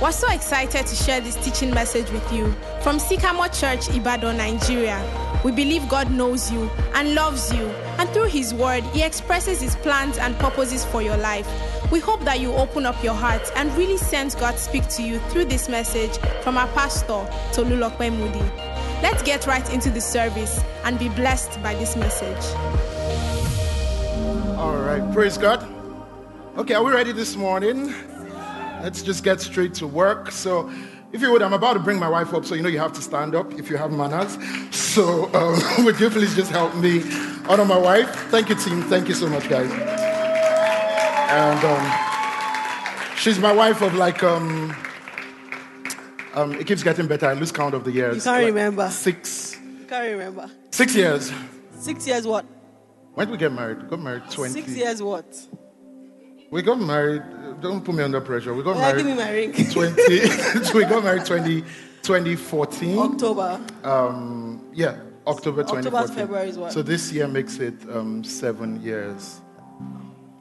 We're 0.00 0.12
so 0.12 0.30
excited 0.30 0.86
to 0.86 0.94
share 0.94 1.22
this 1.22 1.36
teaching 1.36 1.70
message 1.72 2.10
with 2.10 2.30
you 2.30 2.54
from 2.82 2.98
Sycamore 2.98 3.48
Church, 3.48 3.88
Ibadan, 3.88 4.36
Nigeria. 4.36 5.00
We 5.42 5.52
believe 5.52 5.88
God 5.88 6.10
knows 6.10 6.52
you 6.52 6.68
and 6.92 7.14
loves 7.14 7.50
you, 7.50 7.64
and 7.98 8.06
through 8.10 8.26
His 8.26 8.52
Word, 8.52 8.84
He 8.92 9.02
expresses 9.02 9.58
His 9.58 9.74
plans 9.76 10.18
and 10.18 10.36
purposes 10.38 10.84
for 10.84 11.00
your 11.00 11.16
life. 11.16 11.48
We 11.90 11.98
hope 11.98 12.22
that 12.24 12.40
you 12.40 12.52
open 12.52 12.84
up 12.84 13.02
your 13.02 13.14
heart 13.14 13.50
and 13.56 13.74
really 13.74 13.96
sense 13.96 14.34
God 14.34 14.58
speak 14.58 14.86
to 14.88 15.02
you 15.02 15.18
through 15.30 15.46
this 15.46 15.66
message 15.66 16.18
from 16.42 16.58
our 16.58 16.68
pastor, 16.68 17.26
Tolulope 17.54 18.12
Moody. 18.12 18.44
Let's 19.02 19.22
get 19.22 19.46
right 19.46 19.68
into 19.72 19.88
the 19.88 20.02
service 20.02 20.62
and 20.84 20.98
be 20.98 21.08
blessed 21.08 21.62
by 21.62 21.74
this 21.74 21.96
message. 21.96 22.54
All 24.58 24.76
right, 24.76 25.10
praise 25.14 25.38
God. 25.38 25.66
Okay, 26.58 26.74
are 26.74 26.84
we 26.84 26.92
ready 26.92 27.12
this 27.12 27.34
morning? 27.34 27.94
Let's 28.82 29.02
just 29.02 29.24
get 29.24 29.40
straight 29.40 29.74
to 29.74 29.86
work. 29.86 30.30
So, 30.30 30.70
if 31.12 31.20
you 31.22 31.30
would, 31.32 31.42
I'm 31.42 31.52
about 31.52 31.74
to 31.74 31.78
bring 31.80 31.98
my 31.98 32.08
wife 32.08 32.34
up, 32.34 32.44
so 32.44 32.54
you 32.54 32.62
know 32.62 32.68
you 32.68 32.78
have 32.78 32.92
to 32.94 33.02
stand 33.02 33.34
up 33.34 33.52
if 33.54 33.70
you 33.70 33.76
have 33.76 33.90
manners. 33.92 34.36
So, 34.74 35.32
um, 35.34 35.58
would 35.84 35.98
you 35.98 36.10
please 36.10 36.34
just 36.34 36.50
help 36.50 36.74
me 36.76 37.02
honor 37.48 37.64
my 37.64 37.78
wife? 37.78 38.10
Thank 38.30 38.48
you, 38.48 38.54
team. 38.56 38.82
Thank 38.82 39.08
you 39.08 39.14
so 39.14 39.28
much, 39.28 39.48
guys. 39.48 39.70
And 41.28 41.64
um, 41.64 43.16
she's 43.16 43.38
my 43.38 43.52
wife 43.52 43.82
of 43.82 43.94
like, 43.94 44.22
um, 44.22 44.74
um, 46.34 46.52
it 46.54 46.66
keeps 46.66 46.82
getting 46.82 47.06
better. 47.06 47.26
I 47.26 47.32
lose 47.34 47.50
count 47.52 47.74
of 47.74 47.84
the 47.84 47.90
years. 47.92 48.16
You 48.16 48.22
can't 48.22 48.36
Like 48.44 48.46
remember. 48.46 48.90
Six, 48.90 49.56
Can't 49.88 50.10
remember. 50.12 50.50
six 50.70 50.94
years. 50.94 51.32
Six 51.78 52.06
years 52.06 52.26
what? 52.26 52.44
When 53.14 53.26
did 53.26 53.32
we 53.32 53.38
get 53.38 53.52
married? 53.52 53.82
We 53.82 53.88
got 53.88 54.00
married 54.00 54.30
20. 54.30 54.52
Six 54.52 54.68
years 54.76 55.02
what? 55.02 55.26
We 56.50 56.62
got 56.62 56.78
married. 56.80 57.22
Don't 57.60 57.84
put 57.84 57.94
me 57.94 58.02
under 58.02 58.20
pressure. 58.20 58.54
We 58.54 58.62
got 58.62 58.76
married. 58.76 58.98
give 58.98 59.06
me 59.06 59.14
my 59.14 59.30
ring. 59.30 59.52
20, 59.72 60.74
we 60.74 60.84
got 60.84 61.04
married 61.04 61.24
20, 61.24 61.62
2014. 62.02 62.98
October. 62.98 63.60
Um, 63.82 64.64
yeah, 64.72 64.98
October 65.26 65.62
2014. 65.62 65.94
October, 65.94 66.12
February 66.12 66.48
is 66.48 66.58
what? 66.58 66.72
So 66.72 66.82
this 66.82 67.12
year 67.12 67.26
makes 67.28 67.58
it 67.58 67.74
um, 67.90 68.22
seven 68.24 68.80
years. 68.82 69.40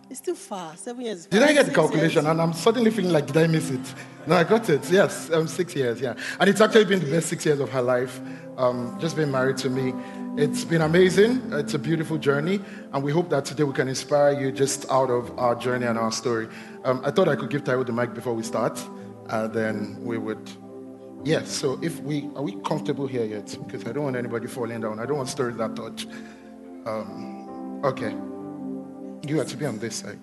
It's 0.09 0.19
still 0.19 0.35
far. 0.35 0.75
Seven 0.77 1.03
years. 1.03 1.25
Did. 1.25 1.44
I 1.44 1.53
get 1.53 1.66
the 1.66 1.73
calculation? 1.73 2.23
years. 2.23 2.31
And 2.31 2.41
I'm 2.41 2.53
suddenly 2.53 2.91
feeling 2.91 3.11
like, 3.11 3.27
did 3.27 3.38
I 3.38 3.47
miss 3.47 3.69
it? 3.69 3.94
No, 4.27 4.35
I 4.35 4.44
got 4.44 4.69
it. 4.69 4.89
Yes, 4.89 5.29
um, 5.31 5.47
six 5.47 5.75
years, 5.75 6.00
yeah. 6.00 6.16
And 6.39 6.50
it's 6.50 6.61
actually 6.61 6.85
been 6.85 7.00
the 7.00 7.11
best 7.11 7.27
six 7.29 7.45
years 7.45 7.59
of 7.59 7.69
her 7.69 7.81
life. 7.81 8.19
Um, 8.57 8.97
just 9.00 9.16
being 9.16 9.31
married 9.31 9.57
to 9.57 9.69
me. 9.69 9.94
It's 10.38 10.63
been 10.66 10.81
amazing. 10.81 11.41
It's 11.53 11.73
a 11.73 11.79
beautiful 11.79 12.17
journey. 12.17 12.59
And 12.94 13.03
we 13.03 13.11
hope 13.11 13.29
that 13.29 13.45
today 13.45 13.63
we 13.63 13.73
can 13.73 13.88
inspire 13.88 14.39
you 14.39 14.52
just 14.52 14.89
out 14.89 15.09
of 15.09 15.38
our 15.39 15.55
journey 15.55 15.85
and 15.85 15.97
our 15.97 16.11
story. 16.11 16.47
Um, 16.86 17.02
I 17.03 17.11
thought 17.11 17.28
I 17.28 17.36
could 17.36 17.50
give 17.50 17.64
Taiwo 17.64 17.86
the 17.86 17.91
mic 17.91 18.14
before 18.14 18.33
we 18.33 18.44
start. 18.44 18.81
And 19.30 19.52
then 19.52 19.97
we 20.02 20.17
would 20.17 20.50
Yes, 21.25 21.52
so 21.52 21.80
if 21.81 22.00
we 22.02 22.30
are 22.36 22.44
we 22.44 22.55
comfortable 22.61 23.08
here 23.08 23.25
yet? 23.25 23.58
Because 23.66 23.83
I 23.88 23.94
don't 23.94 24.03
want 24.03 24.16
anybody 24.16 24.45
falling 24.45 24.81
down. 24.81 25.00
I 25.00 25.08
don't 25.08 25.17
want 25.17 25.30
stories 25.30 25.58
that 25.58 25.75
touch. 25.75 26.06
Um, 26.86 27.83
okay. 27.83 28.11
You 29.28 29.39
have 29.39 29.47
to 29.47 29.58
be 29.58 29.66
on 29.66 29.80
this 29.80 29.95
side. 29.95 30.19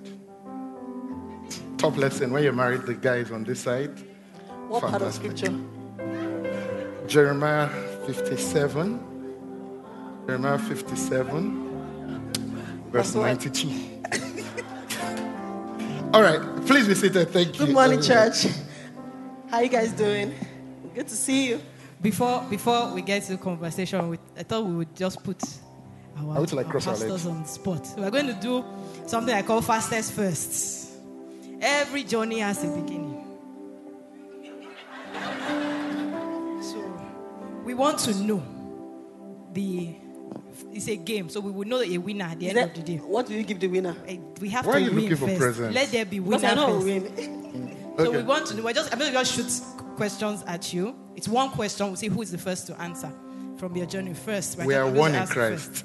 Top 1.77 1.97
lesson 1.97 2.33
when 2.33 2.45
you're 2.45 2.53
married, 2.53 2.83
the 2.83 2.95
guy 2.95 3.17
is 3.17 3.33
on 3.33 3.43
this 3.43 3.59
side. 3.59 3.99
What 4.69 4.85
part 4.85 5.03
of 5.03 5.13
scripture? 5.13 5.53
Jeremiah 7.09 7.69
57. 8.07 9.01
Jeremiah 10.29 10.59
57, 10.59 12.87
verse 12.93 13.17
92. 13.17 14.02
All 16.13 16.21
right, 16.23 16.41
please 16.67 16.87
be 16.87 16.95
seated. 16.95 17.31
Thank 17.31 17.59
you. 17.59 17.65
Good 17.67 17.73
morning, 17.75 17.99
everyone. 17.99 18.33
church. 18.33 18.47
How 19.49 19.61
you 19.61 19.71
guys 19.71 19.93
doing? 19.93 20.35
Good 20.95 21.09
to 21.09 21.15
see 21.17 21.49
you. 21.49 21.61
Before 22.03 22.45
before 22.51 22.93
we 22.93 23.01
get 23.01 23.23
to 23.23 23.33
the 23.33 23.39
conversation, 23.39 24.11
with, 24.11 24.21
I 24.37 24.43
thought 24.43 24.67
we 24.67 24.75
would 24.75 24.95
just 24.95 25.25
put 25.25 25.43
our, 26.19 26.37
I 26.37 26.41
would 26.41 26.53
like 26.53 26.67
our 26.67 26.73
cross 26.73 26.87
our 26.87 26.93
pastors 26.93 27.25
legs. 27.25 27.27
on 27.27 27.43
the 27.43 27.49
spot. 27.49 27.95
We're 27.97 28.11
going 28.11 28.27
to 28.27 28.35
do 28.35 28.63
something 29.07 29.35
I 29.35 29.41
call 29.41 29.63
fastest 29.63 30.13
first. 30.13 30.91
Every 31.63 32.05
journey 32.05 32.41
has 32.41 32.63
a 32.63 32.69
beginning. 32.69 33.25
So 36.61 37.01
we 37.65 37.73
want 37.73 38.01
to 38.01 38.15
know 38.23 38.43
the. 39.55 39.97
It's 40.73 40.89
a 40.89 40.97
game, 40.97 41.29
so 41.29 41.41
we 41.41 41.51
will 41.51 41.67
know 41.67 41.81
a 41.81 41.99
winner 41.99 42.25
at 42.27 42.39
the 42.41 42.47
Is 42.47 42.51
end 42.51 42.59
that- 42.59 42.79
of 42.79 42.85
the 42.85 42.93
day. 42.93 42.99
what 42.99 43.27
do 43.27 43.35
you 43.35 43.43
give 43.43 43.61
the 43.61 43.69
winner? 43.69 43.95
We 44.41 44.49
have 44.51 44.67
Why 44.67 44.75
are 44.75 44.79
you 44.79 44.93
win 44.93 45.01
looking 45.11 45.17
for 45.17 45.37
presents? 45.37 45.75
Let 45.75 45.91
there 45.93 46.05
be 46.05 46.21
winner 46.21 46.39
Because 46.39 46.53
I 46.53 46.55
know 46.55 46.81
first. 46.81 46.87
I'll 46.87 47.33
win. 47.53 47.77
So 47.99 48.05
Okay. 48.07 48.17
we 48.17 48.23
want 48.23 48.47
to. 48.47 48.63
We're 48.63 48.73
just, 48.73 48.91
I'm 48.93 48.99
going 48.99 49.13
to 49.13 49.19
just 49.19 49.35
shoot 49.35 49.97
questions 49.97 50.43
at 50.47 50.73
you. 50.73 50.95
It's 51.15 51.29
one 51.29 51.51
question. 51.51 51.87
We'll 51.89 51.97
see 51.97 52.09
who 52.09 52.23
is 52.23 52.31
the 52.31 52.39
first 52.39 52.67
to 52.69 52.81
answer 52.81 53.13
from 53.59 53.77
your 53.77 53.85
journey 53.87 54.15
first. 54.15 54.57
We're 54.57 54.65
We 54.67 54.75
are 54.75 54.91
one 54.91 55.13
to 55.13 55.21
in 55.23 55.27
Christ, 55.27 55.85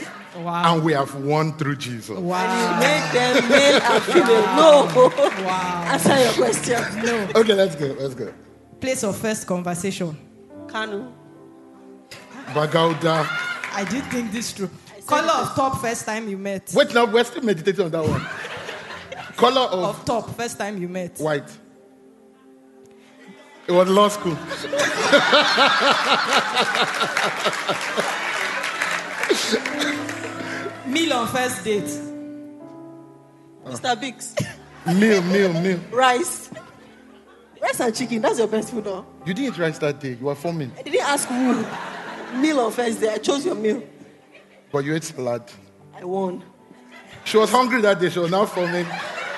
Wow. 0.36 0.74
and 0.76 0.84
we 0.84 0.92
have 0.92 1.12
won 1.16 1.56
through 1.58 1.76
Jesus. 1.76 2.10
Wow. 2.16 2.78
Make 2.78 3.12
them 3.12 3.48
male 3.48 3.80
and 3.82 4.02
female. 4.04 4.42
No. 4.56 4.88
Wow. 5.44 5.84
Answer 5.88 6.16
your 6.22 6.32
question. 6.32 7.02
No. 7.04 7.28
Okay, 7.40 7.54
let's 7.54 7.74
go. 7.74 7.86
Let's 7.98 8.14
go. 8.14 8.32
Place 8.80 9.02
of 9.02 9.16
first 9.16 9.46
conversation. 9.48 10.16
Kano. 10.68 11.12
Bagauda. 12.54 13.26
I 13.74 13.84
did 13.84 14.04
think 14.04 14.32
this 14.32 14.52
through. 14.52 14.70
Color 15.06 15.32
of 15.32 15.54
top 15.54 15.80
first 15.80 16.04
time 16.04 16.28
you 16.28 16.36
met. 16.36 16.70
Wait, 16.74 16.92
now 16.94 17.04
we're 17.06 17.24
still 17.24 17.42
meditating 17.42 17.84
on 17.86 17.90
that 17.90 18.04
one. 18.06 18.20
Color 19.36 19.60
of 19.62 19.84
Of 19.84 20.04
top 20.04 20.36
first 20.36 20.58
time 20.58 20.80
you 20.80 20.88
met. 20.88 21.18
white. 21.18 21.48
It 23.66 23.72
was 23.72 23.88
law 23.88 24.08
school. 24.08 24.36
Meal 30.86 31.12
on 31.12 31.28
first 31.28 31.64
date. 31.64 31.84
Oh. 33.64 33.70
Mr. 33.70 34.00
Biggs. 34.00 34.34
Meal, 34.86 35.22
meal, 35.22 35.52
meal. 35.60 35.78
Rice. 35.90 36.50
Rice 37.60 37.80
and 37.80 37.94
chicken. 37.94 38.22
That's 38.22 38.38
your 38.38 38.48
best 38.48 38.70
food, 38.70 38.86
no? 38.86 39.04
You 39.26 39.34
didn't 39.34 39.54
eat 39.54 39.58
rice 39.58 39.78
that 39.78 40.00
day. 40.00 40.16
You 40.18 40.26
were 40.26 40.34
forming, 40.34 40.72
I 40.78 40.82
didn't 40.82 41.00
ask 41.02 41.28
who. 41.28 41.64
Meal 42.34 42.60
on 42.60 42.72
first 42.72 43.00
day. 43.00 43.12
I 43.12 43.18
chose 43.18 43.44
your 43.44 43.54
meal. 43.54 43.82
but 44.72 44.84
you 44.84 44.94
ate 44.94 45.04
salad. 45.04 45.42
I 45.94 46.04
won. 46.04 46.42
She 47.24 47.36
was 47.36 47.50
hungry 47.50 47.80
that 47.82 48.00
day. 48.00 48.10
She 48.10 48.18
was 48.18 48.30
now 48.30 48.46
forming. 48.46 48.86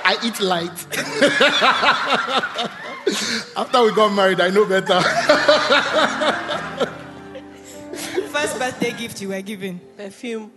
I 0.05 0.17
eat 0.25 0.41
light. 0.41 0.71
After 3.57 3.83
we 3.83 3.93
got 3.95 4.13
married, 4.15 4.41
I 4.41 4.51
know 4.51 4.65
better. 4.67 5.01
First 8.31 8.59
birthday 8.59 8.93
gift 8.93 9.21
you 9.21 9.29
were 9.29 9.43
given. 9.43 9.81
Perfume. 9.97 10.51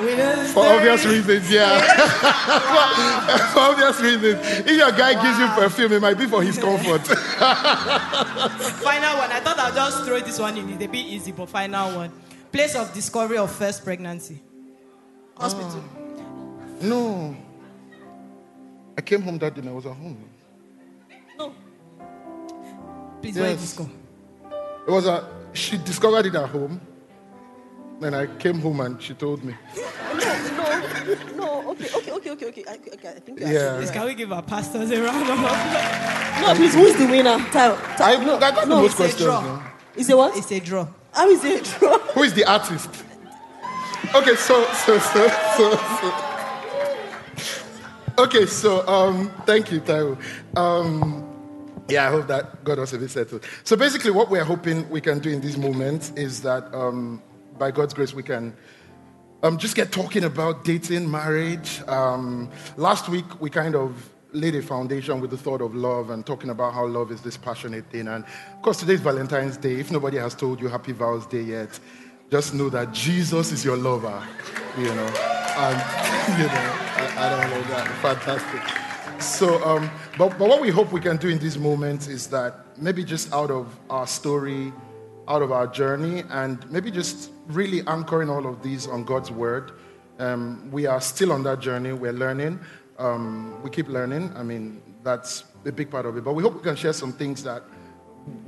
We 0.00 0.14
For 0.14 0.46
story. 0.46 0.68
obvious 0.68 1.04
reasons, 1.06 1.50
yeah. 1.50 1.80
for 3.52 3.60
obvious 3.60 4.00
reasons. 4.00 4.40
If 4.66 4.76
your 4.76 4.92
guy 4.92 5.14
gives 5.22 5.38
you 5.38 5.46
perfume, 5.48 5.92
it 5.92 6.02
might 6.02 6.18
be 6.18 6.26
for 6.26 6.42
his 6.42 6.58
comfort. 6.58 7.06
Final 7.06 9.18
one. 9.18 9.32
I 9.32 9.40
thought 9.40 9.58
I'll 9.58 9.74
just 9.74 10.04
throw 10.04 10.20
this 10.20 10.38
one 10.38 10.56
in. 10.58 10.68
It's 10.70 10.84
a 10.84 10.88
bit 10.88 11.06
easy, 11.06 11.32
but 11.32 11.48
final 11.48 11.96
one. 11.96 12.12
Place 12.52 12.74
of 12.76 12.92
discovery 12.92 13.38
of 13.38 13.50
first 13.50 13.84
pregnancy. 13.84 14.40
Ah. 15.36 15.42
Hospital. 15.42 15.82
no. 16.82 17.36
I 18.98 19.02
came 19.02 19.20
home 19.22 19.38
that 19.38 19.54
day 19.54 19.60
and 19.60 19.68
I 19.68 19.72
was 19.72 19.84
at 19.86 19.92
home. 19.94 20.24
No. 21.38 21.52
Please, 23.20 23.36
where 23.38 23.50
did 23.50 23.60
Yes. 23.60 23.60
this 23.60 23.72
go? 23.74 23.90
It 24.86 24.90
was 24.90 25.06
a, 25.06 25.28
she 25.52 25.76
discovered 25.78 26.26
it 26.26 26.34
at 26.34 26.48
home. 26.48 26.80
Then 28.00 28.14
I 28.14 28.26
came 28.26 28.60
home 28.60 28.80
and 28.80 29.00
she 29.00 29.14
told 29.14 29.42
me. 29.42 29.54
No, 29.74 29.82
no, 30.14 31.22
no. 31.36 31.70
Okay, 31.70 31.88
okay, 31.96 32.12
okay, 32.12 32.30
okay, 32.30 32.46
okay. 32.46 32.64
I, 32.68 32.74
okay, 32.74 33.08
I 33.08 33.20
think. 33.20 33.40
Yeah. 33.40 33.76
Please, 33.78 33.90
can 33.90 34.04
we 34.04 34.14
give 34.14 34.32
our 34.32 34.42
pastors 34.42 34.90
a 34.90 35.02
round 35.02 35.22
of 35.22 35.28
applause? 35.30 36.40
No, 36.42 36.54
please. 36.54 36.74
Who's 36.74 36.96
the 36.96 37.06
winner? 37.06 37.38
Tell. 37.50 37.78
I, 37.98 38.16
no, 38.22 38.36
I 38.36 38.50
got 38.50 38.68
no, 38.68 38.76
the 38.76 38.82
most 38.82 38.84
it's 38.84 38.94
a 38.94 38.96
questions. 38.96 39.24
draw. 39.24 39.42
no? 39.42 39.62
Is 39.96 40.10
it 40.10 40.16
what? 40.16 40.36
It's 40.36 40.52
a 40.52 40.60
draw. 40.60 40.88
How 41.12 41.28
is 41.30 41.44
it 41.44 41.64
true? 41.64 41.98
Who 42.14 42.22
is 42.22 42.34
the 42.34 42.44
artist? 42.44 42.90
Okay, 44.14 44.36
so 44.36 44.64
so 44.72 44.98
so 44.98 45.28
so. 45.56 45.76
so. 45.76 46.22
Okay, 48.18 48.46
so 48.46 48.86
um, 48.88 49.30
thank 49.44 49.70
you, 49.70 49.80
Taiwo. 49.80 50.16
Um, 50.56 51.22
yeah, 51.88 52.08
I 52.08 52.10
hope 52.10 52.26
that 52.28 52.64
God 52.64 52.78
was 52.78 52.94
a 52.94 52.98
bit 52.98 53.10
settled. 53.10 53.44
So 53.64 53.76
basically, 53.76 54.10
what 54.10 54.30
we're 54.30 54.44
hoping 54.44 54.88
we 54.88 55.00
can 55.00 55.18
do 55.18 55.30
in 55.30 55.40
these 55.40 55.58
moments 55.58 56.12
is 56.16 56.40
that 56.42 56.72
um, 56.74 57.22
by 57.58 57.70
God's 57.70 57.94
grace, 57.94 58.14
we 58.14 58.22
can 58.22 58.54
um, 59.42 59.58
just 59.58 59.76
get 59.76 59.92
talking 59.92 60.24
about 60.24 60.64
dating, 60.64 61.10
marriage. 61.10 61.82
Um, 61.88 62.50
last 62.76 63.08
week, 63.08 63.40
we 63.40 63.50
kind 63.50 63.74
of 63.74 64.10
laid 64.32 64.54
a 64.54 64.62
foundation 64.62 65.20
with 65.20 65.30
the 65.30 65.36
thought 65.36 65.62
of 65.62 65.74
love 65.74 66.10
and 66.10 66.26
talking 66.26 66.50
about 66.50 66.74
how 66.74 66.86
love 66.86 67.10
is 67.10 67.20
this 67.22 67.36
passionate 67.36 67.90
thing. 67.90 68.08
And 68.08 68.24
of 68.24 68.62
course, 68.62 68.78
today's 68.78 69.00
Valentine's 69.00 69.56
Day. 69.56 69.74
If 69.74 69.90
nobody 69.90 70.18
has 70.18 70.34
told 70.34 70.60
you 70.60 70.68
Happy 70.68 70.92
Vows 70.92 71.26
Day 71.26 71.42
yet, 71.42 71.78
just 72.30 72.54
know 72.54 72.68
that 72.70 72.92
Jesus 72.92 73.52
is 73.52 73.64
your 73.64 73.76
lover, 73.76 74.22
you 74.76 74.86
know. 74.86 75.06
And, 75.58 75.76
you 76.38 76.46
know, 76.46 76.66
I, 76.96 77.14
I 77.18 77.30
don't 77.30 77.50
know 77.50 77.62
that. 77.70 77.88
Fantastic. 78.02 79.20
so, 79.22 79.62
um, 79.64 79.90
but, 80.18 80.38
but 80.38 80.48
what 80.48 80.60
we 80.60 80.70
hope 80.70 80.92
we 80.92 81.00
can 81.00 81.16
do 81.16 81.28
in 81.28 81.38
these 81.38 81.56
moments 81.56 82.08
is 82.08 82.26
that 82.28 82.76
maybe 82.78 83.04
just 83.04 83.32
out 83.32 83.50
of 83.50 83.78
our 83.88 84.06
story, 84.06 84.72
out 85.28 85.40
of 85.42 85.52
our 85.52 85.66
journey, 85.66 86.24
and 86.30 86.68
maybe 86.70 86.90
just 86.90 87.30
really 87.46 87.86
anchoring 87.86 88.30
all 88.30 88.46
of 88.46 88.62
these 88.62 88.86
on 88.86 89.04
God's 89.04 89.30
word. 89.30 89.72
Um, 90.18 90.70
we 90.70 90.86
are 90.86 91.00
still 91.00 91.32
on 91.32 91.42
that 91.44 91.60
journey. 91.60 91.92
We're 91.92 92.12
learning. 92.12 92.60
Um, 92.98 93.62
we 93.62 93.70
keep 93.70 93.88
learning. 93.88 94.32
I 94.36 94.42
mean, 94.42 94.82
that's 95.02 95.44
a 95.64 95.72
big 95.72 95.90
part 95.90 96.06
of 96.06 96.16
it. 96.16 96.24
But 96.24 96.32
we 96.34 96.42
hope 96.42 96.54
we 96.54 96.62
can 96.62 96.76
share 96.76 96.92
some 96.92 97.12
things 97.12 97.42
that 97.44 97.62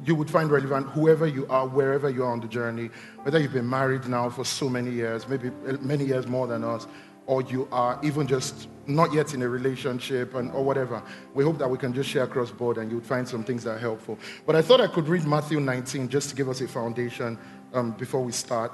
you 0.05 0.15
would 0.15 0.31
find 0.31 0.51
relevant, 0.51 0.89
whoever 0.89 1.27
you 1.27 1.47
are, 1.49 1.67
wherever 1.67 2.11
you 2.11 2.25
are 2.25 2.33
on 2.33 2.41
the 2.41 2.49
journey, 2.49 2.91
whether 3.23 3.39
you've 3.39 3.53
been 3.53 3.69
married 3.69 4.07
now 4.09 4.29
for 4.29 4.45
so 4.45 4.69
many 4.69 4.91
years, 4.91 5.29
maybe 5.29 5.51
many 5.81 6.05
years 6.05 6.27
more 6.27 6.47
than 6.47 6.65
us, 6.65 6.87
or 7.27 7.43
you 7.43 7.69
are 7.71 8.01
even 8.03 8.27
just 8.27 8.69
not 8.87 9.13
yet 9.13 9.35
in 9.35 9.43
a 9.43 9.49
relationship 9.49 10.35
and, 10.35 10.51
or 10.53 10.65
whatever. 10.65 11.03
We 11.35 11.45
hope 11.45 11.59
that 11.59 11.71
we 11.71 11.79
can 11.79 11.93
just 11.93 12.09
share 12.09 12.25
across 12.25 12.51
board 12.51 12.79
and 12.79 12.91
you'd 12.91 13.05
find 13.05 13.29
some 13.29 13.45
things 13.45 13.65
that 13.65 13.73
are 13.73 13.79
helpful. 13.79 14.19
But 14.47 14.57
I 14.57 14.63
thought 14.63 14.81
I 14.81 14.87
could 14.87 15.07
read 15.07 15.25
Matthew 15.27 15.61
19 15.61 16.09
just 16.09 16.31
to 16.31 16.35
give 16.35 16.49
us 16.49 16.61
a 16.61 16.69
foundation 16.69 17.39
um, 17.75 17.93
before 17.93 18.25
we 18.25 18.33
start. 18.33 18.73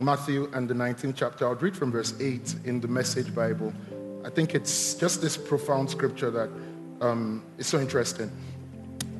Matthew 0.00 0.50
and 0.52 0.68
the 0.68 0.74
19th 0.74 1.14
chapter. 1.16 1.46
I'll 1.46 1.54
read 1.54 1.76
from 1.76 1.90
verse 1.90 2.14
8 2.20 2.56
in 2.64 2.80
the 2.80 2.88
Message 2.88 3.34
Bible. 3.34 3.72
I 4.24 4.30
think 4.30 4.54
it's 4.54 4.94
just 4.94 5.22
this 5.22 5.36
profound 5.36 5.88
scripture 5.88 6.30
that 6.30 6.50
um, 7.00 7.42
is 7.56 7.66
so 7.66 7.80
interesting. 7.80 8.30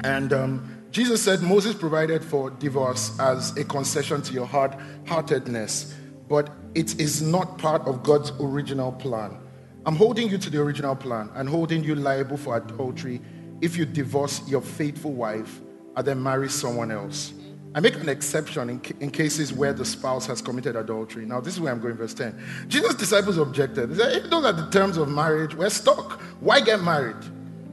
And 0.05 0.33
um, 0.33 0.77
Jesus 0.91 1.23
said 1.23 1.41
Moses 1.43 1.75
provided 1.75 2.23
for 2.23 2.51
divorce 2.51 3.19
as 3.19 3.57
a 3.57 3.65
concession 3.65 4.21
to 4.23 4.35
your 4.35 4.47
hard 4.47 4.77
heartedness, 5.07 5.95
but 6.29 6.51
it 6.75 7.01
is 7.01 7.23
not 7.23 7.57
part 7.57 7.83
of 7.87 8.03
God's 8.03 8.33
original 8.41 8.93
plan. 8.93 9.39
I'm 9.87 9.97
holding 9.97 10.29
you 10.29 10.37
to 10.37 10.51
the 10.51 10.61
original 10.61 10.97
plan 10.97 11.31
and 11.35 11.49
holding 11.49 11.85
you 11.85 11.95
liable 11.95 12.37
for 12.37 12.57
adultery 12.57 13.21
if 13.61 13.77
you 13.77 13.87
divorce 13.87 14.47
your 14.49 14.61
faithful 14.61 15.13
wife 15.13 15.61
and 15.95 16.07
then 16.07 16.23
marry 16.23 16.51
someone 16.51 16.91
else. 16.91 17.33
I 17.77 17.81
make 17.81 17.95
an 17.97 18.09
exception 18.09 18.71
in, 18.71 18.81
in, 19.01 19.11
cases 19.11 19.53
where 19.53 19.75
the 19.75 19.85
spouse 19.85 20.27
has 20.27 20.41
committed 20.41 20.75
adultery. 20.77 21.27
Now, 21.27 21.41
this 21.41 21.55
is 21.55 21.61
where 21.61 21.71
I'm 21.71 21.81
going, 21.81 21.95
verse 21.95 22.15
10. 22.15 22.37
Jesus' 22.69 22.95
disciples 22.95 23.37
objected. 23.37 23.91
They 23.91 23.97
said, 23.97 24.13
if 24.25 24.31
those 24.31 24.47
are 24.47 24.53
the 24.53 24.69
terms 24.71 24.97
of 24.97 25.11
marriage, 25.11 25.55
we're 25.55 25.69
stuck. 25.69 26.19
Why 26.41 26.61
get 26.61 26.83
married? 26.83 27.23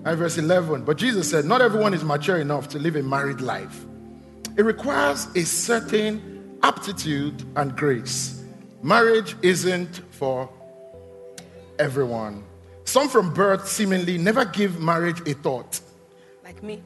And 0.04 0.18
verse 0.18 0.38
11. 0.38 0.84
But 0.84 0.98
Jesus 0.98 1.30
said, 1.30 1.46
Not 1.46 1.62
everyone 1.62 1.94
is 1.94 2.04
mature 2.04 2.38
enough 2.38 2.68
to 2.70 2.80
live 2.80 2.98
a 2.98 3.02
married 3.02 3.40
life. 3.40 3.86
It 4.58 4.66
requires 4.66 5.28
a 5.36 5.46
certain 5.46 6.60
aptitude 6.62 7.44
and 7.56 7.76
grace 7.76 8.44
Marriage 8.84 9.38
isn't 9.42 10.02
for 10.12 10.50
everyone. 11.80 12.44
Some 12.84 13.08
from 13.08 13.34
birth 13.34 13.66
seemingly 13.66 14.18
never 14.18 14.44
give 14.44 14.82
marriage 14.82 15.22
a 15.26 15.36
thought. 15.36 15.80
Like 16.44 16.62
me. 16.62 16.84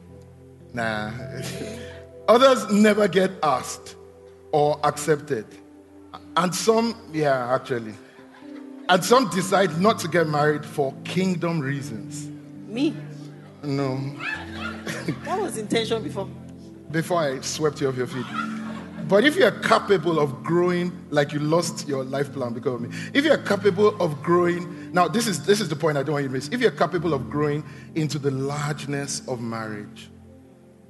Nah. 0.72 1.10
Others 2.28 2.70
never 2.70 3.08
get 3.08 3.30
asked 3.42 3.96
or 4.52 4.78
accepted. 4.84 5.46
And 6.36 6.54
some, 6.54 6.94
yeah, 7.12 7.54
actually. 7.54 7.94
And 8.90 9.02
some 9.02 9.28
decide 9.30 9.80
not 9.80 9.98
to 10.00 10.08
get 10.08 10.28
married 10.28 10.64
for 10.64 10.94
kingdom 11.04 11.60
reasons. 11.60 12.28
Me? 12.66 12.94
No. 13.62 13.96
that 15.24 15.40
was 15.40 15.56
intention 15.56 16.02
before. 16.02 16.28
Before 16.90 17.20
I 17.20 17.40
swept 17.40 17.80
you 17.80 17.88
off 17.88 17.96
your 17.96 18.06
feet. 18.06 18.26
But 19.08 19.24
if 19.24 19.36
you're 19.36 19.50
capable 19.50 20.20
of 20.20 20.42
growing 20.42 20.92
like 21.08 21.32
you 21.32 21.40
lost 21.40 21.88
your 21.88 22.04
life 22.04 22.30
plan 22.32 22.52
because 22.52 22.74
of 22.74 22.80
me, 22.82 22.90
if 23.14 23.24
you're 23.24 23.38
capable 23.38 24.00
of 24.02 24.22
growing, 24.22 24.92
now 24.92 25.08
this 25.08 25.26
is 25.26 25.46
this 25.46 25.62
is 25.62 25.68
the 25.70 25.76
point 25.76 25.96
I 25.96 26.02
don't 26.02 26.12
want 26.12 26.24
you 26.24 26.28
to 26.28 26.34
miss. 26.34 26.48
If 26.48 26.60
you're 26.60 26.70
capable 26.70 27.14
of 27.14 27.30
growing 27.30 27.64
into 27.94 28.18
the 28.18 28.30
largeness 28.30 29.26
of 29.26 29.40
marriage, 29.40 30.10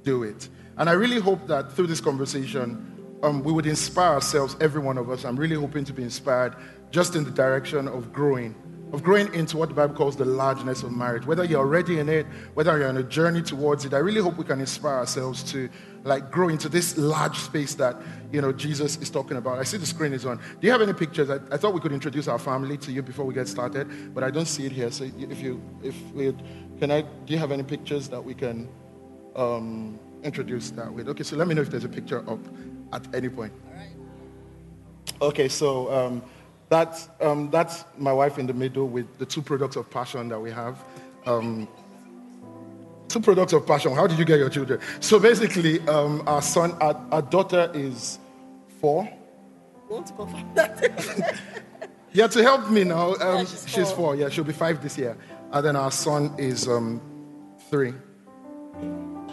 do 0.03 0.23
it. 0.23 0.49
And 0.79 0.89
I 0.89 0.93
really 0.93 1.19
hope 1.19 1.45
that 1.47 1.73
through 1.73 1.87
this 1.87 2.01
conversation, 2.01 3.19
um, 3.21 3.43
we 3.43 3.51
would 3.51 3.65
inspire 3.65 4.13
ourselves, 4.13 4.55
every 4.61 4.81
one 4.81 4.97
of 4.97 5.09
us. 5.09 5.25
I'm 5.25 5.35
really 5.35 5.57
hoping 5.57 5.83
to 5.85 5.93
be 5.93 6.03
inspired 6.03 6.55
just 6.89 7.15
in 7.15 7.25
the 7.25 7.31
direction 7.31 7.87
of 7.87 8.11
growing 8.11 8.55
of 8.91 9.03
growing 9.03 9.31
into 9.35 9.55
what 9.55 9.69
the 9.69 9.75
Bible 9.75 9.93
calls 9.93 10.15
the 10.15 10.25
largeness 10.25 10.81
of 10.81 10.91
marriage. 10.91 11.25
Whether 11.25 11.43
you're 11.43 11.59
already 11.59 11.99
in 11.99 12.09
it, 12.09 12.25
whether 12.55 12.75
you're 12.77 12.89
on 12.89 12.97
a 12.97 13.03
journey 13.03 13.41
towards 13.41 13.85
it, 13.85 13.93
I 13.93 13.99
really 13.99 14.19
hope 14.19 14.37
we 14.37 14.43
can 14.43 14.59
inspire 14.59 14.95
ourselves 14.95 15.43
to 15.51 15.69
like 16.03 16.31
grow 16.31 16.49
into 16.49 16.69
this 16.69 16.97
large 16.97 17.37
space 17.37 17.75
that 17.75 17.97
you 18.31 18.41
know 18.41 18.51
Jesus 18.51 18.97
is 18.97 19.09
talking 19.09 19.37
about. 19.37 19.59
I 19.59 19.63
see 19.63 19.77
the 19.77 19.85
screen 19.85 20.13
is 20.13 20.25
on. 20.25 20.37
Do 20.37 20.65
you 20.65 20.71
have 20.71 20.81
any 20.81 20.93
pictures? 20.93 21.29
I, 21.29 21.35
I 21.51 21.57
thought 21.57 21.73
we 21.73 21.81
could 21.81 21.91
introduce 21.91 22.27
our 22.27 22.39
family 22.39 22.77
to 22.77 22.91
you 22.91 23.03
before 23.03 23.25
we 23.25 23.33
get 23.33 23.47
started, 23.47 24.13
but 24.15 24.23
I 24.23 24.31
don't 24.31 24.47
see 24.47 24.65
it 24.65 24.71
here. 24.71 24.89
So 24.91 25.03
if 25.03 25.39
you 25.39 25.61
if 25.83 25.95
we 26.13 26.33
can 26.79 26.89
I 26.89 27.01
do 27.01 27.33
you 27.33 27.37
have 27.37 27.51
any 27.51 27.63
pictures 27.63 28.09
that 28.09 28.23
we 28.23 28.33
can 28.33 28.69
um, 29.35 29.99
introduce 30.23 30.71
that 30.71 30.93
with? 30.93 31.09
Okay, 31.09 31.23
so 31.23 31.35
let 31.35 31.47
me 31.47 31.55
know 31.55 31.61
if 31.61 31.69
there's 31.69 31.85
a 31.85 31.89
picture 31.89 32.23
up 32.29 32.39
at 32.93 33.03
any 33.13 33.29
point. 33.29 33.53
All 33.67 33.75
right. 33.75 35.21
Okay, 35.21 35.47
so. 35.47 35.91
Um, 35.91 36.23
that's, 36.69 37.09
um, 37.19 37.49
that's 37.49 37.83
my 37.97 38.13
wife 38.13 38.37
in 38.37 38.45
the 38.45 38.53
middle 38.53 38.87
with 38.87 39.17
the 39.17 39.25
two 39.25 39.41
products 39.41 39.75
of 39.75 39.89
passion 39.89 40.29
that 40.29 40.39
we 40.39 40.51
have. 40.51 40.83
Um, 41.25 41.67
two 43.07 43.19
products 43.19 43.53
of 43.53 43.65
passion. 43.65 43.93
How 43.95 44.05
did 44.05 44.19
you 44.19 44.25
get 44.25 44.37
your 44.37 44.49
children? 44.49 44.79
So 44.99 45.19
basically, 45.19 45.79
um, 45.87 46.23
our 46.27 46.43
son, 46.43 46.73
our, 46.79 46.95
our, 47.11 47.21
daughter 47.23 47.71
is 47.73 48.19
four. 48.79 49.03
You 49.89 49.95
want 49.95 50.07
to 50.07 50.13
confirm 50.13 50.53
that? 50.53 51.39
yeah, 52.13 52.27
to 52.27 52.43
help 52.43 52.69
me 52.69 52.83
now. 52.83 53.15
Yeah, 53.15 53.29
um, 53.29 53.45
she's, 53.47 53.67
she's 53.67 53.91
four. 53.91 54.15
Yeah, 54.15 54.29
she'll 54.29 54.43
be 54.43 54.53
five 54.53 54.81
this 54.83 54.95
year. 54.95 55.17
And 55.51 55.65
then 55.65 55.75
our 55.75 55.91
son 55.91 56.35
is 56.37 56.67
um, 56.67 57.01
three. 57.71 57.93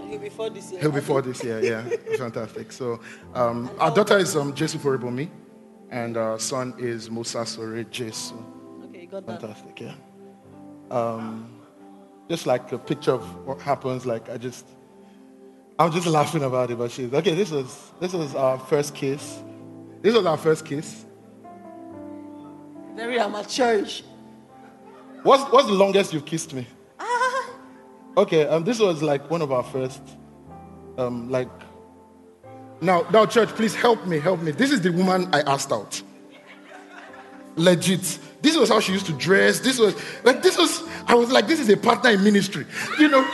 He'll 0.08 0.18
be 0.18 0.28
four 0.28 0.50
this 0.50 0.70
year. 0.70 0.80
He'll 0.80 0.92
be 0.92 1.00
four 1.00 1.22
this 1.22 1.42
year. 1.42 1.60
Yeah, 1.62 1.82
fantastic. 2.16 2.72
So 2.72 3.00
um, 3.34 3.70
our 3.78 3.92
daughter 3.92 4.18
is 4.18 4.36
um, 4.36 4.54
Jesu 4.54 4.78
me 5.10 5.30
and 5.90 6.16
our 6.16 6.38
son 6.38 6.74
is 6.78 7.10
Musa 7.10 7.44
Sore 7.46 7.82
Jesu. 7.84 8.34
Okay, 8.84 9.02
you 9.02 9.06
got 9.08 9.26
that. 9.26 9.40
Fantastic, 9.40 9.80
yeah. 9.80 9.94
Um, 10.90 11.50
just 12.28 12.46
like 12.46 12.72
a 12.72 12.78
picture 12.78 13.12
of 13.12 13.46
what 13.46 13.60
happens, 13.60 14.06
like 14.06 14.28
I 14.28 14.36
just, 14.36 14.66
I'm 15.78 15.92
just 15.92 16.06
laughing 16.06 16.42
about 16.42 16.70
it, 16.70 16.78
but 16.78 16.90
she's, 16.90 17.12
okay, 17.12 17.34
this 17.34 17.50
was, 17.50 17.92
this 18.00 18.12
was 18.12 18.34
our 18.34 18.58
first 18.58 18.94
kiss. 18.94 19.42
This 20.02 20.14
was 20.14 20.26
our 20.26 20.36
first 20.36 20.64
kiss. 20.64 21.04
Very 22.94 23.18
amateurish. 23.18 24.02
What's, 25.22 25.44
what's 25.52 25.66
the 25.66 25.74
longest 25.74 26.12
you've 26.12 26.24
kissed 26.24 26.54
me? 26.54 26.66
Okay, 28.16 28.46
um, 28.46 28.64
this 28.64 28.78
was 28.78 29.02
like 29.02 29.30
one 29.30 29.42
of 29.42 29.52
our 29.52 29.62
first, 29.62 30.00
um, 30.96 31.28
like 31.30 31.48
now, 32.80 33.06
now, 33.10 33.24
church, 33.24 33.48
please 33.50 33.74
help 33.74 34.06
me, 34.06 34.18
help 34.18 34.40
me. 34.40 34.52
This 34.52 34.70
is 34.70 34.82
the 34.82 34.92
woman 34.92 35.28
I 35.32 35.40
asked 35.42 35.72
out. 35.72 36.02
Legit. 37.56 38.18
This 38.42 38.56
was 38.56 38.68
how 38.68 38.80
she 38.80 38.92
used 38.92 39.06
to 39.06 39.12
dress. 39.14 39.60
This 39.60 39.78
was 39.78 39.94
like 40.24 40.42
this 40.42 40.58
was. 40.58 40.82
I 41.06 41.14
was 41.14 41.32
like, 41.32 41.46
this 41.46 41.58
is 41.58 41.70
a 41.70 41.76
partner 41.76 42.10
in 42.10 42.22
ministry, 42.22 42.66
you 42.98 43.08
know. 43.08 43.26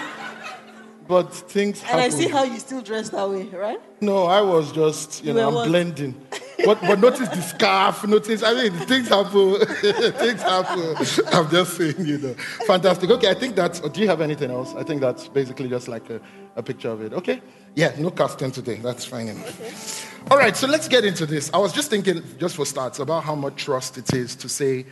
But 1.08 1.34
things. 1.34 1.82
And 1.90 2.00
I 2.00 2.08
see 2.08 2.28
how 2.28 2.44
you 2.44 2.58
still 2.60 2.82
dress 2.82 3.08
that 3.10 3.28
way, 3.28 3.46
right? 3.48 3.80
No, 4.00 4.24
I 4.24 4.40
was 4.40 4.70
just, 4.70 5.24
you, 5.24 5.28
you 5.28 5.34
know, 5.34 5.48
I'm 5.48 5.54
what? 5.54 5.68
blending. 5.68 6.14
But, 6.64 6.80
but 6.80 7.00
notice 7.00 7.28
the 7.28 7.40
scarf. 7.40 8.06
Notice, 8.06 8.42
I 8.42 8.54
mean, 8.54 8.72
things 8.86 9.08
happen. 9.08 9.56
things 10.12 10.42
happen. 10.42 10.96
I'm 11.32 11.50
just 11.50 11.76
saying, 11.76 12.06
you 12.06 12.18
know. 12.18 12.34
Fantastic. 12.66 13.10
Okay, 13.10 13.30
I 13.30 13.34
think 13.34 13.56
that's. 13.56 13.80
Do 13.80 14.00
you 14.00 14.08
have 14.08 14.20
anything 14.20 14.50
else? 14.50 14.74
I 14.74 14.82
think 14.82 15.00
that's 15.00 15.28
basically 15.28 15.68
just 15.68 15.88
like 15.88 16.08
a, 16.10 16.20
a 16.56 16.62
picture 16.62 16.90
of 16.90 17.02
it. 17.02 17.12
Okay. 17.12 17.42
Yeah, 17.74 17.94
no 17.98 18.10
casting 18.10 18.50
today. 18.50 18.76
That's 18.76 19.04
fine 19.04 19.28
enough. 19.28 19.60
Okay. 19.60 20.30
All 20.30 20.38
right, 20.38 20.56
so 20.56 20.66
let's 20.66 20.88
get 20.88 21.04
into 21.04 21.26
this. 21.26 21.50
I 21.52 21.58
was 21.58 21.72
just 21.72 21.90
thinking, 21.90 22.22
just 22.38 22.56
for 22.56 22.66
starts, 22.66 22.98
about 22.98 23.24
how 23.24 23.34
much 23.34 23.56
trust 23.64 23.98
it 23.98 24.12
is 24.12 24.36
to 24.36 24.48
say, 24.48 24.86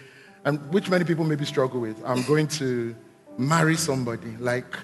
and 0.45 0.73
which 0.73 0.91
many 0.91 1.05
people 1.05 1.25
maybe 1.25 1.45
struggle 1.45 1.81
with. 1.81 2.03
I'm 2.05 2.23
going 2.23 2.49
to 2.49 2.97
marry 3.39 3.77
somebody. 3.77 4.37
Like, 4.39 4.77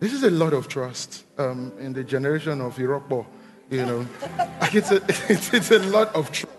this 0.00 0.12
is 0.12 0.22
a 0.22 0.30
lot 0.30 0.52
of 0.52 0.68
trust 0.68 1.24
um, 1.38 1.72
in 1.78 1.92
the 1.92 2.04
generation 2.04 2.60
of 2.60 2.76
Irokbo. 2.76 3.26
You 3.70 3.84
know, 3.84 4.06
it's 4.72 4.90
a, 4.96 4.96
it's, 5.28 5.52
it's 5.52 5.70
a 5.70 5.78
lot 5.78 6.14
of 6.14 6.30
trust. 6.30 6.54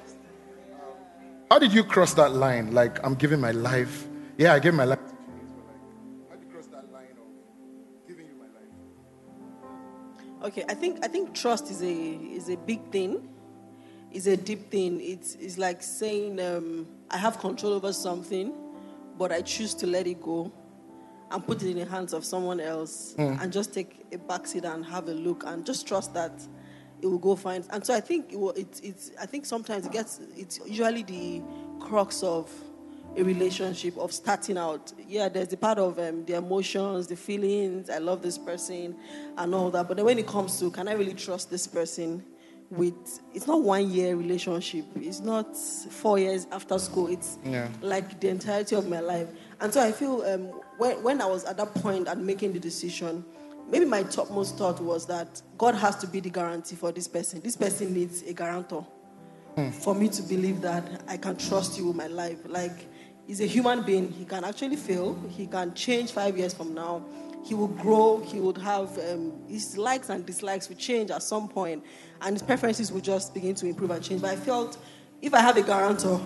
How 1.50 1.60
did 1.60 1.72
you 1.72 1.84
cross 1.84 2.14
that 2.16 2.34
line? 2.34 2.74
Like, 2.74 3.00
I'm 3.06 3.16
giving 3.16 3.40
my 3.40 3.52
life. 3.52 4.08
Yeah, 4.38 4.54
I 4.54 4.60
gave 4.60 4.74
my 4.74 4.84
life 4.84 5.00
Okay, 10.48 10.64
I 10.70 10.76
think 10.76 11.04
I 11.04 11.10
think 11.10 11.34
trust 11.34 11.70
is 11.70 11.82
a 11.82 11.92
is 11.92 12.48
a 12.48 12.56
big 12.56 12.90
thing. 12.92 13.28
It's 14.14 14.28
a 14.28 14.38
deep 14.38 14.72
thing. 14.72 15.02
It's 15.02 15.36
it's 15.36 15.58
like 15.58 15.84
saying 15.84 16.40
um, 16.40 16.88
I 17.10 17.18
have 17.18 17.40
control 17.40 17.74
over 17.74 17.92
something, 17.92 18.54
but 19.18 19.34
I 19.34 19.42
choose 19.42 19.74
to 19.76 19.88
let 19.88 20.08
it 20.08 20.22
go 20.22 20.50
and 21.32 21.46
put 21.46 21.64
it 21.64 21.72
in 21.72 21.78
the 21.80 21.86
hands 21.86 22.14
of 22.14 22.24
someone 22.24 22.62
else 22.62 23.14
mm. 23.18 23.42
and 23.42 23.52
just 23.52 23.74
take 23.74 24.06
a 24.14 24.18
backseat 24.18 24.64
and 24.64 24.86
have 24.86 25.10
a 25.10 25.14
look 25.14 25.44
and 25.46 25.66
just 25.66 25.86
trust 25.86 26.14
that 26.14 26.32
it 27.02 27.06
will 27.08 27.18
go 27.20 27.36
fine. 27.36 27.64
And 27.70 27.86
so 27.86 27.94
I 27.94 28.00
think 28.02 28.34
it, 28.34 28.40
will, 28.40 28.52
it, 28.52 28.80
it's 28.84 29.12
I 29.22 29.26
think 29.26 29.46
sometimes 29.46 29.86
it 29.86 29.92
gets 29.92 30.20
it's 30.36 30.60
usually 30.66 31.04
the 31.04 31.42
crux 31.80 32.24
of 32.24 32.52
a 33.16 33.24
relationship 33.24 33.98
of 33.98 34.12
starting 34.12 34.58
out. 34.58 34.94
Yeah, 35.08 35.30
there's 35.30 35.48
the 35.48 35.58
part 35.58 35.80
of 35.80 35.98
um, 36.00 36.26
the 36.26 36.36
emotions, 36.36 37.08
the 37.08 37.16
feelings. 37.16 37.90
I 37.90 37.98
love 37.98 38.22
this 38.22 38.38
person, 38.38 38.96
and 39.38 39.56
all 39.56 39.72
that. 39.72 39.88
But 39.88 39.98
then 39.98 40.06
when 40.06 40.20
it 40.20 40.28
comes 40.28 40.60
to, 40.60 40.70
can 40.72 40.88
I 40.88 40.94
really 40.94 41.14
trust 41.14 41.50
this 41.50 41.68
person? 41.68 42.24
With 42.70 43.22
it's 43.34 43.48
not 43.48 43.62
one 43.64 43.90
year 43.90 44.16
relationship. 44.18 44.84
It's 44.98 45.22
not 45.22 45.56
four 45.56 46.20
years 46.20 46.48
after 46.52 46.78
school. 46.78 47.08
It's 47.08 47.38
Yeah. 47.46 47.70
like 47.82 48.20
the 48.20 48.28
entirety 48.28 48.76
of 48.76 48.90
my 48.90 49.00
life. 49.00 49.30
And 49.62 49.74
so 49.74 49.82
I 49.82 49.94
feel 49.94 50.22
um, 50.24 50.48
when 50.78 51.02
when 51.02 51.22
I 51.22 51.28
was 51.28 51.46
at 51.46 51.56
that 51.58 51.74
point 51.76 52.10
and 52.10 52.26
making 52.26 52.52
the 52.52 52.60
decision, 52.60 53.24
maybe 53.70 53.86
my 53.86 54.04
topmost 54.04 54.58
thought 54.58 54.82
was 54.82 55.06
that 55.08 55.42
God 55.58 55.76
has 55.76 55.96
to 55.98 56.08
be 56.08 56.20
the 56.20 56.30
guarantee 56.30 56.76
for 56.76 56.92
this 56.92 57.08
person. 57.08 57.42
This 57.42 57.56
person 57.56 57.94
needs 57.94 58.24
a 58.24 58.34
guarantor 58.34 58.86
for 59.80 59.96
me 59.96 60.08
to 60.08 60.22
believe 60.22 60.62
that 60.62 61.04
I 61.08 61.18
can 61.18 61.36
trust 61.36 61.78
you 61.78 61.88
with 61.88 61.96
my 61.96 62.08
life. 62.08 62.40
Like, 62.46 62.88
he's 63.26 63.42
a 63.42 63.46
human 63.46 63.82
being. 63.82 64.12
He 64.12 64.24
can 64.24 64.44
actually 64.44 64.76
fail. 64.76 65.20
He 65.30 65.48
can 65.48 65.74
change 65.74 66.12
five 66.12 66.38
years 66.38 66.54
from 66.54 66.76
now. 66.76 67.04
He 67.44 67.56
will 67.56 67.68
grow. 67.68 68.22
He 68.22 68.40
would 68.40 68.58
have 68.58 68.98
um, 69.10 69.34
his 69.48 69.78
likes 69.78 70.10
and 70.10 70.26
dislikes 70.26 70.70
will 70.70 70.76
change 70.76 71.12
at 71.12 71.24
some 71.24 71.48
point, 71.48 71.84
and 72.22 72.36
his 72.36 72.44
preferences 72.44 72.92
will 72.92 73.02
just 73.02 73.34
begin 73.34 73.56
to 73.56 73.66
improve 73.66 73.92
and 73.92 74.04
change. 74.04 74.22
But 74.22 74.32
I 74.32 74.36
felt 74.36 74.78
if 75.22 75.34
I 75.34 75.40
have 75.40 75.58
a 75.58 75.64
guarantor 75.64 76.22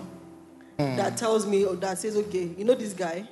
that 0.76 1.16
tells 1.16 1.46
me 1.46 1.64
or 1.64 1.76
that 1.76 1.98
says, 1.98 2.16
okay, 2.16 2.50
you 2.58 2.64
know 2.64 2.74
this 2.74 2.92
guy, 2.92 3.26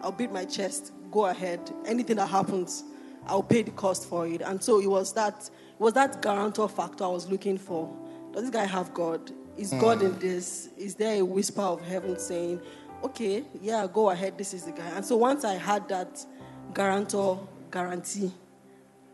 I'll 0.00 0.12
beat 0.12 0.30
my 0.32 0.44
chest. 0.44 0.92
Go 1.10 1.26
ahead. 1.26 1.60
Anything 1.84 2.16
that 2.16 2.28
happens, 2.28 2.84
I'll 3.26 3.42
pay 3.42 3.62
the 3.62 3.70
cost 3.72 4.08
for 4.08 4.26
it. 4.26 4.42
And 4.42 4.62
so 4.62 4.80
it 4.80 4.88
was 4.88 5.12
that 5.14 5.50
it 5.74 5.80
was 5.80 5.94
that 5.94 6.22
guarantor 6.22 6.68
factor 6.68 7.04
I 7.04 7.08
was 7.08 7.28
looking 7.28 7.58
for. 7.58 7.94
Does 8.32 8.42
this 8.42 8.50
guy 8.50 8.64
have 8.64 8.92
God? 8.94 9.30
Is 9.56 9.70
hmm. 9.70 9.80
God 9.80 10.02
in 10.02 10.18
this? 10.18 10.70
Is 10.76 10.94
there 10.94 11.20
a 11.20 11.24
whisper 11.24 11.62
of 11.62 11.80
heaven 11.82 12.18
saying, 12.18 12.60
okay, 13.04 13.44
yeah, 13.60 13.86
go 13.92 14.10
ahead, 14.10 14.38
this 14.38 14.54
is 14.54 14.64
the 14.64 14.72
guy. 14.72 14.88
And 14.90 15.04
so 15.04 15.16
once 15.16 15.44
I 15.44 15.54
had 15.54 15.88
that 15.88 16.24
guarantor 16.72 17.46
guarantee, 17.70 18.32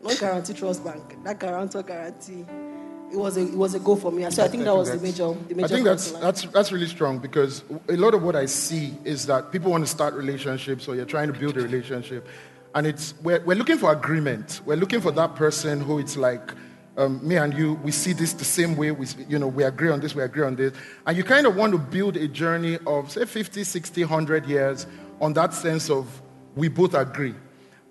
not 0.01 0.17
Guaranty 0.19 0.53
Trust 0.53 0.83
Bank, 0.83 1.17
that 1.23 1.39
guarantor 1.39 1.83
guarantee, 1.83 2.45
it 3.11 3.17
was 3.17 3.37
a 3.37 3.41
it 3.41 3.55
was 3.55 3.73
a 3.73 3.79
go 3.79 3.95
for 3.95 4.11
me. 4.11 4.29
So 4.29 4.43
I 4.43 4.47
think 4.47 4.63
that 4.63 4.75
was 4.75 4.91
the 4.91 4.99
major 4.99 5.33
the 5.47 5.55
major 5.55 5.65
I 5.65 5.67
think 5.67 5.85
that's 5.85 6.11
that's 6.11 6.43
that's 6.43 6.71
really 6.71 6.87
strong 6.87 7.17
because 7.19 7.63
a 7.87 7.97
lot 7.97 8.13
of 8.13 8.21
what 8.21 8.35
I 8.35 8.45
see 8.45 8.93
is 9.03 9.25
that 9.25 9.51
people 9.51 9.71
want 9.71 9.83
to 9.83 9.89
start 9.89 10.13
relationships 10.13 10.87
or 10.87 10.95
you're 10.95 11.05
trying 11.05 11.33
to 11.33 11.37
build 11.37 11.57
a 11.57 11.61
relationship, 11.61 12.27
and 12.75 12.87
it's 12.87 13.13
we're, 13.23 13.39
we're 13.41 13.55
looking 13.55 13.77
for 13.77 13.91
agreement. 13.91 14.61
We're 14.65 14.75
looking 14.75 15.01
for 15.01 15.11
that 15.11 15.35
person 15.35 15.81
who 15.81 15.99
it's 15.99 16.17
like. 16.17 16.53
Um, 16.97 17.25
me 17.25 17.37
and 17.37 17.53
you, 17.53 17.75
we 17.75 17.91
see 17.91 18.11
this 18.11 18.33
the 18.33 18.43
same 18.43 18.75
way. 18.75 18.91
We, 18.91 19.07
you 19.29 19.39
know, 19.39 19.47
we 19.47 19.63
agree 19.63 19.89
on 19.89 20.01
this, 20.01 20.13
we 20.13 20.21
agree 20.21 20.43
on 20.43 20.57
this. 20.57 20.73
And 21.07 21.15
you 21.15 21.23
kind 21.23 21.47
of 21.47 21.55
want 21.55 21.71
to 21.71 21.77
build 21.77 22.17
a 22.17 22.27
journey 22.27 22.77
of, 22.85 23.09
say, 23.09 23.23
50, 23.23 23.63
60, 23.63 24.01
100 24.03 24.45
years 24.45 24.85
on 25.21 25.31
that 25.33 25.53
sense 25.53 25.89
of 25.89 26.21
we 26.57 26.67
both 26.67 26.93
agree. 26.95 27.35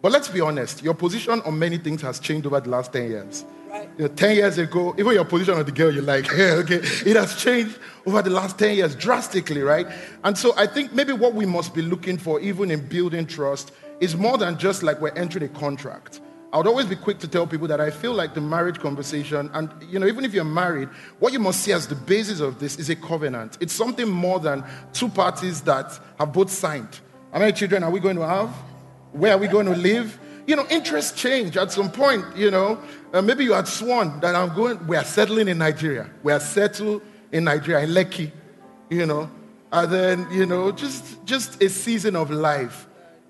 But 0.03 0.13
let's 0.13 0.29
be 0.29 0.43
honest, 0.43 0.83
your 0.83 0.95
position 0.95 1.41
on 1.41 1.59
many 1.59 1.79
things 1.79 2.03
has 2.03 2.21
changed 2.21 2.47
over 2.47 2.61
the 2.61 2.69
last 2.69 2.93
10 2.93 3.11
years. 3.11 3.45
Right. 3.69 3.89
You 3.97 4.09
know, 4.09 4.15
10 4.15 4.37
years 4.37 4.59
ago, 4.59 4.95
even 4.99 5.13
your 5.13 5.25
position 5.25 5.55
on 5.55 5.65
the 5.65 5.73
girl 5.73 5.93
you 5.93 6.03
like, 6.03 6.27
yeah, 6.37 6.61
okay, 6.63 6.77
it 6.77 7.17
has 7.17 7.35
changed 7.37 7.79
over 8.07 8.23
the 8.23 8.31
last 8.31 8.59
10 8.59 8.77
years 8.77 8.95
drastically, 8.95 9.63
right? 9.63 9.87
And 10.23 10.37
so 10.37 10.55
I 10.57 10.67
think 10.67 10.93
maybe 10.93 11.13
what 11.13 11.35
we 11.35 11.47
must 11.47 11.75
be 11.75 11.83
looking 11.83 12.17
for, 12.19 12.41
even 12.41 12.71
in 12.71 12.87
building 12.87 13.27
trust, 13.27 13.73
is 14.01 14.17
more 14.17 14.39
than 14.39 14.59
just 14.59 14.83
like 14.83 15.01
we're 15.01 15.15
entering 15.15 15.45
a 15.45 15.49
contract. 15.49 16.21
I 16.51 16.57
would 16.57 16.67
always 16.67 16.87
be 16.87 16.97
quick 16.97 17.19
to 17.19 17.29
tell 17.29 17.47
people 17.47 17.69
that 17.69 17.81
I 17.81 17.91
feel 17.91 18.15
like 18.15 18.33
the 18.33 18.41
marriage 18.41 18.79
conversation, 18.81 19.51
and 19.53 19.71
you 19.91 19.99
know, 19.99 20.07
even 20.07 20.25
if 20.25 20.33
you're 20.33 20.45
married, 20.45 20.89
what 21.19 21.33
you 21.35 21.39
must 21.39 21.61
see 21.61 21.73
as 21.73 21.87
the 21.87 21.95
basis 21.95 22.41
of 22.41 22.59
this 22.59 22.79
is 22.79 22.89
a 22.89 22.97
covenant. 22.97 23.59
It's 23.61 23.75
something 23.75 24.09
more 24.09 24.41
than 24.41 24.65
two 24.95 25.11
parties 25.11 25.61
that 25.63 25.99
have 26.19 26.33
both 26.33 26.51
signed. 26.51 27.01
How 27.33 27.41
many 27.41 27.53
children 27.53 27.85
are 27.85 27.91
we 27.91 28.01
going 28.01 28.17
to 28.17 28.27
have? 28.27 28.49
Where 29.13 29.33
are 29.35 29.39
we 29.39 29.47
going 29.47 29.67
to 29.67 29.77
live? 29.77 30.19
You 30.47 30.57
know, 30.57 30.67
interests 30.71 31.21
change 31.21 31.59
at 31.59 31.71
some 31.71 31.91
point. 31.91 32.25
You 32.35 32.51
know, 32.51 32.81
uh, 33.13 33.21
maybe 33.21 33.45
you 33.45 33.53
had 33.53 33.69
sworn 33.69 34.19
that 34.21 34.35
I'm 34.35 34.55
going. 34.55 34.87
We 34.87 34.97
are 34.97 35.05
settling 35.05 35.49
in 35.49 35.59
Nigeria. 35.59 36.09
We 36.23 36.33
are 36.33 36.41
settled 36.41 37.03
in 37.31 37.45
Nigeria, 37.45 37.85
in 37.85 37.91
Lekki. 37.91 38.33
You 38.89 39.05
know, 39.05 39.31
and 39.71 39.93
then 39.93 40.27
you 40.33 40.47
know, 40.47 40.73
just 40.73 41.23
just 41.27 41.63
a 41.63 41.69
season 41.69 42.17
of 42.17 42.31
life 42.31 42.88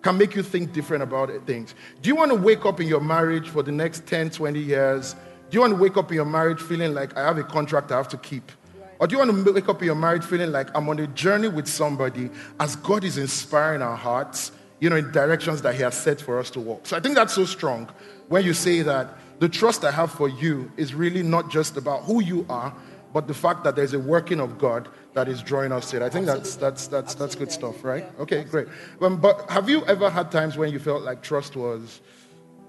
can 0.09 0.17
make 0.17 0.35
you 0.35 0.43
think 0.43 0.73
different 0.73 1.03
about 1.03 1.29
things. 1.47 1.75
Do 2.00 2.09
you 2.09 2.17
want 2.17 2.31
to 2.31 2.35
wake 2.35 2.65
up 2.65 2.81
in 2.81 2.88
your 2.88 3.00
marriage 3.00 3.50
for 3.50 3.62
the 3.62 3.71
next 3.71 4.07
10, 4.07 4.31
20 4.31 4.59
years? 4.59 5.12
Do 5.12 5.55
you 5.55 5.61
want 5.61 5.75
to 5.75 5.79
wake 5.79 5.99
up 5.99 6.11
in 6.11 6.15
your 6.15 6.25
marriage 6.25 6.62
feeling 6.62 6.95
like 6.95 7.15
I 7.15 7.27
have 7.27 7.37
a 7.37 7.45
contract 7.45 7.93
I 7.93 7.99
have 7.99 8.09
to 8.09 8.17
keep? 8.17 8.50
Or 8.99 9.07
do 9.07 9.15
you 9.15 9.19
want 9.19 9.45
to 9.45 9.53
wake 9.53 9.69
up 9.69 9.83
in 9.83 9.87
your 9.87 9.95
marriage 9.95 10.25
feeling 10.25 10.50
like 10.50 10.75
I'm 10.75 10.88
on 10.88 10.99
a 10.99 11.07
journey 11.09 11.49
with 11.49 11.69
somebody 11.69 12.31
as 12.59 12.75
God 12.77 13.05
is 13.05 13.19
inspiring 13.19 13.83
our 13.83 13.97
hearts, 13.97 14.50
you 14.81 14.88
know, 14.88 14.97
in 14.97 15.12
directions 15.12 15.61
that 15.61 15.75
He 15.75 15.83
has 15.83 15.95
set 15.95 16.23
for 16.23 16.38
us 16.38 16.49
to 16.53 16.61
walk? 16.61 16.87
So 16.87 16.97
I 16.97 17.00
think 17.00 17.15
that's 17.15 17.35
so 17.35 17.45
strong 17.45 17.91
when 18.29 18.47
you 18.47 18.55
say 18.55 18.81
that 18.81 19.19
the 19.41 19.49
trust 19.50 19.85
I 19.85 19.91
have 19.91 20.11
for 20.11 20.31
you 20.31 20.73
is 20.79 20.95
really 20.95 21.23
not 21.23 21.50
just 21.50 21.77
about 21.77 22.05
who 22.05 22.23
you 22.23 22.47
are, 22.49 22.75
but 23.12 23.27
the 23.27 23.35
fact 23.35 23.65
that 23.65 23.77
there's 23.77 23.95
a 23.95 23.99
working 23.99 24.41
of 24.41 24.59
God 24.59 24.88
that 25.15 25.29
is 25.29 25.43
drawing 25.43 25.73
us 25.73 25.91
to 25.91 25.97
it. 25.97 26.03
I 26.03 26.09
think 26.09 26.27
that's 26.27 26.57
that's 26.57 26.87
that's 26.87 27.15
that's 27.15 27.35
good 27.35 27.50
stuff, 27.50 27.85
right? 27.85 28.07
Okay, 28.21 28.45
great. 28.45 28.69
Um, 29.00 29.21
but 29.21 29.49
have 29.50 29.69
you 29.69 29.85
ever 29.87 30.11
had 30.11 30.31
times 30.31 30.57
when 30.57 30.73
you 30.73 30.79
felt 30.79 31.03
like 31.03 31.23
trust 31.23 31.57
was 31.57 32.00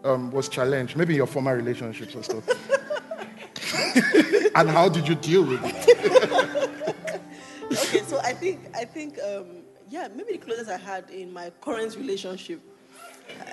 um, 0.03 0.31
was 0.31 0.49
challenged, 0.49 0.95
maybe 0.95 1.13
in 1.13 1.17
your 1.17 1.27
former 1.27 1.55
relationships 1.55 2.15
or 2.15 2.23
stuff? 2.23 2.47
and 4.55 4.69
how 4.69 4.89
did 4.89 5.07
you 5.07 5.15
deal 5.15 5.43
with 5.43 5.61
it? 5.63 6.95
okay, 7.71 8.01
so 8.05 8.19
I 8.23 8.33
think 8.33 8.59
I 8.75 8.85
think 8.85 9.19
um, 9.19 9.63
yeah, 9.89 10.07
maybe 10.15 10.33
the 10.33 10.37
closest 10.37 10.69
I 10.69 10.77
had 10.77 11.09
in 11.09 11.33
my 11.33 11.51
current 11.61 11.95
relationship. 11.95 12.61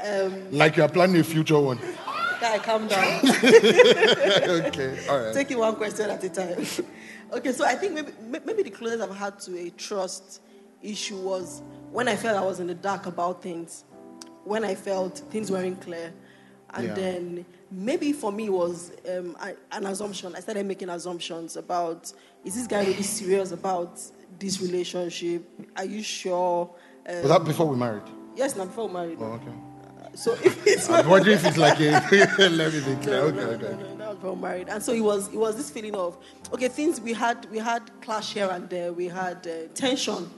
Um, 0.04 0.50
Like 0.52 0.76
you 0.76 0.84
are 0.84 0.88
planning 0.88 1.20
a 1.20 1.24
future 1.24 1.58
one. 1.58 1.78
Guy, 2.40 2.58
calm 2.58 2.86
down. 2.88 3.20
okay, 4.66 4.98
all 5.08 5.18
right. 5.20 5.34
Taking 5.34 5.58
one 5.58 5.76
question 5.76 6.10
at 6.10 6.22
a 6.22 6.28
time. 6.28 6.64
okay, 7.32 7.52
so 7.52 7.64
I 7.64 7.74
think 7.74 7.94
maybe 7.94 8.12
maybe 8.44 8.62
the 8.62 8.70
closest 8.70 9.02
I've 9.02 9.16
had 9.16 9.38
to 9.40 9.58
a 9.58 9.70
trust 9.70 10.40
issue 10.82 11.16
was 11.16 11.62
when 11.90 12.08
I 12.08 12.16
felt 12.16 12.36
I 12.36 12.44
was 12.44 12.60
in 12.60 12.66
the 12.66 12.74
dark 12.74 13.06
about 13.06 13.42
things, 13.42 13.84
when 14.44 14.64
I 14.64 14.74
felt 14.74 15.18
things 15.30 15.50
weren't 15.50 15.80
clear, 15.80 16.12
and 16.74 16.86
Yeah. 16.88 16.94
then 16.94 17.46
maybe 17.70 18.12
for 18.12 18.30
me 18.32 18.48
was 18.48 18.92
um, 19.10 19.36
I, 19.40 19.54
an 19.72 19.86
assumption. 19.86 20.34
I 20.36 20.40
started 20.40 20.66
making 20.66 20.88
assumptions 20.88 21.56
about 21.56 22.12
is 22.44 22.54
this 22.54 22.66
guy 22.66 22.80
really 22.84 23.02
serious 23.02 23.52
about 23.52 24.00
this 24.38 24.60
relationship? 24.60 25.42
Are 25.76 25.84
you 25.84 26.02
sure? 26.02 26.70
Um, 27.08 27.22
Was 27.22 27.30
that 27.30 27.44
before 27.44 27.66
we 27.66 27.76
married? 27.76 28.02
yes, 28.36 28.54
now 28.56 28.66
before 28.66 28.88
we 28.88 28.94
married. 28.94 29.18
Oh, 29.20 29.24
okay. 29.40 29.52
So 30.16 30.32
if 30.42 30.66
it's 30.66 30.88
I'm 30.88 31.08
wondering 31.08 31.36
if 31.36 31.44
it's 31.44 31.58
like 31.58 31.78
a. 31.80 32.02
Let 32.38 32.72
me 32.72 32.80
think. 32.80 33.04
no, 33.04 33.12
Okay, 33.24 33.36
no, 33.36 33.42
okay. 33.50 33.76
no, 33.98 34.14
no, 34.14 34.30
was 34.30 34.38
married, 34.40 34.68
and 34.68 34.82
so 34.82 34.92
it 34.92 35.00
was. 35.00 35.28
It 35.28 35.36
was 35.36 35.56
this 35.56 35.70
feeling 35.70 35.94
of 35.94 36.16
okay, 36.54 36.68
things 36.68 37.00
we 37.00 37.12
had. 37.12 37.46
We 37.50 37.58
had 37.58 37.82
clash 38.00 38.32
here 38.32 38.48
and 38.50 38.68
there. 38.70 38.92
We 38.92 39.08
had 39.08 39.46
uh, 39.46 39.68
tension 39.74 40.30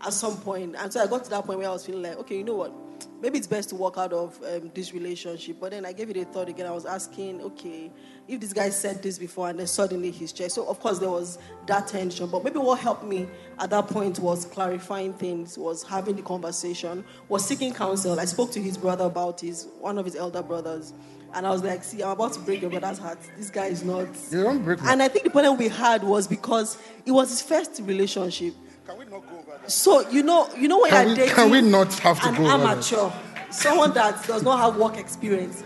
at 0.00 0.12
some 0.12 0.36
point, 0.36 0.76
and 0.78 0.92
so 0.92 1.02
I 1.02 1.06
got 1.08 1.24
to 1.24 1.30
that 1.30 1.44
point 1.44 1.58
where 1.58 1.68
I 1.68 1.72
was 1.72 1.84
feeling 1.84 2.02
like, 2.02 2.16
okay, 2.18 2.38
you 2.38 2.44
know 2.44 2.54
what? 2.54 2.72
Maybe 3.20 3.38
it's 3.38 3.46
best 3.46 3.70
to 3.70 3.74
walk 3.74 3.96
out 3.96 4.12
of 4.12 4.38
um, 4.42 4.70
this 4.74 4.92
relationship. 4.92 5.56
But 5.60 5.70
then 5.70 5.86
I 5.86 5.92
gave 5.92 6.10
it 6.10 6.16
a 6.16 6.24
thought 6.24 6.48
again. 6.48 6.66
I 6.66 6.70
was 6.70 6.84
asking, 6.84 7.40
okay, 7.40 7.90
if 8.28 8.40
this 8.40 8.52
guy 8.52 8.70
said 8.70 9.02
this 9.02 9.18
before 9.18 9.48
and 9.48 9.58
then 9.58 9.66
suddenly 9.66 10.10
he's 10.10 10.32
changed. 10.32 10.54
So 10.54 10.66
of 10.68 10.80
course 10.80 10.98
there 10.98 11.10
was 11.10 11.38
that 11.66 11.88
tension. 11.88 12.28
But 12.28 12.44
maybe 12.44 12.58
what 12.58 12.80
helped 12.80 13.04
me 13.04 13.26
at 13.58 13.70
that 13.70 13.88
point 13.88 14.18
was 14.18 14.44
clarifying 14.44 15.14
things, 15.14 15.56
was 15.56 15.82
having 15.82 16.16
the 16.16 16.22
conversation, 16.22 17.04
was 17.28 17.44
seeking 17.44 17.72
counsel. 17.72 18.18
I 18.20 18.26
spoke 18.26 18.50
to 18.52 18.62
his 18.62 18.76
brother 18.76 19.04
about 19.04 19.40
his 19.40 19.68
one 19.80 19.98
of 19.98 20.04
his 20.04 20.16
elder 20.16 20.42
brothers. 20.42 20.92
And 21.34 21.46
I 21.46 21.50
was 21.50 21.64
like, 21.64 21.82
see, 21.82 22.02
I'm 22.02 22.10
about 22.10 22.32
to 22.34 22.40
break 22.40 22.60
your 22.60 22.70
brother's 22.70 22.98
heart. 22.98 23.18
This 23.36 23.50
guy 23.50 23.66
is 23.66 23.82
not. 23.82 24.06
You 24.30 24.44
don't 24.44 24.62
break 24.62 24.78
And 24.84 25.02
I 25.02 25.08
think 25.08 25.24
the 25.24 25.30
problem 25.30 25.58
we 25.58 25.68
had 25.68 26.04
was 26.04 26.28
because 26.28 26.78
it 27.04 27.10
was 27.10 27.30
his 27.30 27.42
first 27.42 27.80
relationship. 27.82 28.54
Can 28.86 28.98
we 28.98 29.04
not 29.06 29.22
go 29.30 29.38
over 29.38 29.58
that? 29.62 29.70
So 29.70 30.08
you 30.10 30.22
know, 30.22 30.48
you 30.56 30.68
know 30.68 30.80
when 30.80 30.90
Can 30.90 31.06
you're 31.08 31.16
we- 31.16 31.20
dating 31.22 31.34
can 31.34 31.50
we 31.50 31.60
not 31.62 31.92
have 32.00 32.20
to 32.20 32.28
an 32.28 32.34
go 32.34 32.46
over 32.46 32.58
that? 32.58 32.70
amateur, 32.72 33.10
someone 33.50 33.92
that 33.94 34.26
does 34.26 34.42
not 34.42 34.58
have 34.58 34.76
work 34.76 34.96
experience, 34.98 35.64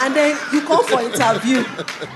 and 0.00 0.14
then 0.16 0.36
you 0.52 0.60
come 0.62 0.84
for 0.86 1.00
interview, 1.00 1.64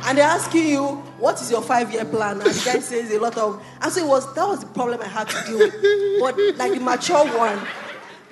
and 0.07 0.19
they're 0.19 0.27
asking 0.27 0.67
you 0.67 0.85
what 1.19 1.41
is 1.41 1.51
your 1.51 1.63
five-year 1.63 2.05
plan, 2.07 2.41
and 2.41 2.51
the 2.51 2.63
guy 2.65 2.81
says 2.81 3.11
a 3.13 3.19
lot 3.21 3.37
of, 3.39 3.63
and 3.81 3.93
so 3.93 4.05
it 4.05 4.09
was 4.09 4.35
that 4.35 4.47
was 4.47 4.61
the 4.61 4.67
problem 4.67 5.01
I 5.03 5.07
had 5.09 5.29
to 5.29 5.45
deal 5.47 5.59
with. 5.59 5.75
But 6.21 6.37
like 6.59 6.73
the 6.73 6.81
mature 6.81 7.25
one, 7.39 7.61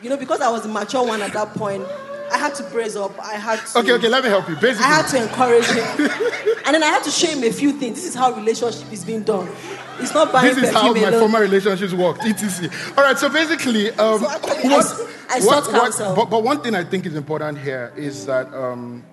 you 0.02 0.10
know, 0.10 0.16
because 0.16 0.40
I 0.40 0.50
was 0.50 0.62
the 0.62 0.68
mature 0.68 1.06
one 1.06 1.22
at 1.22 1.32
that 1.34 1.54
point, 1.54 1.84
I 2.32 2.38
had 2.38 2.54
to 2.56 2.62
brace 2.64 2.96
up. 2.96 3.18
I 3.20 3.34
had 3.34 3.64
to. 3.66 3.78
Okay, 3.78 3.92
okay, 3.92 4.08
let 4.08 4.24
me 4.24 4.30
help 4.30 4.48
you. 4.48 4.56
Basically, 4.56 4.84
I 4.84 5.02
had 5.02 5.08
to 5.08 5.22
encourage 5.22 5.66
him, 5.66 6.10
and 6.66 6.74
then 6.74 6.82
I 6.82 6.86
had 6.86 7.02
to 7.04 7.10
show 7.10 7.28
him 7.28 7.44
a 7.44 7.52
few 7.52 7.72
things. 7.72 7.96
This 7.96 8.06
is 8.06 8.14
how 8.14 8.32
relationship 8.32 8.92
is 8.92 9.04
being 9.04 9.22
done. 9.22 9.48
It's 9.98 10.12
not 10.12 10.32
by 10.32 10.42
this 10.42 10.58
is 10.58 10.70
how 10.72 10.92
my 10.92 11.00
alone. 11.00 11.20
former 11.20 11.40
relationships 11.40 11.92
worked. 11.92 12.20
ETC. 12.20 12.98
All 12.98 13.04
right, 13.04 13.16
so 13.18 13.28
basically, 13.28 13.90
um, 13.92 14.20
So 14.20 14.28
actually, 14.30 14.74
I 14.74 15.36
I 15.36 15.40
sought 15.40 15.64
counsel. 15.70 16.14
but, 16.14 16.26
but 16.26 16.42
one 16.42 16.60
thing 16.62 16.74
I 16.74 16.84
think 16.84 17.06
is 17.06 17.14
important 17.14 17.58
here 17.58 17.92
is 17.96 18.26
that, 18.26 18.52
um, 18.52 19.04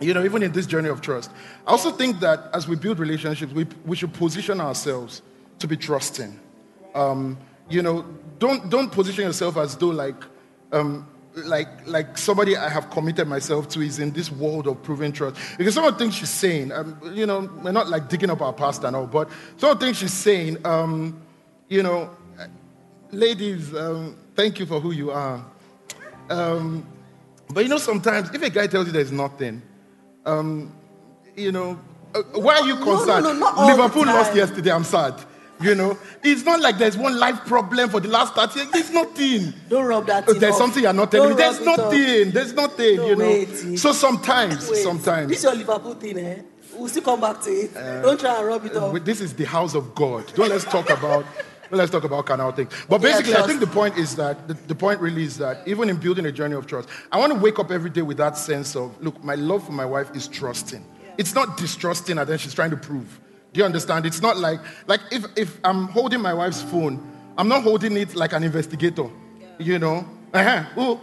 you 0.00 0.14
know, 0.14 0.24
even 0.24 0.42
in 0.42 0.52
this 0.52 0.66
journey 0.66 0.88
of 0.88 1.00
trust, 1.00 1.30
I 1.66 1.72
also 1.72 1.90
think 1.90 2.20
that 2.20 2.48
as 2.54 2.66
we 2.66 2.76
build 2.76 2.98
relationships, 2.98 3.52
we, 3.52 3.66
we 3.84 3.96
should 3.96 4.12
position 4.14 4.60
ourselves 4.60 5.22
to 5.58 5.66
be 5.66 5.76
trusting. 5.76 6.38
Um, 6.94 7.36
you 7.68 7.82
know, 7.82 8.04
don't 8.38 8.70
don't 8.70 8.90
position 8.90 9.24
yourself 9.24 9.56
as 9.56 9.76
though 9.76 9.88
like 9.88 10.16
um, 10.72 11.06
like 11.34 11.68
like 11.86 12.16
somebody 12.16 12.56
I 12.56 12.68
have 12.68 12.90
committed 12.90 13.26
myself 13.28 13.68
to 13.70 13.80
is 13.80 13.98
in 13.98 14.12
this 14.12 14.30
world 14.30 14.66
of 14.66 14.82
proving 14.82 15.12
trust. 15.12 15.36
Because 15.58 15.74
some 15.74 15.84
of 15.84 15.94
the 15.94 15.98
things 15.98 16.14
she's 16.14 16.30
saying, 16.30 16.72
um, 16.72 16.98
you 17.12 17.26
know, 17.26 17.50
we're 17.62 17.72
not 17.72 17.88
like 17.88 18.08
digging 18.08 18.30
up 18.30 18.40
our 18.40 18.52
past 18.52 18.84
and 18.84 18.94
all, 18.94 19.06
but 19.06 19.28
some 19.56 19.70
of 19.70 19.80
the 19.80 19.86
things 19.86 19.98
she's 19.98 20.12
saying, 20.12 20.64
um, 20.64 21.20
you 21.68 21.82
know, 21.82 22.10
ladies, 23.10 23.74
um, 23.74 24.16
thank 24.34 24.58
you 24.58 24.66
for 24.66 24.80
who 24.80 24.92
you 24.92 25.10
are. 25.10 25.44
Um, 26.30 26.86
but 27.52 27.64
you 27.64 27.68
know, 27.68 27.78
sometimes 27.78 28.32
if 28.34 28.42
a 28.42 28.50
guy 28.50 28.66
tells 28.66 28.86
you 28.86 28.92
there's 28.92 29.12
nothing, 29.12 29.62
um, 30.24 30.72
you 31.36 31.52
know, 31.52 31.78
uh, 32.14 32.22
why 32.34 32.54
are 32.54 32.66
you 32.66 32.76
concerned? 32.76 33.24
No, 33.24 33.32
no, 33.32 33.32
no, 33.32 33.38
not 33.40 33.58
all 33.58 33.68
the 33.68 33.74
Liverpool 33.74 34.06
lost 34.06 34.34
yesterday. 34.34 34.72
I'm 34.72 34.84
sad. 34.84 35.14
You 35.60 35.74
know, 35.74 35.96
it's 36.22 36.44
not 36.44 36.60
like 36.60 36.78
there's 36.78 36.96
one 36.96 37.18
life 37.18 37.44
problem 37.46 37.88
for 37.88 38.00
the 38.00 38.08
last 38.08 38.34
30 38.34 38.58
years. 38.58 38.70
There's 38.72 38.90
nothing. 38.90 39.54
Don't 39.68 39.84
rub 39.86 40.06
that 40.06 40.28
Uh, 40.28 40.32
There's 40.34 40.52
off. 40.54 40.58
something 40.58 40.82
you're 40.82 40.92
not 40.92 41.10
telling 41.12 41.30
me. 41.30 41.36
Don't 41.36 41.38
There's 41.56 41.60
it 41.60 41.68
off. 41.68 41.76
nothing. 41.92 42.30
There's 42.32 42.52
nothing, 42.52 42.96
No, 42.96 43.06
you 43.06 43.16
know. 43.16 43.24
wait. 43.24 43.78
So 43.78 43.92
sometimes, 43.92 44.68
Wait, 44.68 44.82
sometimes. 44.82 45.28
This 45.30 45.42
your 45.44 45.54
Liverpool 45.54 45.94
thing, 45.94 46.18
eh? 46.18 46.42
We'll 46.76 46.88
still 46.88 47.02
come 47.02 47.20
back 47.20 47.40
to 47.42 47.50
it. 47.50 47.72
Don't 48.02 48.18
try 48.18 48.36
and 48.36 48.46
rub 48.46 48.64
it 48.66 48.76
off. 48.76 49.04
This 49.04 49.20
is 49.20 49.32
the 49.34 49.44
house 49.44 49.74
of 49.76 49.94
God. 49.94 50.24
Don't 50.34 50.48
let's 50.50 50.64
talk 50.64 50.90
about 50.90 51.24
let's 51.70 51.90
talk 51.90 52.04
about 52.04 52.26
carnal 52.26 52.50
things. 52.52 52.72
But 52.88 53.00
Yeah, 53.00 53.08
basically, 53.10 53.36
I 53.36 53.46
think 53.46 53.60
the 53.60 53.66
point 53.68 53.96
is 53.96 54.16
that 54.16 54.46
the, 54.48 54.54
the 54.54 54.74
point 54.74 55.00
really 55.00 55.22
is 55.24 55.38
that 55.38 55.66
even 55.66 55.88
in 55.88 55.96
building 55.96 56.26
a 56.26 56.32
journey 56.32 56.54
of 56.56 56.66
trust, 56.66 56.88
I 57.12 57.18
want 57.18 57.32
to 57.32 57.38
wake 57.38 57.58
up 57.60 57.70
every 57.70 57.90
day 57.90 58.02
with 58.02 58.16
that 58.18 58.36
sense 58.36 58.74
of 58.76 59.00
look, 59.02 59.22
my 59.24 59.34
love 59.36 59.64
for 59.66 59.72
my 59.72 59.84
wife 59.86 60.14
is 60.16 60.26
trusting. 60.28 60.84
It's 61.16 61.34
not 61.34 61.56
distrusting 61.56 62.18
and 62.18 62.28
then 62.28 62.38
she's 62.38 62.54
trying 62.54 62.70
to 62.70 62.76
prove. 62.76 63.20
Do 63.54 63.60
you 63.60 63.64
understand? 63.64 64.04
It's 64.04 64.20
not 64.20 64.36
like 64.36 64.60
like 64.86 65.00
if 65.10 65.24
if 65.36 65.58
I'm 65.64 65.86
holding 65.86 66.20
my 66.20 66.34
wife's 66.34 66.60
phone, 66.60 67.00
I'm 67.38 67.48
not 67.48 67.62
holding 67.62 67.96
it 67.96 68.14
like 68.14 68.32
an 68.32 68.42
investigator. 68.42 69.08
You 69.58 69.78
know? 69.78 70.04
Uh-huh. 70.32 70.62
Who, 70.74 71.00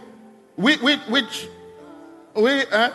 which, 0.56 0.80
which, 1.08 1.48
Wait, 2.34 2.72
uh, 2.72 2.90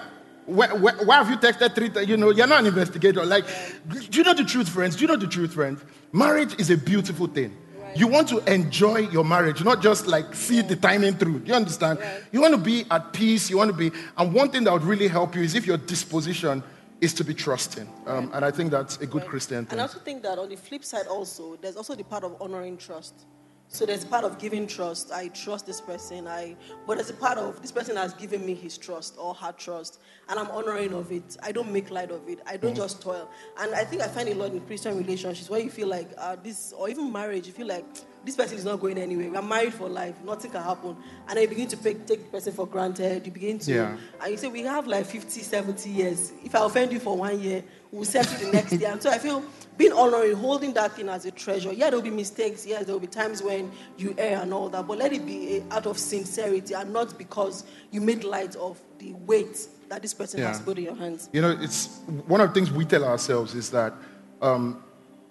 why, 0.46 0.68
why, 0.74 0.92
why 1.04 1.16
have 1.18 1.30
you 1.30 1.38
texted 1.38 1.76
three 1.76 1.90
times? 1.90 2.08
You 2.08 2.18
know, 2.18 2.32
you're 2.32 2.48
not 2.48 2.62
an 2.62 2.68
investigator. 2.68 3.26
Like, 3.26 3.46
do 3.88 4.18
you 4.20 4.24
know 4.24 4.34
the 4.34 4.44
truth, 4.44 4.70
friends? 4.70 4.96
Do 4.96 5.02
you 5.02 5.08
know 5.08 5.16
the 5.16 5.28
truth, 5.28 5.54
friends? 5.54 5.84
Marriage 6.12 6.60
is 6.60 6.70
a 6.70 6.78
beautiful 6.78 7.28
thing. 7.28 7.56
You 7.96 8.08
want 8.08 8.30
to 8.30 8.40
enjoy 8.52 8.98
your 9.10 9.24
marriage, 9.24 9.64
not 9.64 9.82
just 9.82 10.08
like 10.08 10.36
see 10.36 10.62
the 10.62 10.76
timing 10.76 11.16
through. 11.16 11.40
Do 11.40 11.48
you 11.48 11.56
understand? 11.56 12.00
You 12.32 12.42
want 12.42 12.54
to 12.54 12.60
be 12.60 12.86
at 12.92 13.14
peace. 13.14 13.50
You 13.50 13.58
want 13.58 13.72
to 13.72 13.78
be, 13.78 13.92
and 14.18 14.34
one 14.34 14.50
thing 14.50 14.64
that 14.66 14.74
would 14.74 14.84
really 14.84 15.08
help 15.08 15.36
you 15.36 15.42
is 15.42 15.56
if 15.56 15.66
your 15.66 15.78
disposition 15.78 16.64
is 17.02 17.14
to 17.14 17.24
be 17.24 17.34
trusting. 17.34 17.88
Um, 18.06 18.32
and 18.34 18.44
I 18.44 18.52
think 18.52 18.72
that's 18.72 18.98
a 18.98 19.08
good 19.08 19.26
Christian 19.26 19.66
thing. 19.66 19.74
And. 19.74 19.82
I 19.82 19.84
also 19.84 20.00
think 20.00 20.24
that 20.24 20.40
on 20.40 20.50
the 20.50 20.56
flip 20.56 20.84
side, 20.84 21.08
also, 21.08 21.56
there's 21.58 21.76
also 21.76 21.96
the 21.96 22.04
part 22.04 22.24
of 22.24 22.42
honoring 22.42 22.78
trust. 22.78 23.26
So 23.70 23.86
there's 23.86 24.06
a 24.06 24.08
part 24.08 24.24
of 24.24 24.40
giving 24.40 24.66
trust. 24.66 25.12
I 25.12 25.28
trust 25.28 25.66
this 25.66 25.82
person. 25.82 26.26
I, 26.26 26.56
but 26.88 26.96
there's 26.96 27.10
a 27.10 27.14
part 27.14 27.38
of 27.38 27.62
this 27.62 27.72
person 27.72 27.98
has 27.98 28.14
given 28.14 28.46
me 28.46 28.54
his 28.54 28.78
trust 28.78 29.16
or 29.20 29.34
her 29.36 29.52
trust, 29.52 30.00
and 30.30 30.40
I'm 30.40 30.50
honoring 30.52 30.94
of 30.94 31.12
it. 31.12 31.36
I 31.44 31.52
don't 31.52 31.72
make 31.72 31.92
light 31.92 32.10
of 32.10 32.28
it. 32.30 32.40
I 32.48 32.56
don't 32.56 32.76
just 32.76 33.02
toil. 33.02 33.30
And 33.60 33.76
I 33.76 33.84
think 33.84 34.02
I 34.02 34.08
find 34.08 34.30
a 34.30 34.36
lot 34.36 34.54
in 34.54 34.62
Christian 34.62 34.98
relationships 34.98 35.50
where 35.50 35.60
you 35.60 35.70
feel 35.70 35.90
like 35.90 36.10
uh, 36.18 36.38
this, 36.42 36.72
or 36.72 36.88
even 36.88 37.12
marriage, 37.12 37.46
you 37.46 37.52
feel 37.52 37.68
like 37.68 37.86
this 38.28 38.36
person 38.36 38.58
is 38.58 38.66
not 38.66 38.82
going 38.82 38.98
anywhere. 38.98 39.30
We 39.30 39.38
are 39.38 39.42
married 39.42 39.74
for 39.74 39.88
life. 39.88 40.22
Nothing 40.22 40.52
can 40.52 40.62
happen. 40.62 40.98
And 41.30 41.38
then 41.38 41.44
you 41.44 41.48
begin 41.48 41.70
to 41.70 41.78
take, 41.78 42.06
take 42.06 42.26
the 42.26 42.30
person 42.30 42.52
for 42.52 42.68
granted. 42.68 43.26
You 43.26 43.32
begin 43.32 43.58
to, 43.60 43.72
Yeah. 43.74 43.98
and 44.22 44.32
you 44.32 44.38
say, 44.38 44.50
we 44.50 44.64
have 44.64 44.86
like 44.86 45.06
50, 45.06 45.40
70 45.42 45.90
years. 45.90 46.34
If 46.44 46.54
I 46.54 46.66
offend 46.66 46.92
you 46.92 47.00
for 47.00 47.16
one 47.16 47.40
year, 47.40 47.64
we'll 47.90 48.04
settle 48.04 48.38
the 48.46 48.52
next 48.52 48.74
year. 48.74 48.92
And 48.92 49.02
so 49.02 49.10
I 49.10 49.18
feel 49.18 49.42
being 49.78 49.94
honoring, 49.94 50.36
holding 50.36 50.74
that 50.74 50.92
thing 50.92 51.08
as 51.08 51.26
a 51.26 51.32
treasure. 51.32 51.72
Yeah, 51.72 51.90
there 51.90 52.00
will 52.00 52.04
be 52.04 52.10
mistakes. 52.10 52.66
Yes, 52.66 52.84
there 52.84 52.94
will 52.94 53.00
be 53.00 53.08
times 53.08 53.42
when 53.42 53.72
you 53.98 54.14
err 54.18 54.42
and 54.42 54.54
all 54.54 54.68
that. 54.70 54.86
But 54.86 54.98
let 54.98 55.14
it 55.14 55.26
be 55.26 55.64
out 55.72 55.86
of 55.86 55.98
sincerity 55.98 56.74
and 56.74 56.92
not 56.92 57.18
because 57.18 57.64
you 57.92 58.02
made 58.02 58.26
light 58.26 58.58
of 58.58 58.78
the 59.00 59.14
weight 59.14 59.68
that 59.88 60.02
this 60.02 60.14
person 60.14 60.42
has 60.42 60.60
put 60.60 60.78
in 60.78 60.84
your 60.84 60.96
hands. 60.96 61.30
You 61.32 61.42
know, 61.42 61.58
it's 61.62 62.02
one 62.28 62.42
of 62.42 62.50
the 62.50 62.54
things 62.54 62.74
we 62.74 62.84
tell 62.84 63.06
ourselves 63.06 63.56
is 63.56 63.70
that 63.70 63.94
um, 64.42 64.84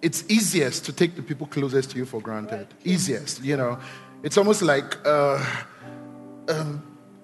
it's 0.03 0.25
easiest 0.29 0.85
to 0.85 0.93
take 0.93 1.17
the 1.17 1.23
people 1.23 1.47
closest 1.47 1.91
to 1.91 1.99
you 1.99 2.05
for 2.05 2.21
granted. 2.21 2.67
Easiest, 2.85 3.43
you 3.43 3.57
know. 3.57 3.79
It's 4.23 4.37
almost 4.39 4.63
like 4.63 4.97
uh, 5.07 5.45
um, 6.49 6.83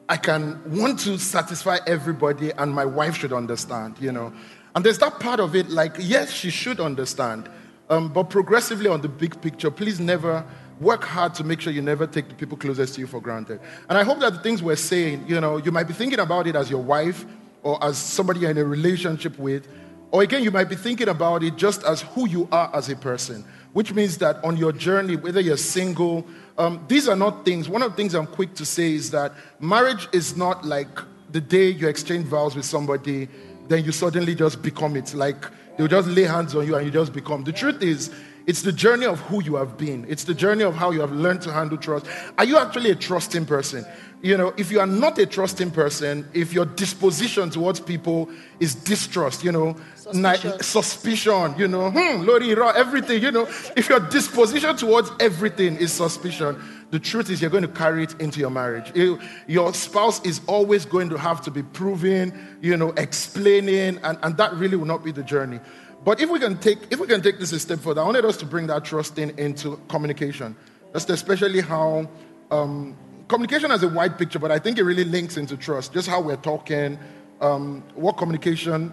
I 0.09 0.17
can 0.17 0.61
want 0.79 1.01
to 1.01 1.19
satisfy 1.19 1.79
everybody, 1.87 2.51
and 2.53 2.73
my 2.73 2.85
wife 2.85 3.17
should 3.17 3.33
understand, 3.33 3.97
you 4.01 4.13
know. 4.13 4.33
And 4.75 4.85
there's 4.85 4.99
that 4.99 5.21
part 5.21 5.41
of 5.41 5.55
it, 5.55 5.69
like, 5.69 5.97
yes, 5.99 6.31
she 6.31 6.51
should 6.51 6.81
understand, 6.81 7.49
um, 7.91 8.13
but 8.13 8.31
progressively 8.31 8.89
on 8.89 9.03
the 9.03 9.09
big 9.09 9.41
picture, 9.41 9.71
please 9.71 10.01
never 10.01 10.45
work 10.81 11.05
hard 11.05 11.35
to 11.35 11.45
make 11.45 11.61
sure 11.61 11.73
you 11.73 11.83
never 11.83 12.07
take 12.07 12.29
the 12.29 12.35
people 12.35 12.57
closest 12.57 12.95
to 12.95 13.01
you 13.01 13.07
for 13.07 13.21
granted. 13.21 13.61
And 13.89 13.99
I 13.99 14.03
hope 14.03 14.19
that 14.21 14.33
the 14.33 14.41
things 14.41 14.63
we're 14.63 14.77
saying, 14.77 15.25
you 15.29 15.41
know, 15.41 15.59
you 15.59 15.71
might 15.71 15.87
be 15.87 15.93
thinking 15.93 16.19
about 16.19 16.47
it 16.47 16.57
as 16.57 16.71
your 16.71 16.83
wife 16.83 17.25
or 17.63 17.83
as 17.85 17.99
somebody 17.99 18.41
you're 18.41 18.51
in 18.51 18.59
a 18.59 18.65
relationship 18.65 19.39
with, 19.39 19.69
or 20.13 20.23
again, 20.23 20.45
you 20.45 20.51
might 20.51 20.69
be 20.69 20.77
thinking 20.77 21.09
about 21.09 21.43
it 21.43 21.57
just 21.57 21.83
as 21.85 22.03
who 22.03 22.29
you 22.29 22.47
are 22.53 22.71
as 22.75 22.91
a 22.91 22.95
person, 22.95 23.47
which 23.73 23.95
means 23.95 24.19
that 24.19 24.37
on 24.45 24.59
your 24.59 24.71
journey, 24.71 25.17
whether 25.17 25.41
you're 25.41 25.57
single, 25.57 26.27
um, 26.59 26.85
these 26.87 27.09
are 27.09 27.17
not 27.17 27.47
things. 27.47 27.67
One 27.67 27.83
of 27.83 27.93
the 27.93 27.97
things 27.97 28.15
I'm 28.15 28.27
quick 28.27 28.55
to 28.57 28.67
say 28.67 28.93
is 28.93 29.11
that 29.13 29.33
marriage 29.59 30.09
is 30.13 30.37
not 30.37 30.67
like 30.67 31.01
the 31.31 31.41
day 31.41 31.71
you 31.71 31.89
exchange 31.89 32.27
vows 32.27 32.55
with 32.55 32.67
somebody, 32.67 33.27
then 33.69 33.85
you 33.85 33.91
suddenly 33.91 34.35
just 34.35 34.61
become 34.61 34.97
it. 34.97 35.15
Like 35.15 35.47
they'll 35.79 35.89
just 35.89 36.09
lay 36.09 36.25
hands 36.25 36.55
on 36.55 36.67
you 36.67 36.77
and 36.77 36.85
you 36.85 36.93
just 36.93 37.15
become. 37.15 37.45
The 37.45 37.53
truth 37.53 37.83
is, 37.83 38.11
it's 38.47 38.63
the 38.63 38.73
journey 38.73 39.07
of 39.07 39.21
who 39.21 39.43
you 39.43 39.57
have 39.57 39.77
been. 39.79 40.05
It's 40.09 40.25
the 40.25 40.35
journey 40.35 40.65
of 40.65 40.75
how 40.75 40.91
you 40.91 41.01
have 41.01 41.13
learned 41.13 41.43
to 41.43 41.53
handle 41.53 41.79
trust. 41.79 42.07
Are 42.39 42.45
you 42.45 42.59
actually 42.59 42.91
a 42.91 42.95
trusting 42.97 43.47
person? 43.47 43.85
You 44.23 44.37
know, 44.37 44.55
if 44.57 44.71
you 44.71 44.79
are 44.79 44.87
not 44.87 45.19
a 45.19 45.27
trusting 45.27 45.73
person, 45.73 46.29
if 46.33 46.53
your 46.53 46.65
disposition 46.65 47.51
towards 47.51 47.81
people 47.81 48.29
is 48.61 48.75
distrust, 48.77 49.43
you 49.43 49.51
know, 49.51 49.73
ni- 50.13 50.37
Suspicion. 50.37 50.63
suspicion, 50.63 51.55
you 51.59 51.67
know, 51.67 51.91
hmm, 51.91 52.23
Lori, 52.25 52.53
everything, 52.77 53.21
you 53.21 53.33
know, 53.33 53.47
if 53.77 53.89
your 53.89 53.99
disposition 53.99 54.77
towards 54.77 55.11
everything 55.19 55.77
is 55.77 55.93
suspicion, 55.93 56.57
the 56.93 57.01
truth 57.01 57.31
is 57.31 57.41
you're 57.41 57.51
going 57.51 57.63
to 57.65 57.69
carry 57.69 58.05
it 58.05 58.15
into 58.21 58.39
your 58.39 58.51
marriage. 58.51 58.93
You- 58.95 59.19
your 59.49 59.75
spouse 59.75 60.25
is 60.25 60.41
always 60.47 60.85
going 60.85 61.09
to 61.09 61.19
have 61.19 61.41
to 61.43 61.51
be 61.51 61.65
proving, 61.65 62.33
you 62.61 62.77
know, 62.77 62.91
explaining, 62.97 63.99
and, 64.05 64.19
and 64.23 64.37
that 64.37 64.53
really 64.55 64.77
will 64.77 64.87
not 64.87 65.03
be 65.03 65.11
the 65.11 65.25
journey. 65.25 65.59
But 66.05 66.21
if 66.21 66.29
we 66.29 66.39
can 66.39 66.59
take 66.59 66.79
if 66.91 66.99
we 66.99 67.07
can 67.07 67.23
take 67.23 67.39
this 67.39 67.53
a 67.53 67.61
step 67.61 67.79
further, 67.79 68.01
I 68.01 68.05
wanted 68.05 68.25
us 68.25 68.37
to 68.39 68.47
bring 68.47 68.67
that 68.67 68.85
trust 68.85 69.19
in 69.19 69.31
into 69.39 69.81
communication. 69.89 70.57
That's 70.93 71.09
especially 71.09 71.61
how 71.61 72.09
um, 72.51 72.97
communication 73.29 73.71
has 73.71 73.83
a 73.83 73.89
wide 73.89 74.19
picture, 74.19 74.39
but 74.39 74.51
I 74.51 74.59
think 74.59 74.79
it 74.79 74.83
really 74.83 75.05
links 75.05 75.37
into 75.37 75.57
trust. 75.57 75.93
Just 75.93 76.09
how 76.09 76.21
we're 76.21 76.37
talking, 76.37 76.99
um, 77.41 77.83
what 77.95 78.17
communication 78.19 78.93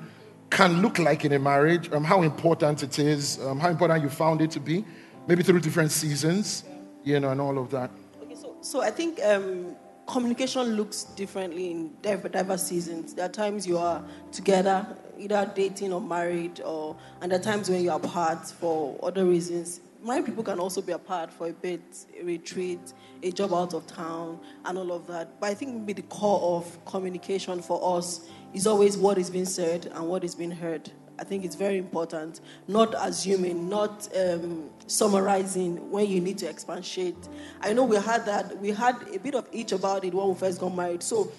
can 0.50 0.82
look 0.82 0.98
like 0.98 1.26
in 1.26 1.34
a 1.34 1.39
marriage, 1.39 1.91
um, 1.91 2.04
how 2.04 2.22
important 2.22 2.84
it 2.84 2.98
is, 3.00 3.39
um, 3.45 3.60
how 3.60 3.69
important 3.69 4.02
you 4.02 4.10
found 4.10 4.41
it 4.41 4.52
to 4.52 4.60
be, 4.60 4.86
maybe 5.28 5.43
through 5.43 5.60
different 5.60 5.91
seasons, 5.91 6.63
you 7.04 7.19
know, 7.19 7.32
and 7.32 7.41
all 7.41 7.58
of 7.58 7.69
that. 7.72 7.91
Okay, 8.24 8.36
so, 8.36 8.56
so 8.62 8.82
I 8.82 8.91
think 8.91 9.19
um, 9.24 9.76
communication 10.08 10.76
looks 10.76 11.04
differently 11.04 11.72
in 11.72 11.91
div- 12.02 12.32
diverse 12.32 12.63
seasons. 12.63 13.13
There 13.13 13.26
are 13.26 13.30
times 13.30 13.67
you 13.67 13.78
are 13.78 14.04
together, 14.32 14.88
either 15.20 15.52
dating 15.54 15.94
or 15.94 16.02
married, 16.02 16.62
or 16.62 16.96
and 17.22 17.32
are 17.34 17.40
times 17.40 17.70
when 17.70 17.84
you 17.84 17.92
are 17.92 18.00
apart 18.00 18.48
for 18.48 18.98
other 19.04 19.26
reasons. 19.26 19.82
Married 20.02 20.26
people 20.26 20.44
can 20.44 20.60
also 20.60 20.82
be 20.82 20.94
apart 20.94 21.32
for 21.32 21.48
a 21.48 21.54
bit, 21.54 21.82
a 22.20 22.24
retreat, 22.24 22.94
a 23.22 23.32
job 23.32 23.54
out 23.54 23.74
of 23.74 23.86
town, 23.86 24.40
and 24.64 24.78
all 24.78 24.94
of 24.94 25.06
that. 25.08 25.40
But 25.42 25.50
I 25.50 25.54
think 25.54 25.76
maybe 25.76 25.94
the 25.94 26.04
core 26.04 26.58
of 26.58 26.86
communication 26.86 27.62
for 27.62 27.98
us 27.98 28.30
is 28.54 28.66
always 28.66 28.98
what 28.98 29.18
is 29.18 29.30
being 29.30 29.46
said 29.46 29.88
and 29.94 30.08
what 30.08 30.24
is 30.24 30.36
being 30.36 30.52
heard. 30.52 30.90
I 31.20 31.26
think 31.26 31.44
it's 31.44 31.56
very 31.56 31.78
important. 31.78 32.40
Not 32.70 32.96
assuming, 32.98 33.68
not 33.68 34.08
um, 34.18 34.70
summarizing 34.88 35.92
when 35.92 36.08
you 36.08 36.22
need 36.22 36.38
to 36.40 36.48
expatiate. 36.48 37.18
I 37.60 37.74
know 37.74 37.84
we 37.84 37.98
had 37.98 38.26
that. 38.26 38.58
We 38.58 38.70
had 38.70 38.96
a 39.14 39.20
bit 39.20 39.36
of 39.36 39.48
each 39.52 39.74
about 39.74 40.06
it 40.06 40.14
when 40.14 40.30
we 40.30 40.36
first 40.36 40.62
got 40.62 40.74
married. 40.74 41.04
So 41.04 41.30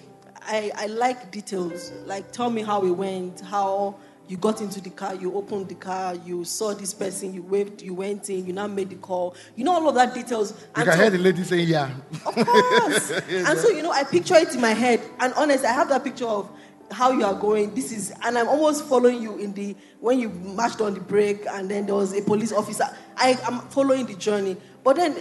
I, 0.45 0.71
I 0.75 0.85
like 0.87 1.31
details. 1.31 1.91
Like 2.05 2.31
tell 2.31 2.49
me 2.49 2.61
how 2.61 2.83
it 2.85 2.91
went, 2.91 3.41
how 3.41 3.95
you 4.27 4.37
got 4.37 4.61
into 4.61 4.79
the 4.79 4.89
car, 4.89 5.13
you 5.15 5.33
opened 5.35 5.67
the 5.67 5.75
car, 5.75 6.15
you 6.15 6.45
saw 6.45 6.73
this 6.73 6.93
person, 6.93 7.33
you 7.33 7.41
waved, 7.43 7.81
you 7.81 7.93
went 7.93 8.29
in, 8.29 8.45
you 8.45 8.53
now 8.53 8.65
made 8.67 8.89
the 8.89 8.95
call. 8.95 9.35
You 9.57 9.65
know 9.65 9.73
all 9.73 9.89
of 9.89 9.95
that 9.95 10.13
details. 10.13 10.51
You 10.51 10.57
And 10.75 10.85
can 10.85 10.93
so- 10.93 11.01
hear 11.01 11.09
the 11.09 11.17
lady 11.17 11.43
saying, 11.43 11.67
"Yeah." 11.67 11.91
of 12.25 12.35
course. 12.35 13.11
and 13.29 13.57
so, 13.57 13.69
you 13.69 13.81
know, 13.81 13.91
I 13.91 14.03
picture 14.05 14.35
it 14.35 14.53
in 14.55 14.61
my 14.61 14.71
head. 14.71 15.01
And 15.19 15.33
honest, 15.33 15.65
I 15.65 15.73
have 15.73 15.89
that 15.89 16.03
picture 16.03 16.27
of 16.27 16.49
how 16.91 17.11
you 17.11 17.25
are 17.25 17.33
going. 17.33 17.73
This 17.75 17.91
is, 17.91 18.13
and 18.23 18.37
I'm 18.37 18.47
almost 18.47 18.85
following 18.85 19.21
you 19.21 19.37
in 19.37 19.53
the, 19.53 19.75
when 19.99 20.19
you 20.19 20.29
marched 20.29 20.81
on 20.81 20.93
the 20.93 20.99
break 21.01 21.45
and 21.49 21.69
then 21.69 21.85
there 21.85 21.95
was 21.95 22.13
a 22.17 22.21
police 22.21 22.51
officer. 22.53 22.85
I 23.17 23.37
am 23.47 23.59
following 23.69 24.05
the 24.05 24.15
journey. 24.15 24.55
But 24.83 24.95
then, 24.97 25.17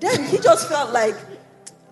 then 0.00 0.24
he 0.24 0.38
just 0.38 0.68
felt 0.68 0.92
like, 0.92 1.16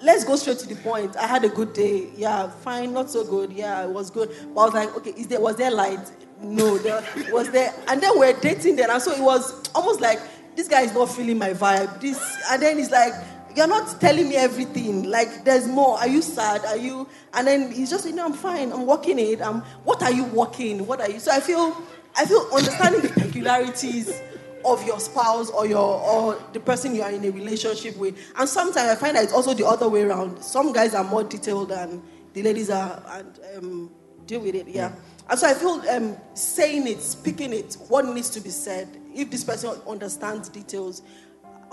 let's 0.01 0.25
go 0.25 0.37
straight 0.37 0.59
to 0.59 0.69
the 0.69 0.77
point. 0.77 1.17
I 1.17 1.27
had 1.27 1.45
a 1.45 1.49
good 1.49 1.73
day. 1.73 2.09
Yeah, 2.17 2.49
fine, 2.49 2.93
not 2.93 3.11
so 3.11 3.25
good. 3.25 3.53
Yeah, 3.53 3.85
it 3.85 3.91
was 3.91 4.11
good. 4.11 4.31
But 4.55 4.61
I 4.61 4.65
was 4.65 4.75
like, 4.75 4.97
okay, 4.97 5.11
is 5.11 5.29
there, 5.29 5.41
was 5.41 5.57
there 5.57 5.71
light? 5.71 6.11
No, 6.41 6.79
there 6.79 7.03
was 7.33 7.51
there. 7.51 7.73
And 7.89 8.03
then 8.03 8.19
we're 8.19 8.39
dating 8.41 8.77
then. 8.77 8.91
And 8.91 9.01
so 9.03 9.13
it 9.13 9.23
was 9.23 9.69
almost 9.75 10.01
like, 10.01 10.21
this 10.55 10.69
guy 10.69 10.83
is 10.83 10.95
not 10.95 11.11
feeling 11.11 11.39
my 11.39 11.51
vibe. 11.51 12.01
This, 12.01 12.21
and 12.51 12.63
then 12.63 12.79
he's 12.79 12.91
like, 12.91 13.13
you're 13.57 13.67
not 13.67 14.01
telling 14.01 14.29
me 14.29 14.37
everything. 14.37 15.05
Like, 15.05 15.45
there's 15.45 15.67
more. 15.67 15.99
Are 15.99 16.09
you 16.09 16.21
sad? 16.21 16.65
Are 16.67 16.77
you? 16.77 17.09
And 17.33 17.47
then 17.47 17.73
he's 17.73 17.91
just, 17.91 18.07
you 18.07 18.13
know, 18.15 18.27
I'm 18.27 18.35
fine. 18.35 18.73
I'm 18.73 18.87
working 18.87 19.19
it. 19.19 19.41
Um, 19.41 19.63
what 19.85 20.03
are 20.03 20.13
you 20.13 20.25
working? 20.25 20.87
What 20.87 21.01
are 21.01 21.11
you? 21.11 21.21
So 21.21 21.31
I 21.31 21.41
feel, 21.41 21.75
I 22.15 22.27
feel 22.27 22.47
understanding 22.55 23.01
the 23.01 23.09
peculiarities 23.09 24.21
of 24.67 24.87
your 24.87 25.01
spouse 25.01 25.51
or 25.51 25.67
your 25.67 26.01
or 26.01 26.43
the 26.53 26.61
person 26.61 26.95
you 26.95 27.03
are 27.03 27.11
in 27.11 27.25
a 27.25 27.31
relationship 27.31 27.97
with. 27.97 28.19
And 28.37 28.49
sometimes 28.49 28.89
I 28.89 28.95
find 28.95 29.17
that 29.17 29.25
it's 29.25 29.33
also 29.33 29.55
the 29.55 29.67
other 29.67 29.89
way 29.89 30.03
around. 30.03 30.43
Some 30.43 30.73
guys 30.73 30.95
are 30.95 31.05
more 31.05 31.25
detailed 31.25 31.71
than 31.71 32.03
the 32.33 32.43
ladies 32.43 32.71
are, 32.71 33.03
and 33.09 33.41
um, 33.57 33.91
deal 34.27 34.41
with 34.41 34.55
it. 34.55 34.69
Yeah. 34.69 34.93
And 35.29 35.39
so 35.39 35.49
I 35.49 35.55
feel 35.55 35.83
um, 35.91 36.17
saying 36.35 36.87
it, 36.87 37.01
speaking 37.01 37.53
it, 37.53 37.77
what 37.89 38.07
needs 38.07 38.31
to 38.31 38.41
be 38.41 38.51
said. 38.51 38.89
If 39.15 39.31
this 39.31 39.45
person 39.45 39.71
understands 39.89 40.49
details, 40.49 41.03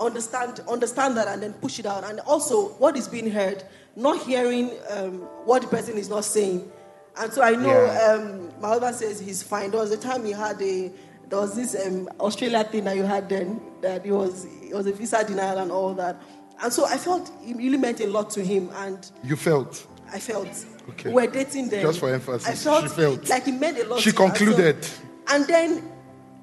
understand 0.00 0.60
understand 0.68 1.16
that 1.16 1.28
and 1.28 1.42
then 1.42 1.52
push 1.54 1.78
it 1.78 1.86
out 1.86 2.04
and 2.04 2.20
also 2.20 2.70
what 2.74 2.96
is 2.96 3.08
being 3.08 3.30
heard 3.30 3.62
not 3.96 4.20
hearing 4.22 4.70
um, 4.90 5.20
what 5.44 5.62
the 5.62 5.68
person 5.68 5.96
is 5.96 6.08
not 6.08 6.24
saying 6.24 6.70
and 7.18 7.32
so 7.32 7.42
i 7.42 7.52
know 7.52 7.84
yeah. 7.84 8.12
um, 8.12 8.50
my 8.60 8.68
husband 8.68 8.94
says 8.96 9.20
he's 9.20 9.42
fine 9.42 9.70
there 9.70 9.80
was 9.80 9.92
a 9.92 9.96
time 9.96 10.24
he 10.24 10.32
had 10.32 10.60
a 10.60 10.90
there 11.28 11.40
was 11.40 11.54
this 11.54 11.74
um, 11.86 12.08
australia 12.20 12.64
thing 12.64 12.84
that 12.84 12.96
you 12.96 13.02
had 13.02 13.28
then 13.28 13.60
that 13.80 14.04
it 14.04 14.12
was 14.12 14.46
it 14.62 14.74
was 14.74 14.86
a 14.86 14.92
visa 14.92 15.24
denial 15.24 15.58
and 15.58 15.70
all 15.70 15.94
that 15.94 16.20
and 16.62 16.72
so 16.72 16.84
i 16.86 16.96
felt 16.96 17.30
it 17.42 17.56
really 17.56 17.78
meant 17.78 18.00
a 18.00 18.06
lot 18.06 18.30
to 18.30 18.44
him 18.44 18.70
and 18.76 19.10
you 19.22 19.36
felt 19.36 19.86
i 20.12 20.18
felt 20.18 20.66
okay 20.88 21.12
we're 21.12 21.26
dating 21.26 21.68
then 21.68 21.82
just 21.82 22.00
for 22.00 22.12
emphasis 22.12 22.48
i 22.48 22.54
felt, 22.54 22.84
she 22.84 22.88
felt 22.90 23.28
like 23.28 23.48
it 23.48 23.52
meant 23.52 23.78
a 23.78 23.84
lot 23.84 24.00
she 24.00 24.12
concluded 24.12 24.84
so, 24.84 25.02
and 25.28 25.46
then 25.46 25.90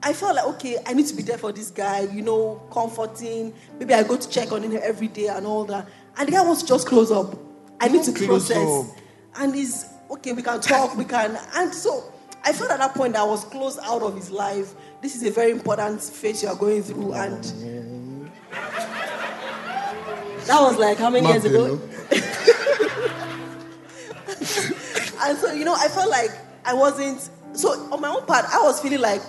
I 0.03 0.13
felt 0.13 0.35
like, 0.35 0.45
okay, 0.55 0.77
I 0.85 0.93
need 0.93 1.05
to 1.07 1.15
be 1.15 1.21
there 1.21 1.37
for 1.37 1.51
this 1.51 1.69
guy, 1.69 2.01
you 2.01 2.23
know, 2.23 2.61
comforting. 2.71 3.53
Maybe 3.77 3.93
I 3.93 4.01
go 4.03 4.17
to 4.17 4.29
check 4.29 4.51
on 4.51 4.63
him 4.63 4.77
every 4.81 5.07
day 5.07 5.27
and 5.27 5.45
all 5.45 5.63
that. 5.65 5.87
And 6.17 6.27
the 6.27 6.31
guy 6.31 6.41
wants 6.41 6.63
to 6.63 6.67
just 6.67 6.87
close 6.87 7.11
up. 7.11 7.37
I 7.79 7.87
need 7.87 8.03
to 8.05 8.11
close 8.11 8.47
process. 8.47 8.89
Up. 8.89 8.97
And 9.37 9.53
he's, 9.53 9.85
okay, 10.09 10.33
we 10.33 10.41
can 10.41 10.59
talk, 10.59 10.97
we 10.97 11.05
can. 11.05 11.37
And 11.55 11.73
so 11.73 12.11
I 12.43 12.53
felt 12.53 12.71
at 12.71 12.79
that 12.79 12.95
point 12.95 13.13
that 13.13 13.21
I 13.21 13.25
was 13.25 13.43
close 13.45 13.77
out 13.79 14.01
of 14.01 14.15
his 14.15 14.31
life. 14.31 14.73
This 15.01 15.15
is 15.15 15.23
a 15.23 15.31
very 15.31 15.51
important 15.51 16.01
phase 16.01 16.41
you 16.41 16.49
are 16.49 16.55
going 16.55 16.81
through. 16.81 17.13
And 17.13 17.43
that 20.45 20.59
was 20.59 20.77
like 20.77 20.97
how 20.97 21.09
many 21.09 21.27
years 21.27 21.45
ago? 21.45 21.79
and 25.23 25.37
so, 25.37 25.53
you 25.53 25.65
know, 25.65 25.75
I 25.75 25.87
felt 25.87 26.09
like 26.09 26.31
I 26.65 26.73
wasn't. 26.73 27.29
So, 27.53 27.69
on 27.91 28.01
my 28.01 28.07
own 28.07 28.25
part, 28.25 28.45
I 28.45 28.63
was 28.63 28.79
feeling 28.81 29.01
like 29.01 29.21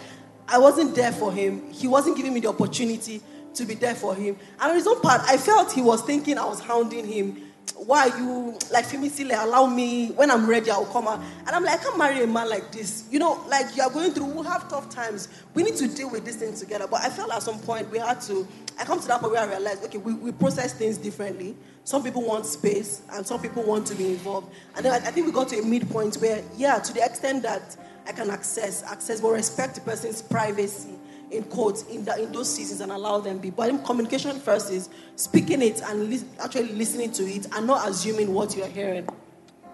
I 0.48 0.58
wasn't 0.58 0.94
there 0.94 1.12
for 1.12 1.32
him. 1.32 1.70
He 1.70 1.88
wasn't 1.88 2.16
giving 2.16 2.32
me 2.32 2.40
the 2.40 2.48
opportunity 2.48 3.20
to 3.54 3.64
be 3.64 3.74
there 3.74 3.94
for 3.94 4.14
him. 4.14 4.36
And 4.60 4.70
on 4.70 4.74
his 4.74 4.86
own 4.86 5.00
part, 5.00 5.20
I 5.26 5.36
felt 5.36 5.72
he 5.72 5.82
was 5.82 6.02
thinking 6.02 6.38
I 6.38 6.44
was 6.44 6.60
hounding 6.60 7.06
him. 7.06 7.51
Why 7.76 8.06
you 8.06 8.58
like 8.70 8.86
Fimi 8.86 9.10
Sile, 9.10 9.44
allow 9.44 9.66
me 9.66 10.08
when 10.08 10.30
I'm 10.30 10.48
ready, 10.48 10.70
I'll 10.70 10.84
come 10.86 11.08
out. 11.08 11.20
And 11.46 11.50
I'm 11.50 11.64
like, 11.64 11.80
I 11.80 11.82
can't 11.82 11.98
marry 11.98 12.22
a 12.22 12.26
man 12.26 12.48
like 12.48 12.70
this. 12.70 13.06
You 13.10 13.18
know, 13.18 13.44
like 13.48 13.76
you 13.76 13.82
are 13.82 13.90
going 13.90 14.12
through, 14.12 14.26
we 14.26 14.46
have 14.46 14.68
tough 14.68 14.88
times. 14.88 15.28
We 15.54 15.62
need 15.62 15.76
to 15.76 15.88
deal 15.88 16.10
with 16.10 16.24
this 16.24 16.36
thing 16.36 16.54
together. 16.54 16.86
But 16.86 17.02
I 17.02 17.08
felt 17.08 17.32
at 17.32 17.42
some 17.42 17.58
point 17.58 17.90
we 17.90 17.98
had 17.98 18.20
to, 18.22 18.46
I 18.78 18.84
come 18.84 19.00
to 19.00 19.08
that 19.08 19.20
point 19.20 19.32
where 19.32 19.42
I 19.42 19.46
realized, 19.46 19.84
okay, 19.84 19.98
we, 19.98 20.14
we 20.14 20.32
process 20.32 20.74
things 20.74 20.96
differently. 20.96 21.56
Some 21.84 22.04
people 22.04 22.22
want 22.22 22.46
space 22.46 23.02
and 23.12 23.26
some 23.26 23.40
people 23.40 23.64
want 23.64 23.86
to 23.88 23.94
be 23.94 24.10
involved. 24.10 24.54
And 24.76 24.84
then 24.84 24.92
I, 24.92 25.08
I 25.08 25.10
think 25.10 25.26
we 25.26 25.32
got 25.32 25.48
to 25.48 25.58
a 25.58 25.64
midpoint 25.64 26.16
where, 26.16 26.42
yeah, 26.56 26.78
to 26.78 26.92
the 26.92 27.04
extent 27.04 27.42
that 27.42 27.76
I 28.06 28.12
can 28.12 28.30
access, 28.30 28.82
access, 28.84 29.20
but 29.20 29.30
respect 29.30 29.74
the 29.76 29.80
person's 29.80 30.22
privacy 30.22 30.98
in 31.32 31.44
quotes 31.44 31.82
in, 31.84 32.04
the, 32.04 32.22
in 32.22 32.32
those 32.32 32.54
seasons 32.54 32.80
and 32.80 32.92
allow 32.92 33.18
them 33.18 33.38
be. 33.38 33.50
But 33.50 33.84
communication 33.84 34.38
first 34.38 34.70
is 34.70 34.88
speaking 35.16 35.62
it 35.62 35.80
and 35.82 36.10
li- 36.10 36.24
actually 36.42 36.72
listening 36.72 37.12
to 37.12 37.24
it 37.24 37.46
and 37.54 37.66
not 37.66 37.88
assuming 37.88 38.32
what 38.32 38.56
you're 38.56 38.66
hearing. 38.66 39.08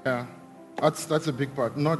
Yeah. 0.06 0.26
That's, 0.80 1.06
that's 1.06 1.26
a 1.26 1.32
big 1.32 1.52
part. 1.56 1.76
Not, 1.76 1.98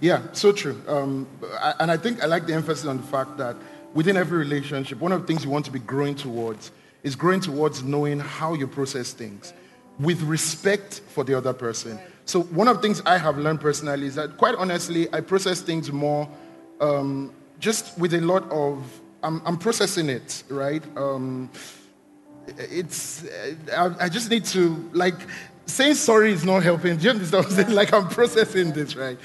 yeah, 0.00 0.22
so 0.32 0.52
true. 0.52 0.80
Um, 0.86 1.26
I, 1.60 1.74
and 1.80 1.90
I 1.90 1.96
think 1.96 2.22
I 2.22 2.26
like 2.26 2.46
the 2.46 2.54
emphasis 2.54 2.86
on 2.86 2.98
the 2.98 3.02
fact 3.02 3.36
that 3.38 3.56
within 3.92 4.16
every 4.16 4.38
relationship, 4.38 5.00
one 5.00 5.10
of 5.10 5.22
the 5.22 5.26
things 5.26 5.44
you 5.44 5.50
want 5.50 5.64
to 5.64 5.72
be 5.72 5.80
growing 5.80 6.14
towards 6.14 6.70
is 7.02 7.16
growing 7.16 7.40
towards 7.40 7.82
knowing 7.82 8.20
how 8.20 8.54
you 8.54 8.68
process 8.68 9.12
things 9.12 9.52
with 9.98 10.22
respect 10.22 11.00
for 11.08 11.24
the 11.24 11.36
other 11.36 11.52
person. 11.52 11.98
So 12.24 12.42
one 12.42 12.68
of 12.68 12.76
the 12.76 12.82
things 12.82 13.02
I 13.04 13.18
have 13.18 13.36
learned 13.36 13.60
personally 13.60 14.06
is 14.06 14.14
that, 14.14 14.36
quite 14.36 14.54
honestly, 14.54 15.12
I 15.12 15.22
process 15.22 15.60
things 15.60 15.90
more 15.90 16.28
um, 16.80 17.32
just 17.60 17.96
with 17.98 18.14
a 18.14 18.20
lot 18.20 18.50
of. 18.50 19.00
I'm, 19.22 19.42
I'm 19.44 19.58
processing 19.58 20.08
it, 20.08 20.42
right? 20.48 20.82
Um, 20.96 21.50
it's. 22.58 23.24
I, 23.76 23.94
I, 24.00 24.08
just 24.08 24.30
need 24.30 24.46
to 24.46 24.90
like 24.92 25.14
saying 25.66 25.94
sorry 25.94 26.32
is 26.32 26.44
not 26.44 26.62
helping. 26.62 26.96
Do 26.96 27.04
you 27.04 27.10
understand 27.10 27.44
what 27.44 27.52
I'm 27.52 27.64
saying? 27.64 27.74
Like 27.76 27.92
I'm 27.92 28.08
processing 28.08 28.72
this, 28.72 28.96
right? 28.96 29.18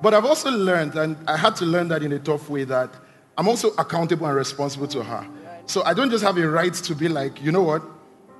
But 0.00 0.14
I've 0.14 0.24
also 0.24 0.50
learned, 0.50 0.94
and 0.94 1.16
I 1.28 1.36
had 1.36 1.56
to 1.56 1.66
learn 1.66 1.88
that 1.88 2.02
in 2.02 2.12
a 2.12 2.18
tough 2.18 2.48
way, 2.48 2.64
that 2.64 2.90
I'm 3.36 3.48
also 3.48 3.70
accountable 3.76 4.26
and 4.26 4.36
responsible 4.36 4.86
to 4.88 5.02
her. 5.02 5.26
So 5.66 5.82
I 5.84 5.92
don't 5.92 6.10
just 6.10 6.24
have 6.24 6.38
a 6.38 6.48
right 6.48 6.72
to 6.72 6.94
be 6.94 7.08
like, 7.08 7.42
you 7.42 7.52
know 7.52 7.62
what, 7.62 7.82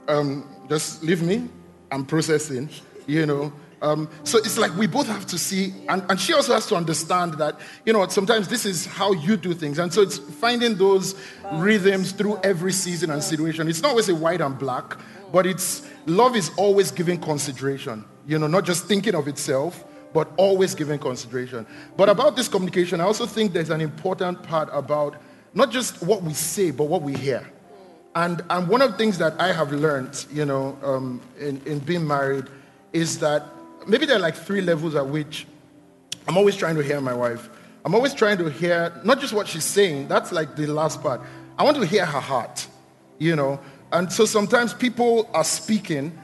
um, 0.08 0.48
just 0.68 1.02
leave 1.02 1.22
me. 1.22 1.48
I'm 1.92 2.06
processing, 2.06 2.70
you 3.06 3.26
know. 3.26 3.52
Um, 3.82 4.10
so 4.24 4.38
it's 4.38 4.58
like 4.58 4.76
we 4.76 4.86
both 4.86 5.06
have 5.06 5.26
to 5.26 5.38
see, 5.38 5.72
and, 5.88 6.04
and 6.10 6.20
she 6.20 6.34
also 6.34 6.52
has 6.52 6.66
to 6.66 6.76
understand 6.76 7.34
that, 7.34 7.58
you 7.86 7.92
know, 7.92 8.06
sometimes 8.08 8.48
this 8.48 8.66
is 8.66 8.84
how 8.84 9.12
you 9.12 9.36
do 9.36 9.54
things. 9.54 9.78
And 9.78 9.92
so 9.92 10.02
it's 10.02 10.18
finding 10.18 10.76
those 10.76 11.14
rhythms 11.54 12.12
through 12.12 12.38
every 12.42 12.72
season 12.72 13.10
and 13.10 13.22
situation. 13.22 13.68
It's 13.68 13.80
not 13.80 13.90
always 13.90 14.08
a 14.08 14.14
white 14.14 14.42
and 14.42 14.58
black, 14.58 14.98
but 15.32 15.46
it's 15.46 15.88
love 16.06 16.36
is 16.36 16.50
always 16.56 16.90
giving 16.90 17.18
consideration, 17.18 18.04
you 18.26 18.38
know, 18.38 18.46
not 18.46 18.64
just 18.64 18.86
thinking 18.86 19.14
of 19.14 19.28
itself, 19.28 19.84
but 20.12 20.30
always 20.36 20.74
giving 20.74 20.98
consideration. 20.98 21.66
But 21.96 22.08
about 22.08 22.36
this 22.36 22.48
communication, 22.48 23.00
I 23.00 23.04
also 23.04 23.26
think 23.26 23.52
there's 23.52 23.70
an 23.70 23.80
important 23.80 24.42
part 24.42 24.68
about 24.72 25.16
not 25.54 25.70
just 25.70 26.02
what 26.02 26.22
we 26.22 26.34
say, 26.34 26.70
but 26.70 26.84
what 26.84 27.02
we 27.02 27.14
hear. 27.14 27.48
And, 28.14 28.42
and 28.50 28.68
one 28.68 28.82
of 28.82 28.90
the 28.92 28.98
things 28.98 29.18
that 29.18 29.40
I 29.40 29.52
have 29.52 29.72
learned, 29.72 30.26
you 30.32 30.44
know, 30.44 30.76
um, 30.82 31.20
in, 31.38 31.62
in 31.64 31.78
being 31.78 32.06
married 32.06 32.46
is 32.92 33.20
that 33.20 33.44
maybe 33.90 34.06
there 34.06 34.16
are 34.16 34.20
like 34.20 34.36
three 34.36 34.60
levels 34.60 34.94
at 34.94 35.06
which 35.06 35.46
I'm 36.28 36.36
always 36.36 36.56
trying 36.56 36.76
to 36.76 36.82
hear 36.82 37.00
my 37.00 37.14
wife. 37.14 37.50
I'm 37.84 37.94
always 37.94 38.14
trying 38.14 38.38
to 38.38 38.48
hear 38.50 38.92
not 39.04 39.20
just 39.20 39.32
what 39.32 39.48
she's 39.48 39.64
saying, 39.64 40.08
that's 40.08 40.32
like 40.32 40.54
the 40.54 40.66
last 40.66 41.02
part. 41.02 41.20
I 41.58 41.64
want 41.64 41.76
to 41.78 41.86
hear 41.86 42.06
her 42.06 42.20
heart, 42.20 42.66
you 43.18 43.34
know. 43.34 43.58
And 43.92 44.12
so 44.12 44.24
sometimes 44.26 44.72
people 44.72 45.28
are 45.34 45.44
speaking, 45.44 46.16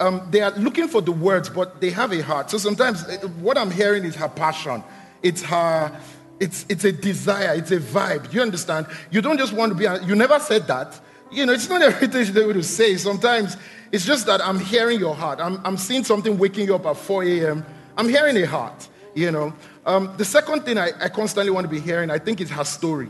um, 0.00 0.26
they 0.30 0.40
are 0.40 0.50
looking 0.52 0.88
for 0.88 1.00
the 1.00 1.12
words, 1.12 1.48
but 1.48 1.80
they 1.80 1.90
have 1.90 2.12
a 2.12 2.22
heart. 2.22 2.50
So 2.50 2.58
sometimes 2.58 3.08
eh, 3.08 3.16
what 3.40 3.56
I'm 3.56 3.70
hearing 3.70 4.04
is 4.04 4.14
her 4.16 4.28
passion. 4.28 4.82
It's 5.22 5.42
her, 5.42 5.98
it's, 6.40 6.66
it's 6.68 6.84
a 6.84 6.92
desire, 6.92 7.54
it's 7.54 7.70
a 7.70 7.78
vibe. 7.78 8.32
You 8.32 8.42
understand? 8.42 8.86
You 9.10 9.22
don't 9.22 9.38
just 9.38 9.52
want 9.52 9.72
to 9.72 9.78
be, 9.78 10.06
you 10.06 10.14
never 10.14 10.38
said 10.40 10.66
that. 10.66 11.00
You 11.34 11.46
know, 11.46 11.52
it's 11.52 11.68
not 11.68 11.82
everything 11.82 12.36
able 12.42 12.54
to 12.54 12.62
say. 12.62 12.96
Sometimes 12.96 13.56
it's 13.90 14.06
just 14.06 14.26
that 14.26 14.40
I'm 14.40 14.58
hearing 14.58 15.00
your 15.00 15.14
heart. 15.14 15.40
I'm, 15.40 15.60
I'm 15.64 15.76
seeing 15.76 16.04
something 16.04 16.38
waking 16.38 16.66
you 16.66 16.74
up 16.74 16.86
at 16.86 16.96
4 16.96 17.24
a.m. 17.24 17.66
I'm 17.96 18.08
hearing 18.08 18.36
a 18.36 18.46
heart, 18.46 18.88
you 19.14 19.30
know. 19.30 19.52
Um, 19.86 20.14
the 20.16 20.24
second 20.24 20.64
thing 20.64 20.78
I, 20.78 20.90
I, 21.00 21.08
constantly 21.08 21.50
want 21.50 21.64
to 21.64 21.68
be 21.68 21.80
hearing, 21.80 22.10
I 22.10 22.18
think, 22.18 22.40
is 22.40 22.50
her 22.50 22.64
story, 22.64 23.08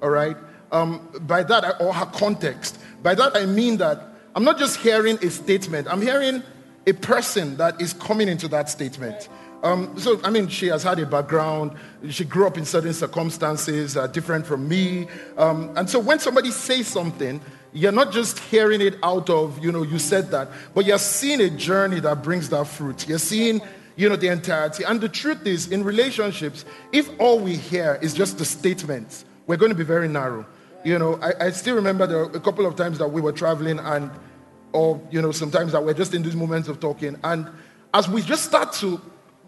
all 0.00 0.10
right? 0.10 0.36
Um, 0.72 1.08
by 1.22 1.42
that, 1.42 1.64
I, 1.64 1.70
or 1.84 1.92
her 1.92 2.06
context. 2.06 2.80
By 3.02 3.14
that, 3.14 3.36
I 3.36 3.44
mean 3.44 3.76
that 3.76 4.02
I'm 4.34 4.44
not 4.44 4.58
just 4.58 4.78
hearing 4.78 5.18
a 5.22 5.30
statement, 5.30 5.86
I'm 5.88 6.00
hearing 6.00 6.42
a 6.86 6.92
person 6.92 7.56
that 7.56 7.80
is 7.80 7.92
coming 7.92 8.28
into 8.28 8.48
that 8.48 8.68
statement. 8.68 9.28
Um, 9.62 9.98
so, 9.98 10.20
I 10.22 10.30
mean, 10.30 10.48
she 10.48 10.66
has 10.66 10.82
had 10.82 10.98
a 10.98 11.06
background. 11.06 11.72
She 12.10 12.24
grew 12.24 12.46
up 12.46 12.58
in 12.58 12.66
certain 12.66 12.92
circumstances 12.92 13.96
uh, 13.96 14.06
different 14.08 14.46
from 14.46 14.68
me. 14.68 15.08
Um, 15.38 15.72
and 15.74 15.88
so, 15.88 15.98
when 15.98 16.18
somebody 16.18 16.50
says 16.50 16.86
something, 16.86 17.40
you're 17.74 17.92
not 17.92 18.12
just 18.12 18.38
hearing 18.38 18.80
it 18.80 18.96
out 19.02 19.28
of, 19.28 19.62
you 19.62 19.72
know, 19.72 19.82
you 19.82 19.98
said 19.98 20.30
that, 20.30 20.48
but 20.74 20.86
you're 20.86 20.96
seeing 20.96 21.40
a 21.40 21.50
journey 21.50 21.98
that 22.00 22.22
brings 22.22 22.48
that 22.50 22.66
fruit. 22.68 23.06
You're 23.08 23.18
seeing, 23.18 23.60
you 23.96 24.08
know, 24.08 24.14
the 24.14 24.28
entirety. 24.28 24.84
And 24.84 25.00
the 25.00 25.08
truth 25.08 25.44
is, 25.44 25.70
in 25.72 25.82
relationships, 25.82 26.64
if 26.92 27.10
all 27.18 27.40
we 27.40 27.56
hear 27.56 27.98
is 28.00 28.14
just 28.14 28.38
the 28.38 28.44
statements, 28.44 29.24
we're 29.48 29.56
going 29.56 29.72
to 29.72 29.76
be 29.76 29.84
very 29.84 30.08
narrow. 30.08 30.46
You 30.84 31.00
know, 31.00 31.18
I, 31.20 31.46
I 31.46 31.50
still 31.50 31.74
remember 31.74 32.06
there 32.06 32.22
a 32.22 32.40
couple 32.40 32.64
of 32.64 32.76
times 32.76 32.98
that 32.98 33.08
we 33.08 33.20
were 33.20 33.32
traveling 33.32 33.80
and, 33.80 34.10
or, 34.72 35.00
you 35.10 35.20
know, 35.20 35.32
sometimes 35.32 35.72
that 35.72 35.84
we're 35.84 35.94
just 35.94 36.14
in 36.14 36.22
these 36.22 36.36
moments 36.36 36.68
of 36.68 36.78
talking. 36.78 37.18
And 37.24 37.48
as 37.92 38.08
we 38.08 38.22
just 38.22 38.44
start 38.44 38.72
to, 38.74 39.00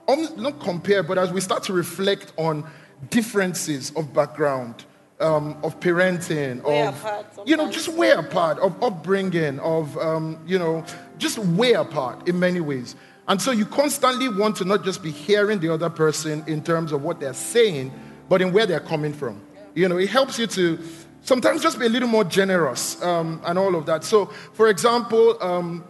um, 0.08 0.28
not 0.36 0.58
compare, 0.60 1.04
but 1.04 1.16
as 1.16 1.32
we 1.32 1.40
start 1.40 1.62
to 1.64 1.72
reflect 1.72 2.32
on 2.36 2.68
differences 3.10 3.92
of 3.94 4.12
background, 4.12 4.84
um, 5.20 5.56
of 5.62 5.80
parenting, 5.80 6.62
way 6.62 6.86
of 6.86 7.40
you 7.46 7.56
know, 7.56 7.70
just 7.70 7.88
way 7.88 8.10
apart, 8.10 8.58
of 8.58 8.82
upbringing, 8.82 9.58
of 9.60 9.96
um, 9.98 10.38
you 10.46 10.58
know, 10.58 10.84
just 11.18 11.38
way 11.38 11.72
apart 11.72 12.28
in 12.28 12.38
many 12.38 12.60
ways. 12.60 12.94
And 13.28 13.40
so 13.40 13.50
you 13.50 13.66
constantly 13.66 14.28
want 14.28 14.56
to 14.56 14.64
not 14.64 14.84
just 14.84 15.02
be 15.02 15.10
hearing 15.10 15.58
the 15.58 15.72
other 15.72 15.90
person 15.90 16.44
in 16.46 16.62
terms 16.62 16.92
of 16.92 17.02
what 17.02 17.18
they're 17.18 17.34
saying, 17.34 17.92
but 18.28 18.40
in 18.40 18.52
where 18.52 18.66
they're 18.66 18.80
coming 18.80 19.12
from. 19.12 19.40
You 19.74 19.88
know, 19.88 19.96
it 19.96 20.08
helps 20.08 20.38
you 20.38 20.46
to 20.48 20.78
sometimes 21.22 21.62
just 21.62 21.78
be 21.78 21.86
a 21.86 21.88
little 21.88 22.08
more 22.08 22.24
generous 22.24 23.02
um, 23.02 23.40
and 23.44 23.58
all 23.58 23.74
of 23.74 23.86
that. 23.86 24.04
So, 24.04 24.26
for 24.52 24.68
example, 24.68 25.36
um, 25.42 25.84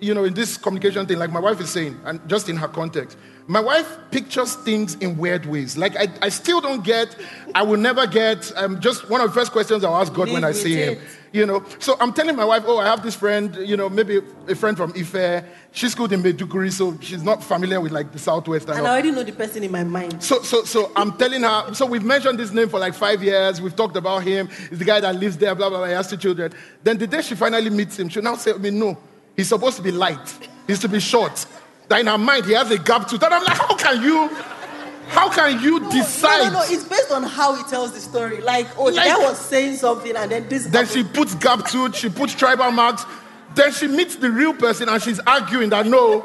you 0.00 0.14
know, 0.14 0.24
in 0.24 0.34
this 0.34 0.56
communication 0.56 1.06
thing, 1.06 1.18
like 1.18 1.30
my 1.30 1.40
wife 1.40 1.60
is 1.60 1.70
saying, 1.70 2.00
and 2.04 2.26
just 2.28 2.48
in 2.48 2.56
her 2.56 2.68
context, 2.68 3.16
my 3.50 3.58
wife 3.58 3.98
pictures 4.12 4.54
things 4.54 4.94
in 4.96 5.18
weird 5.18 5.44
ways. 5.44 5.76
Like 5.76 5.96
I, 5.96 6.06
I 6.22 6.28
still 6.28 6.60
don't 6.60 6.84
get, 6.84 7.16
I 7.52 7.64
will 7.64 7.78
never 7.78 8.06
get. 8.06 8.52
Um, 8.56 8.80
just 8.80 9.10
one 9.10 9.20
of 9.20 9.26
the 9.26 9.34
first 9.34 9.50
questions 9.50 9.82
I'll 9.82 9.96
ask 9.96 10.12
God 10.12 10.26
Live 10.26 10.34
when 10.34 10.44
I 10.44 10.52
see 10.52 10.78
it. 10.78 10.98
Him. 10.98 11.06
You 11.32 11.46
know, 11.46 11.64
so 11.80 11.96
I'm 11.98 12.12
telling 12.12 12.36
my 12.36 12.44
wife, 12.44 12.62
oh, 12.66 12.78
I 12.78 12.86
have 12.86 13.02
this 13.02 13.16
friend. 13.16 13.56
You 13.56 13.76
know, 13.76 13.88
maybe 13.88 14.20
a 14.46 14.54
friend 14.54 14.76
from 14.76 14.92
Ife. 14.96 15.44
She's 15.72 15.90
schooled 15.92 16.12
in 16.12 16.22
Maiduguri, 16.22 16.70
so 16.70 16.96
she's 17.00 17.24
not 17.24 17.42
familiar 17.42 17.80
with 17.80 17.90
like 17.90 18.12
the 18.12 18.20
Southwest 18.20 18.68
and 18.68 18.78
And. 18.78 18.86
I 18.86 18.90
already 18.92 19.10
know 19.10 19.24
the 19.24 19.32
person 19.32 19.64
in 19.64 19.72
my 19.72 19.82
mind. 19.82 20.22
So, 20.22 20.42
so, 20.42 20.62
so 20.62 20.92
I'm 20.94 21.16
telling 21.18 21.42
her. 21.42 21.74
So 21.74 21.86
we've 21.86 22.04
mentioned 22.04 22.38
this 22.38 22.52
name 22.52 22.68
for 22.68 22.78
like 22.78 22.94
five 22.94 23.20
years. 23.20 23.60
We've 23.60 23.74
talked 23.74 23.96
about 23.96 24.22
him. 24.22 24.48
He's 24.68 24.78
the 24.78 24.84
guy 24.84 25.00
that 25.00 25.16
lives 25.16 25.36
there. 25.36 25.56
Blah 25.56 25.70
blah 25.70 25.78
blah. 25.78 25.88
He 25.88 25.94
has 25.94 26.08
two 26.08 26.16
children. 26.16 26.52
Then 26.84 26.98
the 26.98 27.06
day 27.08 27.20
she 27.22 27.34
finally 27.34 27.70
meets 27.70 27.98
him, 27.98 28.08
she'll 28.10 28.22
now 28.22 28.36
say, 28.36 28.52
"I 28.52 28.58
mean, 28.58 28.78
no, 28.78 28.96
he's 29.36 29.48
supposed 29.48 29.76
to 29.78 29.82
be 29.82 29.90
light. 29.90 30.48
He's 30.68 30.78
to 30.80 30.88
be 30.88 31.00
short." 31.00 31.46
That 31.90 32.00
in 32.00 32.06
her 32.06 32.16
mind 32.16 32.46
he 32.46 32.52
has 32.52 32.70
a 32.70 32.78
gap 32.78 33.08
tooth. 33.08 33.22
And 33.22 33.34
I'm 33.34 33.44
like, 33.44 33.58
how 33.58 33.76
can 33.76 34.02
you? 34.02 34.28
How 35.08 35.28
can 35.28 35.60
you 35.60 35.80
decide? 35.90 36.44
No, 36.44 36.44
no, 36.44 36.58
no. 36.60 36.64
It's 36.68 36.84
based 36.84 37.10
on 37.10 37.24
how 37.24 37.54
he 37.56 37.64
tells 37.64 37.92
the 37.92 38.00
story. 38.00 38.40
Like, 38.40 38.68
oh, 38.78 38.90
the 38.90 38.96
Like- 38.96 39.18
was 39.18 39.38
saying 39.38 39.76
something, 39.76 40.14
and 40.14 40.30
then 40.30 40.48
this. 40.48 40.66
Then 40.66 40.86
she 40.86 41.02
puts 41.02 41.34
gap 41.34 41.66
tooth. 41.66 41.96
She 41.96 42.08
puts 42.08 42.32
tribal 42.32 42.70
marks. 42.70 43.04
Then 43.56 43.72
she 43.72 43.88
meets 43.88 44.14
the 44.14 44.30
real 44.30 44.54
person 44.54 44.88
and 44.88 45.02
she's 45.02 45.18
arguing 45.20 45.70
that 45.70 45.84
no, 45.84 46.22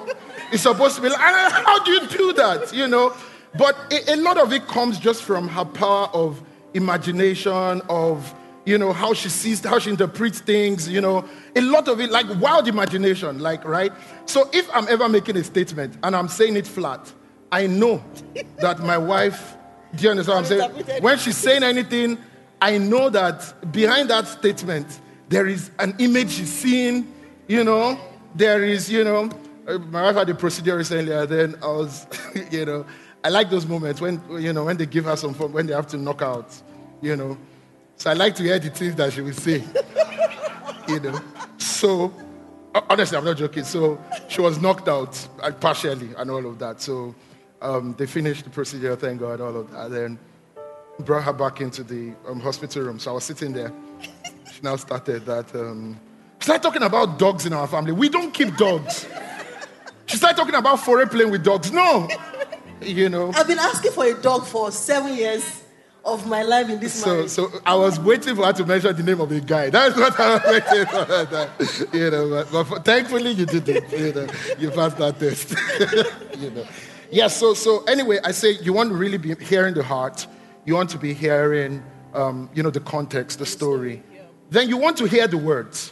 it's 0.51 0.61
supposed 0.61 0.95
to 0.97 1.01
be. 1.01 1.09
Like, 1.09 1.19
how 1.19 1.83
do 1.83 1.91
you 1.91 2.07
do 2.07 2.33
that? 2.33 2.71
You 2.71 2.87
know. 2.87 3.13
But 3.57 3.75
a, 3.91 4.13
a 4.13 4.17
lot 4.17 4.37
of 4.37 4.53
it 4.53 4.67
comes 4.67 4.99
just 4.99 5.23
from 5.23 5.47
her 5.47 5.65
power 5.65 6.09
of 6.13 6.43
imagination, 6.75 7.81
of 7.89 8.31
you 8.65 8.77
know 8.77 8.91
how 8.91 9.13
she 9.13 9.29
sees, 9.29 9.63
how 9.63 9.79
she 9.79 9.91
interprets 9.91 10.39
things. 10.39 10.89
You 10.89 11.01
know, 11.01 11.25
a 11.55 11.61
lot 11.61 11.87
of 11.87 11.99
it 11.99 12.11
like 12.11 12.25
wild 12.39 12.67
imagination, 12.67 13.39
like 13.39 13.63
right. 13.63 13.91
So 14.25 14.49
if 14.51 14.69
I'm 14.73 14.87
ever 14.87 15.07
making 15.07 15.37
a 15.37 15.43
statement 15.43 15.97
and 16.03 16.15
I'm 16.15 16.27
saying 16.27 16.57
it 16.57 16.67
flat, 16.67 17.11
I 17.51 17.67
know 17.67 18.03
that 18.57 18.79
my 18.79 18.97
wife. 18.97 19.55
Do 19.95 20.03
you 20.03 20.09
understand 20.09 20.43
what 20.43 20.51
I'm 20.51 20.85
saying? 20.85 21.01
When 21.01 21.17
she's 21.17 21.37
saying 21.37 21.63
anything, 21.63 22.17
I 22.61 22.77
know 22.77 23.09
that 23.09 23.71
behind 23.71 24.09
that 24.09 24.27
statement 24.27 24.99
there 25.29 25.47
is 25.47 25.71
an 25.79 25.95
image 25.99 26.31
she's 26.31 26.51
seeing. 26.51 27.11
You 27.47 27.63
know, 27.63 27.99
there 28.33 28.63
is, 28.63 28.91
you 28.91 29.03
know, 29.03 29.29
uh, 29.67 29.77
my 29.77 30.03
wife 30.03 30.15
had 30.15 30.29
a 30.29 30.35
procedure 30.35 30.77
recently, 30.77 31.11
and 31.11 31.29
then 31.29 31.55
I 31.61 31.67
was, 31.67 32.07
you 32.51 32.65
know, 32.65 32.85
I 33.23 33.29
like 33.29 33.49
those 33.49 33.65
moments 33.65 34.01
when, 34.01 34.21
you 34.39 34.53
know, 34.53 34.65
when 34.65 34.77
they 34.77 34.85
give 34.85 35.05
her 35.05 35.15
some 35.15 35.33
fun, 35.33 35.51
when 35.51 35.67
they 35.67 35.73
have 35.73 35.87
to 35.87 35.97
knock 35.97 36.21
out, 36.21 36.53
you 37.01 37.15
know. 37.15 37.37
So 37.97 38.09
I 38.09 38.13
like 38.13 38.35
to 38.35 38.43
hear 38.43 38.59
the 38.59 38.69
things 38.69 38.95
that 38.95 39.13
she 39.13 39.21
will 39.21 39.33
say, 39.33 39.63
you 40.87 40.99
know. 40.99 41.19
So, 41.57 42.13
honestly, 42.89 43.17
I'm 43.17 43.25
not 43.25 43.37
joking. 43.37 43.63
So 43.63 43.99
she 44.27 44.41
was 44.41 44.59
knocked 44.59 44.87
out 44.87 45.27
uh, 45.41 45.51
partially 45.51 46.09
and 46.17 46.29
all 46.29 46.45
of 46.45 46.59
that. 46.59 46.81
So 46.81 47.15
um, 47.61 47.95
they 47.97 48.05
finished 48.05 48.43
the 48.43 48.49
procedure, 48.49 48.95
thank 48.95 49.21
God, 49.21 49.41
all 49.41 49.55
of 49.55 49.71
that. 49.71 49.91
Then 49.91 50.19
brought 50.99 51.23
her 51.23 51.33
back 51.33 51.61
into 51.61 51.83
the 51.83 52.13
um, 52.27 52.39
hospital 52.39 52.83
room. 52.83 52.99
So 52.99 53.11
I 53.11 53.13
was 53.15 53.23
sitting 53.23 53.53
there. 53.53 53.71
She 54.01 54.61
now 54.61 54.75
started 54.75 55.25
that. 55.25 55.53
Um, 55.55 55.99
she 56.39 56.45
started 56.45 56.63
talking 56.63 56.83
about 56.83 57.17
dogs 57.17 57.45
in 57.45 57.53
our 57.53 57.67
family. 57.67 57.91
We 57.91 58.09
don't 58.09 58.33
keep 58.33 58.55
dogs. 58.57 59.07
She 60.05 60.17
started 60.17 60.37
talking 60.37 60.55
about 60.55 60.79
foreign 60.79 61.09
playing 61.09 61.31
with 61.31 61.43
dogs. 61.43 61.71
No. 61.71 62.07
You 62.81 63.09
know. 63.09 63.31
I've 63.33 63.47
been 63.47 63.59
asking 63.59 63.91
for 63.91 64.05
a 64.05 64.13
dog 64.13 64.45
for 64.45 64.69
seven 64.71 65.15
years 65.15 65.63
of 66.05 66.27
my 66.27 66.43
life 66.43 66.69
in 66.69 66.79
this 66.79 66.93
So, 66.93 67.07
marriage. 67.13 67.29
so 67.29 67.51
I 67.65 67.75
was 67.75 67.99
waiting 67.99 68.35
for 68.35 68.45
her 68.45 68.53
to 68.53 68.65
mention 68.65 68.95
the 68.95 69.03
name 69.03 69.19
of 69.19 69.29
the 69.29 69.41
guy. 69.41 69.69
That's 69.71 69.95
what 69.97 70.19
I 70.19 70.35
was 70.35 70.41
waiting 70.45 70.85
for. 70.85 71.05
That, 71.05 71.89
you 71.93 72.11
know, 72.11 72.29
but, 72.29 72.51
but 72.51 72.63
for- 72.65 72.79
thankfully 72.79 73.31
you 73.31 73.45
did 73.45 73.67
it. 73.67 73.91
You 73.91 74.13
know, 74.13 74.27
you 74.59 74.71
passed 74.71 74.97
that 74.97 75.19
test. 75.19 75.55
you 76.39 76.51
know. 76.51 76.65
Yeah. 77.11 77.27
So, 77.27 77.53
so 77.53 77.83
anyway, 77.85 78.19
I 78.23 78.31
say 78.31 78.51
you 78.51 78.71
want 78.73 78.89
to 78.89 78.95
really 78.95 79.17
be 79.17 79.33
hearing 79.35 79.73
the 79.73 79.83
heart. 79.83 80.27
You 80.65 80.75
want 80.75 80.89
to 80.91 80.97
be 80.97 81.13
hearing, 81.13 81.83
um, 82.13 82.49
you 82.53 82.61
know, 82.63 82.69
the 82.71 82.79
context, 82.79 83.39
the 83.39 83.45
story. 83.45 84.03
Then 84.51 84.69
you 84.69 84.77
want 84.77 84.97
to 84.97 85.05
hear 85.05 85.27
the 85.27 85.37
words. 85.37 85.91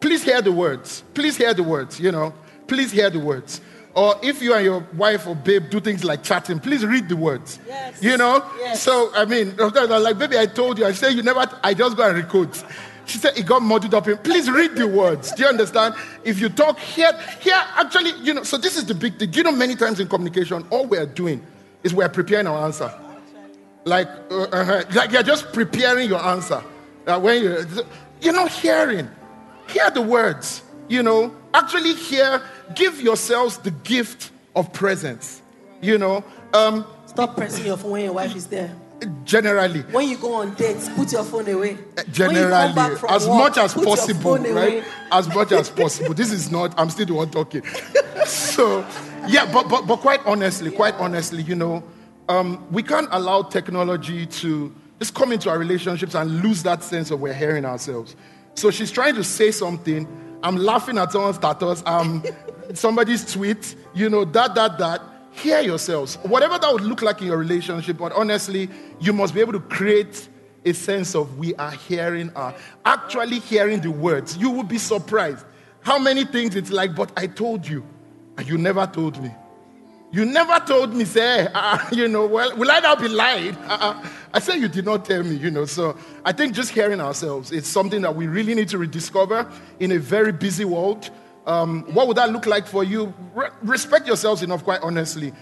Please 0.00 0.22
hear 0.24 0.42
the 0.42 0.52
words. 0.52 1.04
Please 1.14 1.36
hear 1.36 1.54
the 1.54 1.62
words. 1.62 1.98
You 2.00 2.10
know, 2.12 2.34
please 2.66 2.90
hear 2.90 3.08
the 3.08 3.20
words. 3.20 3.60
Or 3.94 4.16
if 4.22 4.42
you 4.42 4.54
and 4.54 4.64
your 4.64 4.80
wife 4.94 5.26
or 5.26 5.36
babe 5.36 5.70
do 5.70 5.78
things 5.78 6.02
like 6.02 6.24
chatting, 6.24 6.58
please 6.58 6.84
read 6.84 7.08
the 7.08 7.16
words. 7.16 7.60
Yes. 7.66 8.02
You 8.02 8.16
know. 8.16 8.44
Yes. 8.58 8.82
So 8.82 9.10
I 9.14 9.24
mean, 9.24 9.56
sometimes 9.56 9.90
I'm 9.90 10.02
like, 10.02 10.18
baby, 10.18 10.36
I 10.36 10.46
told 10.46 10.78
you. 10.78 10.86
I 10.86 10.92
said 10.92 11.10
you 11.10 11.22
never. 11.22 11.46
I 11.62 11.74
just 11.74 11.96
go 11.96 12.08
and 12.08 12.16
record. 12.16 12.50
She 13.06 13.18
said 13.18 13.38
it 13.38 13.46
got 13.46 13.62
muddled 13.62 13.94
up 13.94 14.08
in. 14.08 14.16
Please 14.18 14.50
read 14.50 14.74
the 14.74 14.88
words. 14.88 15.30
Do 15.32 15.44
you 15.44 15.48
understand? 15.48 15.94
If 16.24 16.40
you 16.40 16.48
talk 16.48 16.78
here, 16.78 17.12
here, 17.40 17.62
actually, 17.76 18.12
you 18.22 18.34
know. 18.34 18.42
So 18.42 18.56
this 18.56 18.76
is 18.76 18.84
the 18.84 18.94
big 18.94 19.18
thing. 19.18 19.32
You 19.32 19.44
know? 19.44 19.52
Many 19.52 19.76
times 19.76 20.00
in 20.00 20.08
communication, 20.08 20.66
all 20.70 20.86
we're 20.86 21.06
doing 21.06 21.46
is 21.84 21.94
we're 21.94 22.08
preparing 22.08 22.46
our 22.48 22.64
answer. 22.64 22.92
Like, 23.84 24.08
uh, 24.30 24.44
uh, 24.44 24.82
like 24.94 25.12
you're 25.12 25.22
just 25.22 25.52
preparing 25.52 26.08
your 26.08 26.24
answer. 26.24 26.64
Uh, 27.06 27.20
when 27.20 27.42
you, 27.42 27.66
you're 28.22 28.32
not 28.32 28.50
hearing, 28.50 29.08
hear 29.68 29.90
the 29.90 30.00
words. 30.00 30.62
You 30.88 31.02
know, 31.02 31.32
actually 31.52 31.94
hear. 31.94 32.42
Give 32.74 33.00
yourselves 33.00 33.58
the 33.58 33.70
gift 33.70 34.30
of 34.56 34.72
presence. 34.72 35.42
You 35.80 35.98
know, 35.98 36.24
um, 36.52 36.86
Stop 37.06 37.36
pressing 37.36 37.66
your 37.66 37.76
phone 37.76 37.92
when 37.92 38.04
your 38.04 38.12
wife 38.14 38.34
is 38.34 38.46
there. 38.46 38.74
generally. 39.24 39.80
When 39.82 40.08
you 40.08 40.16
go 40.16 40.34
on 40.34 40.54
dates, 40.54 40.88
put 40.90 41.12
your 41.12 41.24
phone 41.24 41.48
away. 41.48 41.76
Come 41.96 42.04
generally 42.12 42.80
as 43.08 43.26
work, 43.26 43.38
much 43.38 43.58
as 43.58 43.74
possible 43.74 44.36
phone 44.36 44.46
away. 44.46 44.80
right 44.80 44.84
as 45.12 45.28
much 45.34 45.52
as 45.52 45.68
possible 45.70 46.14
this 46.14 46.32
is 46.32 46.50
not 46.50 46.74
i'm 46.78 46.90
still 46.90 47.06
the 47.06 47.14
one 47.14 47.30
talking 47.30 47.62
so 48.24 48.80
yeah 49.28 49.50
but, 49.52 49.68
but 49.68 49.86
but 49.86 49.96
quite 50.00 50.20
honestly 50.26 50.70
quite 50.70 50.94
honestly 50.94 51.42
you 51.42 51.54
know 51.54 51.82
um, 52.28 52.66
we 52.72 52.82
can't 52.82 53.08
allow 53.12 53.42
technology 53.42 54.24
to 54.26 54.74
just 54.98 55.14
come 55.14 55.30
into 55.32 55.50
our 55.50 55.58
relationships 55.58 56.14
and 56.14 56.40
lose 56.42 56.62
that 56.62 56.82
sense 56.82 57.10
of 57.10 57.20
we're 57.20 57.34
hearing 57.34 57.64
ourselves 57.64 58.16
so 58.54 58.70
she's 58.70 58.90
trying 58.90 59.14
to 59.14 59.22
say 59.24 59.50
something 59.50 60.06
i'm 60.44 60.56
laughing 60.56 60.98
at 60.98 61.10
someone's 61.10 61.36
status 61.36 61.82
um, 61.86 62.22
somebody's 62.74 63.32
tweet 63.32 63.74
you 63.94 64.08
know 64.08 64.24
that 64.24 64.54
that 64.54 64.78
that. 64.78 65.00
Hear 65.36 65.60
yourselves. 65.62 66.14
Whatever 66.22 66.58
that 66.58 66.72
would 66.72 66.84
look 66.84 67.02
like 67.02 67.20
in 67.20 67.26
your 67.26 67.38
relationship 67.38 67.98
but 67.98 68.12
honestly 68.12 68.70
you 69.00 69.12
must 69.12 69.34
be 69.34 69.40
able 69.40 69.52
to 69.54 69.58
create 69.60 70.28
a 70.64 70.72
sense 70.72 71.16
of 71.16 71.36
we 71.38 71.56
are 71.56 71.72
hearing 71.72 72.30
our 72.36 72.54
actually 72.84 73.40
hearing 73.40 73.80
the 73.80 73.90
words. 73.90 74.36
You 74.36 74.50
will 74.50 74.62
be 74.62 74.78
surprised 74.78 75.44
how 75.84 75.98
many 75.98 76.24
things 76.24 76.56
it's 76.56 76.70
like 76.70 76.94
but 76.94 77.12
i 77.16 77.26
told 77.26 77.68
you 77.68 77.84
and 78.36 78.48
you 78.48 78.58
never 78.58 78.86
told 78.86 79.22
me 79.22 79.30
you 80.14 80.24
never 80.24 80.60
told 80.64 80.94
me 80.94 81.04
say 81.04 81.48
uh, 81.52 81.78
you 81.92 82.06
know 82.06 82.26
well 82.26 82.56
will 82.56 82.70
i 82.70 82.78
now 82.78 82.94
be 82.94 83.08
lied? 83.08 83.56
Uh, 83.66 84.00
i 84.32 84.38
said 84.38 84.60
you 84.60 84.68
did 84.68 84.84
not 84.84 85.04
tell 85.04 85.22
me 85.24 85.34
you 85.34 85.50
know. 85.50 85.64
So 85.64 85.96
i 86.24 86.32
think 86.32 86.54
just 86.54 86.70
hearing 86.70 87.00
ourselves 87.00 87.50
is 87.50 87.66
something 87.66 88.00
that 88.02 88.14
we 88.14 88.28
really 88.28 88.54
need 88.54 88.68
to 88.68 88.78
rediscover 88.78 89.50
in 89.80 89.92
a 89.92 89.98
very 89.98 90.32
busy 90.32 90.64
world. 90.64 91.10
Um, 91.46 91.82
what 91.92 92.06
would 92.08 92.16
that 92.16 92.30
look 92.30 92.46
like 92.46 92.66
for 92.66 92.84
you? 92.84 93.12
Re- 93.34 93.50
respect 93.62 94.06
yourselves 94.06 94.42
enough 94.42 94.62
quite 94.64 94.80
honestly. 94.82 95.32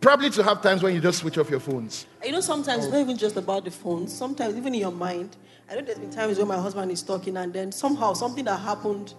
Probably 0.00 0.30
to 0.30 0.42
have 0.42 0.62
times 0.62 0.82
when 0.82 0.94
you 0.94 1.00
just 1.00 1.18
switch 1.18 1.36
off 1.36 1.50
your 1.50 1.60
phones. 1.60 2.06
You 2.24 2.32
know, 2.32 2.40
sometimes 2.40 2.84
it's 2.86 2.92
not 2.92 3.00
even 3.00 3.18
just 3.18 3.36
about 3.36 3.64
the 3.64 3.70
phones. 3.70 4.12
Sometimes 4.16 4.56
even 4.56 4.74
in 4.74 4.80
your 4.80 4.92
mind. 4.92 5.36
I 5.70 5.74
know 5.74 5.82
there's 5.82 5.98
been 5.98 6.10
times 6.10 6.38
when 6.38 6.48
my 6.48 6.56
husband 6.56 6.90
is 6.90 7.02
talking 7.02 7.36
and 7.36 7.52
then 7.52 7.70
somehow 7.70 8.14
something 8.14 8.44
that 8.46 8.56
happened 8.56 9.14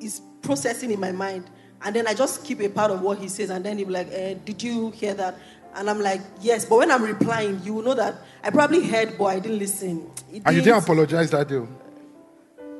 is 0.00 0.20
processing 0.42 0.92
in 0.92 1.00
my 1.00 1.12
mind. 1.12 1.50
And 1.84 1.94
then 1.94 2.06
I 2.06 2.14
just 2.14 2.44
keep 2.44 2.60
a 2.60 2.68
part 2.68 2.90
of 2.90 3.00
what 3.02 3.18
he 3.18 3.28
says 3.28 3.50
and 3.50 3.64
then 3.64 3.78
he'll 3.78 3.86
be 3.86 3.92
like, 3.92 4.08
eh, 4.10 4.34
did 4.44 4.62
you 4.62 4.90
hear 4.90 5.14
that? 5.14 5.38
And 5.74 5.90
I'm 5.90 6.00
like, 6.00 6.20
yes. 6.40 6.64
But 6.64 6.78
when 6.78 6.90
I'm 6.90 7.02
replying, 7.02 7.60
you 7.62 7.74
will 7.74 7.82
know 7.82 7.94
that 7.94 8.14
I 8.42 8.50
probably 8.50 8.86
heard, 8.86 9.18
but 9.18 9.24
I 9.26 9.38
didn't 9.38 9.58
listen. 9.58 10.10
It 10.32 10.42
and 10.46 10.56
you 10.56 10.62
didn't 10.62 10.82
apologize 10.82 11.30
that 11.30 11.48
day 11.48 11.60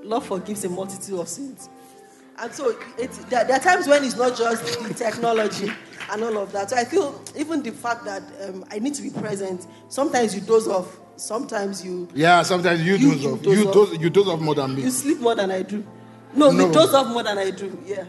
Love 0.03 0.27
forgives 0.27 0.65
a 0.65 0.69
multitude 0.69 1.19
of 1.19 1.29
sins. 1.29 1.69
And 2.39 2.53
so 2.53 2.77
it's, 2.99 3.19
there, 3.25 3.45
there 3.45 3.57
are 3.57 3.61
times 3.61 3.87
when 3.89 4.05
it's 4.05 4.17
not 4.17 4.37
just 4.37 4.63
the 4.87 4.95
technology 4.95 5.71
and 6.11 6.23
all 6.23 6.39
of 6.39 6.53
that. 6.53 6.71
So 6.71 6.77
I 6.77 6.85
feel 6.85 7.21
even 7.37 7.63
the 7.63 7.73
fact 7.73 8.05
that 8.05 8.23
um, 8.49 8.65
I 8.71 8.79
need 8.79 8.95
to 8.95 9.03
be 9.03 9.11
present, 9.11 9.67
sometimes 9.89 10.35
you 10.35 10.41
doze 10.43 10.69
off, 10.69 10.97
sometimes 11.17 11.85
you, 11.85 12.09
Yeah, 12.15 12.43
sometimes 12.43 12.83
you, 12.83 12.95
You- 12.97 13.11
doze 13.15 13.23
you 13.23 13.33
off. 13.33 13.43
doze 13.43 13.59
You 13.59 13.69
off. 13.69 13.75
doze, 13.75 13.99
you 13.99 14.11
doze 14.11 14.29
off 14.29 14.41
more 14.41 14.55
than 14.55 14.75
me. 14.77 14.83
you 14.83 14.91
sleep 14.91 15.19
more 15.19 15.35
than 15.35 15.51
I 15.51 15.63
do. 15.63 15.85
No, 16.35 16.51
No. 16.51 16.67
you 16.67 16.73
doze 16.73 16.93
off 16.95 17.09
more 17.09 17.23
than 17.23 17.39
I 17.39 17.51
do. 17.51 17.79
Yeah. 17.87 18.05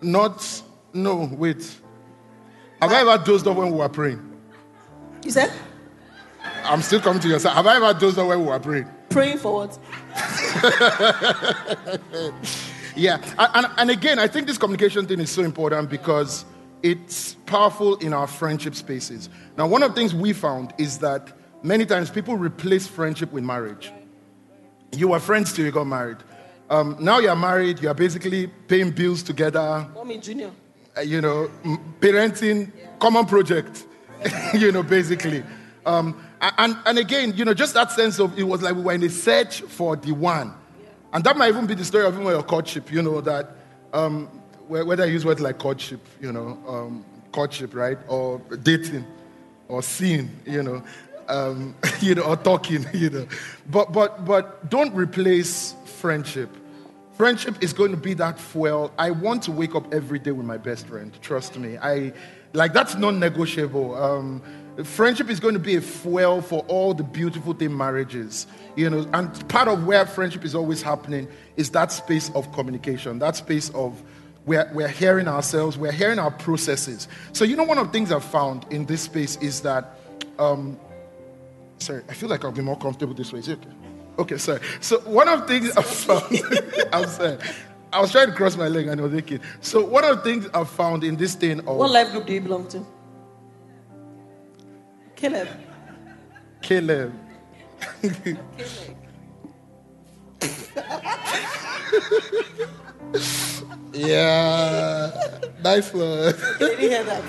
Not, 0.00 0.62
no, 0.92 1.28
wait. 1.32 1.76
Have 2.80 2.92
I 2.92 3.00
ever 3.00 3.22
dozed 3.24 3.46
off 3.46 3.56
when 3.56 3.70
we 3.72 3.78
were 3.78 3.88
praying? 3.88 4.22
You 5.24 5.30
said? 5.30 5.52
I'm 6.64 6.82
still 6.82 7.00
coming 7.00 7.20
to 7.22 7.28
your 7.28 7.38
side. 7.40 7.54
Have 7.54 7.66
I 7.66 7.76
ever 7.76 7.98
dozed 7.98 8.18
off 8.18 8.28
when 8.28 8.40
we 8.40 8.46
were 8.46 8.60
praying? 8.60 8.88
Praying 9.10 9.38
for 9.38 9.66
what? 9.66 9.78
Yeah, 12.98 13.22
and, 13.38 13.64
and, 13.64 13.66
and 13.78 13.90
again, 13.90 14.18
I 14.18 14.26
think 14.26 14.48
this 14.48 14.58
communication 14.58 15.06
thing 15.06 15.20
is 15.20 15.30
so 15.30 15.42
important 15.42 15.88
because 15.88 16.44
it's 16.82 17.34
powerful 17.46 17.94
in 17.98 18.12
our 18.12 18.26
friendship 18.26 18.74
spaces. 18.74 19.28
Now, 19.56 19.68
one 19.68 19.84
of 19.84 19.90
the 19.90 19.94
things 19.94 20.16
we 20.16 20.32
found 20.32 20.74
is 20.78 20.98
that 20.98 21.32
many 21.62 21.86
times 21.86 22.10
people 22.10 22.36
replace 22.36 22.88
friendship 22.88 23.30
with 23.30 23.44
marriage. 23.44 23.92
You 24.96 25.08
were 25.08 25.20
friends 25.20 25.52
till 25.52 25.64
you 25.64 25.70
got 25.70 25.86
married. 25.86 26.16
Um, 26.70 26.96
now 27.00 27.18
you're 27.18 27.36
married, 27.36 27.80
you're 27.80 27.94
basically 27.94 28.46
paying 28.46 28.90
bills 28.90 29.22
together. 29.22 29.88
Mommy 29.94 30.18
Junior. 30.18 30.50
Uh, 30.96 31.00
you 31.00 31.20
know, 31.20 31.50
parenting, 32.00 32.70
yeah. 32.76 32.88
common 32.98 33.24
project, 33.24 33.86
you 34.54 34.70
know, 34.72 34.82
basically. 34.82 35.42
Um, 35.86 36.22
and, 36.40 36.76
and 36.84 36.98
again, 36.98 37.32
you 37.34 37.44
know, 37.44 37.54
just 37.54 37.74
that 37.74 37.90
sense 37.92 38.18
of 38.20 38.38
it 38.38 38.42
was 38.42 38.62
like 38.62 38.74
we 38.74 38.82
were 38.82 38.92
in 38.92 39.02
a 39.02 39.08
search 39.08 39.62
for 39.62 39.96
the 39.96 40.12
one. 40.12 40.48
Yeah. 40.80 40.88
And 41.14 41.24
that 41.24 41.36
might 41.36 41.48
even 41.48 41.66
be 41.66 41.74
the 41.74 41.84
story 41.84 42.04
of 42.04 42.14
even 42.14 42.26
your 42.26 42.42
courtship, 42.42 42.92
you 42.92 43.02
know, 43.02 43.20
that 43.22 43.50
um, 43.92 44.26
whether 44.68 45.02
I 45.02 45.06
use 45.06 45.24
words 45.24 45.40
like 45.40 45.58
courtship, 45.58 46.00
you 46.20 46.32
know, 46.32 46.58
um, 46.68 47.04
courtship, 47.32 47.74
right? 47.74 47.98
Or 48.08 48.40
dating, 48.62 49.06
or 49.68 49.82
seeing, 49.82 50.30
you 50.44 50.62
know, 50.62 50.82
um, 51.28 51.74
you 52.00 52.14
know, 52.14 52.22
or 52.22 52.36
talking, 52.36 52.86
you 52.94 53.10
know. 53.10 53.26
But, 53.70 53.92
but, 53.92 54.24
but 54.24 54.68
don't 54.68 54.94
replace 54.94 55.74
friendship. 55.98 56.50
Friendship 57.18 57.64
is 57.64 57.72
going 57.72 57.90
to 57.90 57.96
be 57.96 58.14
that 58.14 58.38
fuel. 58.38 58.92
I 58.96 59.10
want 59.10 59.42
to 59.42 59.50
wake 59.50 59.74
up 59.74 59.92
every 59.92 60.20
day 60.20 60.30
with 60.30 60.46
my 60.46 60.56
best 60.56 60.86
friend. 60.86 61.12
Trust 61.20 61.58
me. 61.58 61.76
I 61.76 62.12
like 62.52 62.72
that's 62.72 62.94
non-negotiable. 62.94 63.96
Um, 63.96 64.40
friendship 64.84 65.28
is 65.28 65.40
going 65.40 65.54
to 65.54 65.60
be 65.60 65.74
a 65.74 65.80
fuel 65.80 66.40
for 66.40 66.60
all 66.68 66.94
the 66.94 67.02
beautiful 67.02 67.54
thing 67.54 67.76
marriages. 67.76 68.46
You 68.76 68.88
know, 68.88 69.10
and 69.12 69.48
part 69.48 69.66
of 69.66 69.84
where 69.84 70.06
friendship 70.06 70.44
is 70.44 70.54
always 70.54 70.80
happening 70.80 71.26
is 71.56 71.70
that 71.70 71.90
space 71.90 72.30
of 72.36 72.52
communication, 72.52 73.18
that 73.18 73.34
space 73.34 73.70
of 73.70 74.00
we're, 74.46 74.70
we're 74.72 74.86
hearing 74.86 75.26
ourselves, 75.26 75.76
we're 75.76 75.90
hearing 75.90 76.20
our 76.20 76.30
processes. 76.30 77.08
So, 77.32 77.44
you 77.44 77.56
know, 77.56 77.64
one 77.64 77.78
of 77.78 77.88
the 77.88 77.92
things 77.92 78.12
I've 78.12 78.24
found 78.24 78.64
in 78.70 78.86
this 78.86 79.02
space 79.02 79.36
is 79.38 79.62
that, 79.62 79.98
um, 80.38 80.78
sorry, 81.78 82.04
I 82.08 82.14
feel 82.14 82.28
like 82.28 82.44
I'll 82.44 82.52
be 82.52 82.62
more 82.62 82.78
comfortable 82.78 83.14
this 83.14 83.32
way. 83.32 83.40
Is 83.40 83.48
it 83.48 83.58
okay? 83.58 83.74
Okay, 84.18 84.36
sorry. 84.36 84.60
So 84.80 84.98
one 85.00 85.28
of 85.28 85.42
the 85.42 85.46
things 85.46 85.70
I 85.76 85.82
found, 85.82 86.40
I'm 86.92 87.08
sorry. 87.08 87.38
I 87.92 88.00
was 88.00 88.10
trying 88.10 88.26
to 88.26 88.32
cross 88.34 88.56
my 88.56 88.68
leg 88.68 88.88
and 88.88 89.00
I 89.00 89.04
was 89.04 89.12
thinking. 89.12 89.40
So 89.60 89.84
one 89.84 90.04
of 90.04 90.16
the 90.16 90.22
things 90.22 90.48
I 90.52 90.64
found 90.64 91.04
in 91.04 91.16
this 91.16 91.34
thing 91.34 91.60
of 91.60 91.76
what 91.76 91.90
life 91.90 92.10
group 92.10 92.26
do 92.26 92.32
you 92.34 92.40
belong 92.40 92.68
to? 92.68 92.84
Caleb. 95.16 95.48
Caleb. 96.60 97.14
yeah, 103.92 105.10
nice 105.62 105.92
one. 105.94 106.34
Did 106.58 106.82
you 106.82 106.88
hear 106.88 107.04
that? 107.04 107.22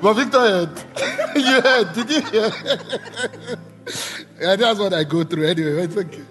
But 0.00 0.14
Victor 0.14 0.40
heard. 0.40 0.84
you 1.36 1.60
heard? 1.60 1.92
Did 1.92 2.10
you 2.10 2.22
hear? 2.30 2.50
Yeah, 4.44 4.56
that's 4.56 4.78
what 4.78 4.92
I 4.92 5.04
go 5.04 5.24
through 5.24 5.46
anyway. 5.46 5.84
It's 5.84 5.96
okay. 5.96 6.22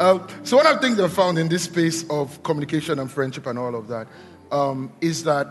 Um, 0.00 0.26
so 0.42 0.56
one 0.56 0.66
of 0.66 0.80
the 0.80 0.80
things 0.80 0.98
I 0.98 1.08
found 1.08 1.38
in 1.38 1.48
this 1.48 1.64
space 1.64 2.08
of 2.08 2.42
communication 2.42 2.98
and 2.98 3.10
friendship 3.10 3.46
and 3.46 3.58
all 3.58 3.74
of 3.74 3.88
that 3.88 4.08
um, 4.50 4.90
is 5.02 5.24
that 5.24 5.48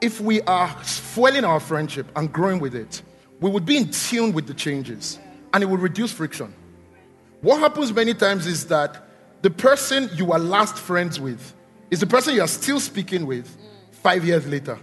if 0.00 0.20
we 0.20 0.42
are 0.42 0.68
fueling 0.82 1.44
our 1.44 1.60
friendship 1.60 2.06
and 2.16 2.32
growing 2.32 2.58
with 2.58 2.74
it, 2.74 3.02
we 3.40 3.48
would 3.48 3.64
be 3.64 3.76
in 3.76 3.90
tune 3.92 4.32
with 4.32 4.48
the 4.48 4.54
changes 4.54 5.20
and 5.54 5.62
it 5.62 5.66
would 5.66 5.80
reduce 5.80 6.12
friction. 6.12 6.52
What 7.42 7.60
happens 7.60 7.92
many 7.92 8.14
times 8.14 8.48
is 8.48 8.66
that 8.66 9.04
the 9.42 9.50
person 9.50 10.10
you 10.14 10.24
were 10.24 10.38
last 10.38 10.76
friends 10.76 11.20
with 11.20 11.54
is 11.92 12.00
the 12.00 12.06
person 12.06 12.34
you 12.34 12.42
are 12.42 12.48
still 12.48 12.80
speaking 12.80 13.24
with 13.24 13.56
five 13.92 14.24
years 14.24 14.48
later. 14.48 14.78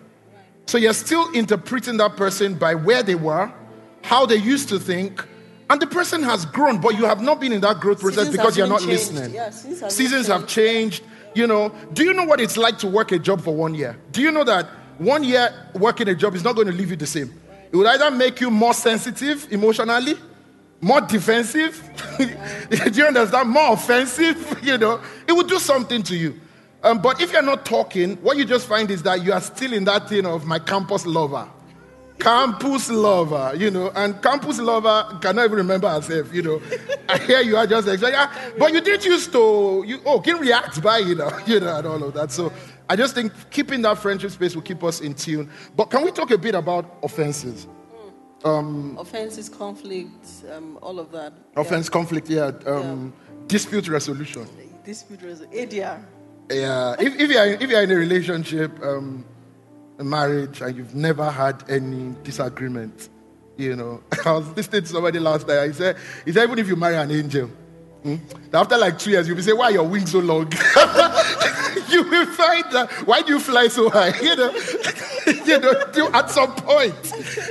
So 0.65 0.77
you're 0.77 0.93
still 0.93 1.29
interpreting 1.33 1.97
that 1.97 2.15
person 2.15 2.55
by 2.55 2.73
where 2.73 3.03
they 3.03 3.15
were, 3.15 3.51
how 4.01 4.25
they 4.25 4.37
used 4.37 4.69
to 4.69 4.79
think, 4.79 5.25
and 5.69 5.81
the 5.81 5.87
person 5.87 6.21
has 6.23 6.45
grown, 6.45 6.79
but 6.79 6.95
you 6.97 7.05
have 7.05 7.21
not 7.21 7.39
been 7.39 7.51
in 7.51 7.61
that 7.61 7.79
growth 7.79 7.99
process 7.99 8.25
Seasons 8.25 8.37
because 8.37 8.57
you're 8.57 8.67
not 8.67 8.81
changed. 8.81 9.11
listening. 9.11 9.33
Yeah, 9.33 9.49
seasons 9.49 9.81
have 9.81 9.91
Seasons 9.91 10.27
changed. 10.27 10.29
have 10.41 10.47
changed. 10.47 11.03
You 11.33 11.47
know, 11.47 11.75
do 11.93 12.03
you 12.03 12.13
know 12.13 12.23
what 12.23 12.39
it's 12.39 12.55
like 12.55 12.77
to 12.79 12.87
work 12.87 13.11
a 13.11 13.19
job 13.19 13.41
for 13.41 13.53
one 13.55 13.73
year? 13.75 13.97
Do 14.11 14.21
you 14.21 14.31
know 14.31 14.43
that 14.43 14.67
one 14.99 15.23
year 15.23 15.53
working 15.73 16.07
a 16.07 16.15
job 16.15 16.35
is 16.35 16.43
not 16.43 16.55
going 16.55 16.67
to 16.67 16.73
leave 16.73 16.91
you 16.91 16.95
the 16.95 17.07
same? 17.07 17.33
It 17.71 17.75
would 17.75 17.87
either 17.87 18.09
make 18.11 18.39
you 18.39 18.49
more 18.51 18.73
sensitive 18.73 19.51
emotionally, 19.51 20.13
more 20.79 21.01
defensive. 21.01 21.81
do 22.17 22.25
you 22.93 23.05
understand? 23.05 23.49
More 23.49 23.73
offensive. 23.73 24.59
You 24.65 24.77
know, 24.77 24.99
it 25.27 25.33
would 25.33 25.47
do 25.47 25.59
something 25.59 26.01
to 26.03 26.15
you. 26.15 26.39
Um, 26.83 26.99
but 27.01 27.21
if 27.21 27.31
you're 27.31 27.41
not 27.41 27.65
talking, 27.65 28.15
what 28.17 28.37
you 28.37 28.45
just 28.45 28.67
find 28.67 28.89
is 28.89 29.03
that 29.03 29.23
you 29.23 29.33
are 29.33 29.41
still 29.41 29.73
in 29.73 29.83
that 29.85 30.07
thing 30.09 30.25
of 30.25 30.45
my 30.45 30.59
campus 30.59 31.05
lover 31.05 31.47
campus 32.19 32.89
lover, 32.89 33.53
you 33.55 33.69
know, 33.69 33.91
and 33.95 34.21
campus 34.21 34.59
lover 34.59 35.17
cannot 35.21 35.45
even 35.45 35.57
remember 35.57 35.89
herself, 35.89 36.33
you 36.33 36.41
know. 36.41 36.61
I 37.09 37.17
hear 37.19 37.41
you 37.41 37.57
are 37.57 37.67
just 37.67 37.87
like, 37.87 38.01
yeah, 38.01 38.31
but 38.57 38.73
you 38.73 38.81
didn't 38.81 39.05
used 39.05 39.31
to, 39.31 39.83
you 39.85 39.99
oh, 40.05 40.19
can 40.19 40.37
react 40.37 40.81
by, 40.81 40.99
you 40.99 41.15
know, 41.15 41.31
you 41.47 41.59
know, 41.59 41.77
and 41.77 41.87
all 41.87 42.03
of 42.03 42.13
that. 42.13 42.31
So 42.31 42.51
I 42.89 42.95
just 42.95 43.15
think 43.15 43.31
keeping 43.51 43.81
that 43.83 43.97
friendship 43.97 44.31
space 44.31 44.55
will 44.55 44.61
keep 44.61 44.83
us 44.83 45.01
in 45.01 45.13
tune. 45.13 45.49
But 45.75 45.85
can 45.85 46.03
we 46.03 46.11
talk 46.11 46.31
a 46.31 46.37
bit 46.37 46.55
about 46.55 46.97
offenses? 47.03 47.67
Um, 48.43 48.95
offenses, 48.99 49.49
conflict, 49.49 50.27
um, 50.53 50.77
all 50.81 50.99
of 50.99 51.11
that. 51.11 51.33
Offense, 51.55 51.87
yeah. 51.87 51.91
conflict, 51.91 52.29
yeah. 52.29 52.51
Um, 52.67 53.11
yeah. 53.27 53.47
Dispute 53.47 53.87
resolution. 53.87 54.47
Dispute 54.83 55.23
resolution. 55.23 55.69
ADR. 55.69 56.05
Yeah. 56.51 56.95
if, 56.99 57.19
if, 57.19 57.31
you're, 57.31 57.45
if 57.45 57.69
you're 57.69 57.81
in 57.81 57.91
a 57.91 57.95
relationship, 57.95 58.71
um, 58.83 59.25
marriage 60.03 60.61
and 60.61 60.75
you've 60.75 60.95
never 60.95 61.29
had 61.29 61.63
any 61.69 62.15
disagreement. 62.23 63.09
You 63.57 63.75
know, 63.75 64.03
I 64.25 64.33
was 64.33 64.47
listening 64.55 64.83
to 64.83 64.87
somebody 64.87 65.19
last 65.19 65.47
night. 65.47 65.67
He 65.67 65.73
said, 65.73 65.97
he 66.25 66.31
said 66.31 66.43
even 66.43 66.59
if 66.59 66.67
you 66.67 66.75
marry 66.75 66.97
an 66.97 67.11
angel, 67.11 67.47
hmm, 68.03 68.15
after 68.53 68.77
like 68.77 68.99
two 68.99 69.11
years, 69.11 69.27
you'll 69.27 69.37
be 69.37 69.43
saying, 69.43 69.57
why 69.57 69.65
are 69.65 69.71
your 69.71 69.87
wings 69.87 70.11
so 70.11 70.19
long? 70.19 70.51
you 71.89 72.03
will 72.03 72.25
find 72.25 72.65
that, 72.71 72.89
why 73.05 73.21
do 73.21 73.33
you 73.33 73.39
fly 73.39 73.67
so 73.67 73.89
high? 73.89 74.13
You 74.25 74.35
know, 74.35 74.53
you 75.45 75.59
know, 76.03 76.11
at 76.13 76.29
some 76.29 76.53
point, 76.53 76.93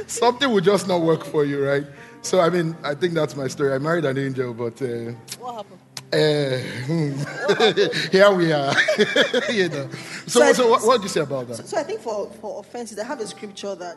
something 0.07 0.49
will 0.49 0.61
just 0.61 0.87
not 0.87 1.01
work 1.01 1.25
for 1.25 1.45
you, 1.45 1.67
right? 1.67 1.85
So, 2.23 2.41
I 2.41 2.49
mean, 2.49 2.77
I 2.85 2.95
think 2.95 3.15
that's 3.15 3.35
my 3.35 3.49
story. 3.49 3.73
I 3.73 3.79
married 3.79 4.05
an 4.05 4.17
angel, 4.17 4.55
but. 4.55 4.81
Uh, 4.81 5.13
what 5.41 5.57
happened? 5.57 5.81
Uh, 6.15 6.59
here 8.13 8.31
we 8.33 8.53
are. 8.53 8.75
you 9.51 9.69
know. 9.69 9.89
So, 10.27 10.41
so, 10.41 10.53
so 10.53 10.71
what, 10.71 10.83
what, 10.87 10.97
do 10.99 11.03
you 11.03 11.09
say 11.09 11.21
about 11.21 11.49
that? 11.49 11.57
So, 11.57 11.63
so, 11.65 11.77
I 11.79 11.83
think 11.83 12.01
for, 12.01 12.31
for 12.41 12.61
offenses, 12.61 12.99
I 13.01 13.05
have 13.05 13.21
a 13.21 13.27
scripture 13.27 13.75
that, 13.75 13.97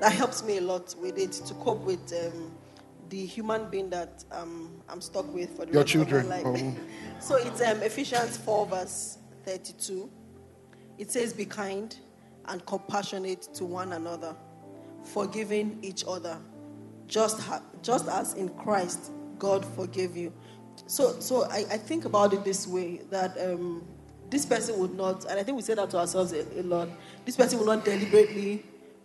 that 0.00 0.12
helps 0.12 0.44
me 0.44 0.58
a 0.58 0.60
lot 0.60 0.94
with 1.00 1.16
it 1.16 1.32
to 1.32 1.54
cope 1.54 1.82
with 1.84 2.12
um, 2.12 2.52
the 3.08 3.24
human 3.24 3.70
being 3.70 3.88
that 3.90 4.24
um, 4.30 4.82
I'm 4.90 5.00
stuck 5.00 5.32
with 5.32 5.56
for 5.56 5.64
the 5.64 5.72
Your 5.72 5.82
rest 5.82 5.92
children. 5.92 6.24
of 6.24 6.28
my 6.28 6.50
life. 6.50 6.62
Oh. 6.64 6.80
so 7.20 7.36
it's 7.36 7.62
um, 7.62 7.82
Ephesians 7.82 8.36
4, 8.36 8.66
verse 8.66 9.18
32. 9.44 10.10
It 10.98 11.10
says, 11.10 11.32
Be 11.32 11.46
kind 11.46 11.96
and 12.46 12.64
compassionate 12.66 13.42
to 13.54 13.64
one 13.64 13.94
another, 13.94 14.36
forgiving 15.02 15.78
each 15.80 16.04
other, 16.06 16.36
just, 17.06 17.40
ha- 17.40 17.62
just 17.82 18.06
as 18.08 18.34
in 18.34 18.50
Christ 18.50 19.12
God 19.38 19.64
forgave 19.64 20.16
you. 20.16 20.32
So, 20.86 21.18
so 21.20 21.44
I, 21.44 21.64
I 21.70 21.78
think 21.78 22.04
about 22.04 22.34
it 22.34 22.44
this 22.44 22.66
way 22.66 23.00
that 23.10 23.36
um, 23.40 23.82
this 24.30 24.44
person 24.44 24.78
would 24.78 24.94
not, 24.94 25.24
and 25.26 25.38
I 25.38 25.42
think 25.42 25.56
we 25.56 25.62
say 25.62 25.74
that 25.74 25.90
to 25.90 25.98
ourselves 25.98 26.32
a, 26.32 26.42
a, 26.60 26.62
lot, 26.62 26.88
this 27.24 27.36
person 27.36 27.58
will 27.58 27.66
not 27.66 27.84
deliberately 27.84 28.64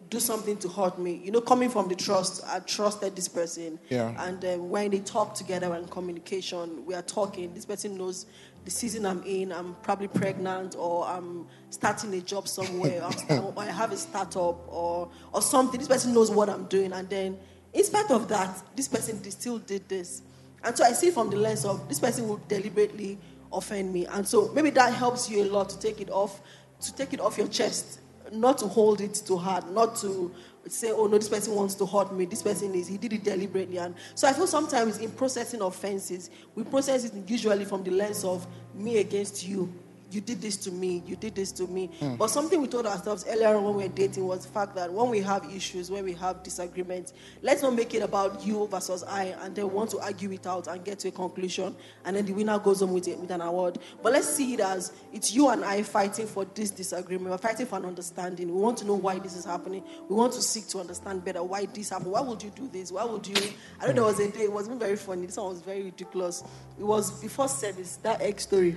do 0.09 0.19
something 0.19 0.57
to 0.57 0.67
hurt 0.67 0.97
me. 0.97 1.21
You 1.23 1.31
know, 1.31 1.41
coming 1.41 1.69
from 1.69 1.87
the 1.87 1.95
trust, 1.95 2.43
I 2.47 2.59
trusted 2.59 3.15
this 3.15 3.27
person. 3.27 3.79
Yeah. 3.89 4.15
And 4.27 4.43
um, 4.43 4.69
when 4.69 4.91
they 4.91 4.99
talk 4.99 5.35
together 5.35 5.73
and 5.73 5.89
communication, 5.89 6.85
we 6.85 6.95
are 6.95 7.01
talking, 7.01 7.53
this 7.53 7.65
person 7.65 7.97
knows 7.97 8.25
the 8.65 8.71
season 8.71 9.05
I'm 9.05 9.23
in, 9.23 9.51
I'm 9.51 9.75
probably 9.83 10.07
pregnant, 10.07 10.75
or 10.77 11.05
I'm 11.05 11.47
starting 11.69 12.13
a 12.15 12.21
job 12.21 12.47
somewhere, 12.47 13.03
or 13.29 13.53
I 13.57 13.65
have 13.67 13.91
a 13.91 13.97
startup, 13.97 14.67
or, 14.67 15.09
or 15.31 15.41
something. 15.41 15.79
This 15.79 15.87
person 15.87 16.13
knows 16.13 16.31
what 16.31 16.49
I'm 16.49 16.65
doing. 16.65 16.91
And 16.91 17.07
then, 17.09 17.37
in 17.71 17.83
spite 17.83 18.09
of 18.09 18.27
that, 18.29 18.63
this 18.75 18.87
person 18.87 19.23
still 19.29 19.59
did 19.59 19.87
this. 19.87 20.23
And 20.63 20.77
so 20.77 20.83
I 20.83 20.91
see 20.91 21.11
from 21.11 21.29
the 21.29 21.37
lens 21.37 21.65
of 21.65 21.87
this 21.87 21.99
person 21.99 22.27
will 22.27 22.41
deliberately 22.47 23.17
offend 23.51 23.93
me. 23.93 24.05
And 24.05 24.27
so 24.27 24.51
maybe 24.53 24.69
that 24.71 24.93
helps 24.93 25.29
you 25.29 25.43
a 25.43 25.47
lot 25.47 25.69
to 25.69 25.79
take 25.79 26.01
it 26.01 26.09
off, 26.09 26.41
to 26.81 26.95
take 26.95 27.13
it 27.13 27.19
off 27.19 27.37
your 27.37 27.47
chest, 27.47 27.99
not 28.31 28.57
to 28.59 28.67
hold 28.67 29.01
it 29.01 29.21
too 29.25 29.37
hard, 29.37 29.69
not 29.71 29.95
to 29.97 30.33
say, 30.67 30.91
oh 30.91 31.07
no, 31.07 31.17
this 31.17 31.29
person 31.29 31.55
wants 31.55 31.75
to 31.75 31.85
hurt 31.85 32.13
me. 32.13 32.25
This 32.25 32.43
person 32.43 32.73
is, 32.75 32.87
he 32.87 32.97
did 32.97 33.13
it 33.13 33.23
deliberately. 33.23 33.77
And 33.77 33.95
so 34.15 34.27
I 34.27 34.33
feel 34.33 34.47
sometimes 34.47 34.99
in 34.99 35.11
processing 35.11 35.61
offenses, 35.61 36.29
we 36.55 36.63
process 36.63 37.05
it 37.05 37.13
usually 37.27 37.65
from 37.65 37.83
the 37.83 37.91
lens 37.91 38.23
of 38.23 38.45
me 38.75 38.97
against 38.97 39.47
you 39.47 39.73
you 40.11 40.21
did 40.21 40.41
this 40.41 40.57
to 40.57 40.71
me, 40.71 41.03
you 41.05 41.15
did 41.15 41.35
this 41.35 41.51
to 41.53 41.67
me. 41.67 41.89
Mm. 41.99 42.17
But 42.17 42.29
something 42.29 42.61
we 42.61 42.67
told 42.67 42.85
ourselves 42.85 43.25
earlier 43.27 43.55
on 43.55 43.63
when 43.63 43.75
we 43.75 43.83
were 43.83 43.89
dating 43.89 44.25
was 44.25 44.45
the 44.45 44.51
fact 44.51 44.75
that 44.75 44.91
when 44.91 45.09
we 45.09 45.21
have 45.21 45.45
issues, 45.53 45.91
when 45.91 46.03
we 46.03 46.13
have 46.13 46.43
disagreements, 46.43 47.13
let's 47.41 47.61
not 47.61 47.73
make 47.73 47.93
it 47.93 48.01
about 48.01 48.45
you 48.45 48.67
versus 48.67 49.03
I 49.03 49.35
and 49.41 49.55
then 49.55 49.71
want 49.71 49.91
to 49.91 49.99
argue 49.99 50.31
it 50.31 50.47
out 50.47 50.67
and 50.67 50.83
get 50.83 50.99
to 50.99 51.09
a 51.09 51.11
conclusion. 51.11 51.75
And 52.05 52.15
then 52.15 52.25
the 52.25 52.33
winner 52.33 52.57
goes 52.59 52.79
home 52.79 52.93
with, 52.93 53.07
it, 53.07 53.19
with 53.19 53.31
an 53.31 53.41
award. 53.41 53.79
But 54.01 54.13
let's 54.13 54.27
see 54.27 54.53
it 54.53 54.59
as 54.59 54.91
it's 55.13 55.33
you 55.33 55.49
and 55.49 55.63
I 55.63 55.83
fighting 55.83 56.27
for 56.27 56.45
this 56.45 56.71
disagreement. 56.71 57.31
We're 57.31 57.37
fighting 57.37 57.65
for 57.65 57.77
an 57.77 57.85
understanding. 57.85 58.53
We 58.53 58.59
want 58.61 58.77
to 58.79 58.85
know 58.85 58.95
why 58.95 59.19
this 59.19 59.35
is 59.35 59.45
happening. 59.45 59.83
We 60.07 60.15
want 60.15 60.33
to 60.33 60.41
seek 60.41 60.67
to 60.69 60.79
understand 60.79 61.23
better 61.23 61.43
why 61.43 61.65
this 61.65 61.89
happened. 61.89 62.11
Why 62.11 62.21
would 62.21 62.41
you 62.41 62.51
do 62.51 62.67
this? 62.67 62.91
Why 62.91 63.03
would 63.03 63.27
you? 63.27 63.35
I 63.79 63.87
know 63.87 63.93
there 63.93 64.03
was 64.03 64.19
a 64.19 64.31
day, 64.31 64.43
it 64.43 64.51
wasn't 64.51 64.79
very 64.79 64.95
funny. 64.95 65.25
This 65.25 65.37
one 65.37 65.49
was 65.49 65.61
very 65.61 65.83
ridiculous. 65.83 66.43
It 66.79 66.83
was 66.83 67.11
before 67.21 67.47
service, 67.47 67.97
that 67.97 68.21
egg 68.21 68.39
story 68.39 68.75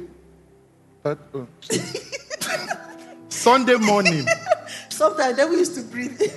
But, 1.02 1.18
uh, 1.34 1.44
Sunday 3.28 3.76
morning. 3.76 4.26
Sometimes 4.88 5.36
then 5.36 5.50
we 5.50 5.56
used 5.56 5.74
to 5.74 5.82
breathe. 5.82 6.20
and 6.20 6.30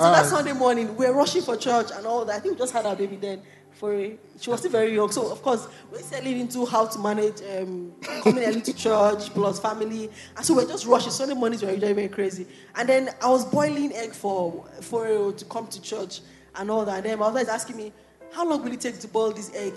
so 0.00 0.10
that 0.12 0.26
Sunday 0.26 0.52
morning, 0.52 0.94
we 0.96 1.06
were 1.06 1.14
rushing 1.14 1.42
for 1.42 1.56
church 1.56 1.88
and 1.94 2.06
all 2.06 2.24
that. 2.26 2.36
I 2.36 2.38
think 2.40 2.54
we 2.54 2.58
just 2.58 2.72
had 2.72 2.84
our 2.86 2.96
baby 2.96 3.16
then. 3.16 3.42
For 3.72 3.94
a, 3.94 4.16
she 4.38 4.50
was 4.50 4.60
still 4.60 4.70
very 4.70 4.94
young, 4.94 5.10
so 5.10 5.32
of 5.32 5.42
course 5.42 5.66
we're 5.90 5.98
settling 6.02 6.38
into 6.40 6.66
how 6.66 6.86
to 6.86 6.98
manage 6.98 7.40
um, 7.56 7.92
coming 8.22 8.44
early 8.44 8.60
to 8.60 8.74
church 8.74 9.30
plus 9.30 9.58
family, 9.58 10.08
and 10.36 10.44
so 10.44 10.54
we're 10.54 10.68
just 10.68 10.86
rushing. 10.86 11.10
Sunday 11.10 11.34
mornings 11.34 11.62
were 11.62 11.74
very 11.74 11.94
very 11.94 12.08
crazy, 12.08 12.46
and 12.76 12.88
then 12.88 13.08
I 13.22 13.28
was 13.30 13.44
boiling 13.46 13.92
egg 13.94 14.12
for 14.12 14.66
for 14.82 15.32
to 15.32 15.44
come 15.46 15.66
to 15.68 15.80
church 15.82 16.20
and 16.54 16.70
all 16.70 16.84
that. 16.84 16.96
And 16.98 17.06
then 17.06 17.18
my 17.18 17.26
mother 17.26 17.40
is 17.40 17.48
asking 17.48 17.76
me, 17.78 17.92
"How 18.30 18.46
long 18.48 18.62
will 18.62 18.70
it 18.72 18.80
take 18.80 19.00
to 19.00 19.08
boil 19.08 19.32
this 19.32 19.50
egg?" 19.54 19.72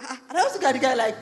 Ah, 0.00 0.18
And 0.30 0.38
I 0.38 0.42
was 0.42 0.54
looking 0.54 0.68
at 0.68 0.72
the 0.72 0.80
guy 0.80 0.94
like, 0.94 1.14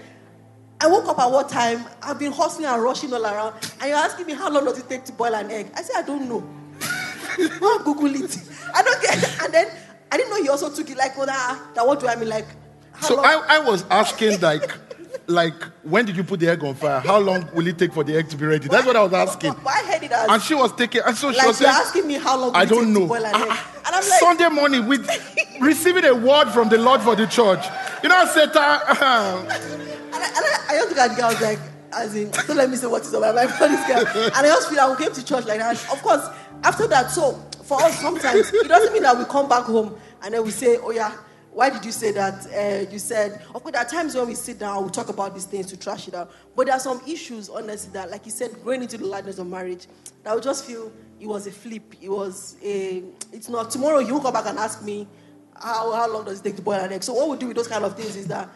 I 0.83 0.87
woke 0.89 1.07
up 1.09 1.19
at 1.21 1.31
what 1.31 1.49
time? 1.49 1.85
I've 2.03 2.19
been 2.19 2.33
hustling 2.33 2.67
and 2.67 2.83
rushing 2.83 3.13
all 3.15 3.25
around. 3.25 3.55
And 3.81 3.89
you're 3.91 3.99
asking 3.99 4.27
me 4.27 4.35
how 4.35 4.51
long 4.51 4.65
does 4.65 4.79
it 4.79 4.89
take 4.89 5.05
to 5.05 5.13
boil 5.13 5.33
an 5.35 5.49
egg? 5.51 5.69
I 5.77 5.83
said, 5.83 5.97
I 5.97 6.03
don't 6.03 6.29
know. 6.29 6.43
I'll 7.63 7.79
Google 7.85 8.15
it. 8.17 8.37
I 8.75 8.83
don't 8.83 9.01
get 9.01 9.19
it. 9.23 9.43
And 9.45 9.55
then 9.55 9.69
I 10.11 10.17
didn't 10.17 10.31
know 10.31 10.43
he 10.43 10.49
also 10.49 10.71
took 10.75 10.91
it 10.91 10.97
like, 10.97 11.17
well, 11.17 11.27
that, 11.27 11.61
that 11.77 11.87
what 11.87 12.01
do 12.01 12.09
I 12.09 12.17
mean? 12.17 12.29
Like, 12.29 12.47
how 12.95 13.07
So 13.07 13.15
long? 13.17 13.25
I, 13.25 13.43
I 13.49 13.59
was 13.61 13.85
asking, 13.91 14.41
like, 14.41 14.73
like, 15.29 15.55
when 15.85 16.05
did 16.05 16.17
you 16.17 16.25
put 16.25 16.41
the 16.41 16.49
egg 16.49 16.65
on 16.65 16.75
fire? 16.75 16.99
How 17.01 17.19
long 17.19 17.49
will 17.55 17.67
it 17.69 17.79
take 17.79 17.93
for 17.93 18.03
the 18.03 18.17
egg 18.17 18.29
to 18.31 18.37
be 18.37 18.45
ready? 18.45 18.67
That's 18.67 18.85
what 18.85 18.97
I 18.97 19.05
was 19.05 19.13
asking. 19.13 19.53
But, 19.63 19.69
I 19.73 19.83
heard 19.85 20.03
it 20.03 20.11
as, 20.11 20.29
And 20.31 20.43
she 20.43 20.55
was 20.57 20.73
taking, 20.75 21.03
and 21.07 21.17
so 21.17 21.31
she 21.31 21.39
like, 21.39 21.47
was 21.47 21.59
saying, 21.59 21.71
asking 21.71 22.09
me 22.09 22.15
how 22.15 22.37
long 22.39 22.57
I 22.57 22.65
don't 22.65 22.87
to 22.93 23.01
know. 23.01 23.07
boil 23.07 23.25
an 23.25 23.31
Ah, 23.35 23.43
egg? 23.45 23.49
ah, 23.51 23.83
And 23.87 23.95
I'm 23.95 24.11
like, 24.11 24.19
Sunday 24.21 24.49
morning 24.49 24.89
with 24.89 25.09
receiving 25.61 26.05
a 26.07 26.15
word 26.15 26.51
from 26.51 26.69
the 26.71 26.79
Lord 26.79 27.01
for 27.03 27.15
the 27.15 27.27
church. 27.29 27.65
You 28.03 28.09
know, 28.09 28.17
I 28.17 28.27
said, 28.27 28.51
uh, 28.57 29.92
And 30.25 30.45
I, 30.45 30.59
I, 30.69 30.75
I 30.75 30.77
just 30.77 30.89
look 30.91 30.99
at 30.99 31.11
the 31.11 31.17
guy, 31.17 31.27
I 31.29 31.33
was 31.33 31.43
like, 31.43 31.59
as 31.93 32.17
in, 32.17 32.31
don't 32.31 32.57
let 32.57 32.71
me 32.71 32.77
say 32.77 32.87
what 32.87 33.03
is 33.03 33.15
on 33.15 33.21
my 33.21 33.47
for 33.47 33.69
this 33.69 33.87
guy. 33.87 34.01
And 34.27 34.35
I 34.35 34.43
just 34.49 34.69
feel 34.69 34.79
like 34.79 34.99
we 34.99 35.05
came 35.05 35.15
to 35.15 35.25
church 35.25 35.45
like 35.45 35.59
that. 35.59 35.77
Of 35.93 36.03
course, 36.03 36.27
after 36.63 36.87
that, 36.89 37.11
so 37.11 37.33
for 37.65 37.83
us, 37.83 37.99
sometimes 38.01 38.53
it 38.53 38.69
doesn't 38.69 38.93
mean 38.93 39.03
that 39.03 39.19
we 39.19 39.25
come 39.25 39.49
back 39.49 39.65
home 39.65 39.95
and 40.23 40.35
then 40.35 40.43
we 40.45 40.51
say, 40.51 40.79
oh 40.79 40.91
yeah, 40.91 41.15
why 41.53 41.69
did 41.69 41.85
you 41.85 41.93
say 41.93 42.13
that? 42.13 42.47
Uh, 42.47 42.91
you 42.91 42.99
said, 42.99 43.43
of 43.55 43.63
course, 43.63 43.73
there 43.73 43.83
are 43.83 43.89
times 43.89 44.15
when 44.15 44.27
we 44.27 44.35
sit 44.35 44.59
down, 44.59 44.85
we 44.85 44.91
talk 44.91 45.11
about 45.11 45.35
these 45.35 45.45
things 45.45 45.67
to 45.67 45.77
trash 45.77 46.09
it 46.09 46.15
out. 46.15 46.33
But 46.57 46.67
there 46.67 46.75
are 46.75 46.81
some 46.81 47.03
issues, 47.07 47.51
honestly, 47.51 47.93
that, 47.93 48.11
like 48.11 48.25
you 48.25 48.33
said, 48.33 48.65
going 48.65 48.81
into 48.81 48.97
the 48.97 49.05
likeness 49.05 49.39
of 49.39 49.47
marriage, 49.47 49.87
that 50.23 50.35
we 50.35 50.41
just 50.41 50.65
feel 50.65 50.91
it 51.21 51.27
was 51.27 51.47
a 51.47 51.51
flip. 51.51 51.95
It 52.01 52.09
was 52.09 52.57
a, 52.63 53.03
it's 53.33 53.51
not, 53.51 53.71
tomorrow 53.71 53.99
you 53.99 54.19
come 54.21 54.33
back 54.33 54.47
and 54.47 54.59
ask 54.59 54.83
me, 54.83 55.07
how, 55.55 55.93
how 55.93 56.11
long 56.11 56.25
does 56.25 56.41
it 56.41 56.45
take 56.45 56.57
to 56.57 56.63
boil 56.63 56.81
an 56.81 56.91
egg? 56.91 57.03
So 57.03 57.13
what 57.13 57.29
we 57.29 57.37
do 57.37 57.49
with 57.49 57.57
those 57.59 57.69
kind 57.69 57.85
of 57.85 57.97
things 57.97 58.17
is 58.17 58.29
that 58.29 58.49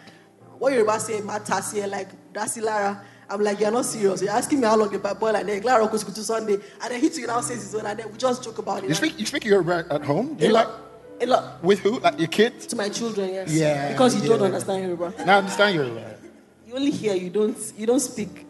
what 0.58 0.72
you're 0.72 0.82
about 0.82 1.00
to 1.00 1.62
say 1.62 1.80
here, 1.80 1.86
like 1.88 2.08
that's 2.32 2.56
Lara. 2.56 3.02
I'm 3.28 3.40
like, 3.42 3.58
you're 3.58 3.72
not 3.72 3.84
serious. 3.84 4.22
You're 4.22 4.30
asking 4.30 4.60
me 4.60 4.66
how 4.66 4.76
long 4.76 4.94
about 4.94 5.18
boil 5.18 5.34
an 5.34 5.48
egg. 5.50 5.64
Lara 5.64 5.86
goes 5.88 6.04
to 6.04 6.22
Sunday, 6.22 6.54
and 6.54 6.90
then 6.90 7.00
he 7.00 7.10
too 7.10 7.26
now 7.26 7.40
says 7.40 7.60
his 7.62 7.74
own, 7.74 7.84
and 7.86 7.98
then 7.98 8.10
we 8.10 8.16
just 8.18 8.44
joke 8.44 8.58
about 8.58 8.84
it. 8.84 8.88
you 8.88 8.94
speak, 8.94 9.18
you 9.18 9.26
speak 9.26 9.44
Yoruba 9.44 9.84
at 9.90 10.04
home? 10.04 10.34
Do 10.34 10.46
you 10.46 10.52
like, 10.52 10.68
a 11.20 11.26
lot 11.26 11.62
with 11.64 11.80
who? 11.80 11.98
Like 11.98 12.18
your 12.18 12.28
kids? 12.28 12.66
to 12.66 12.76
my 12.76 12.88
children, 12.88 13.30
yes. 13.30 13.52
Yeah, 13.52 13.90
Because 13.92 14.14
you 14.20 14.28
don't 14.28 14.38
yeah. 14.40 14.46
understand 14.46 14.82
Yoruba. 14.84 15.24
Now 15.24 15.34
I 15.34 15.38
understand 15.38 15.74
Yoruba. 15.74 16.14
You 16.66 16.74
only 16.74 16.90
hear, 16.90 17.14
you 17.14 17.30
don't, 17.30 17.56
you 17.76 17.86
don't 17.86 18.00
speak, 18.00 18.46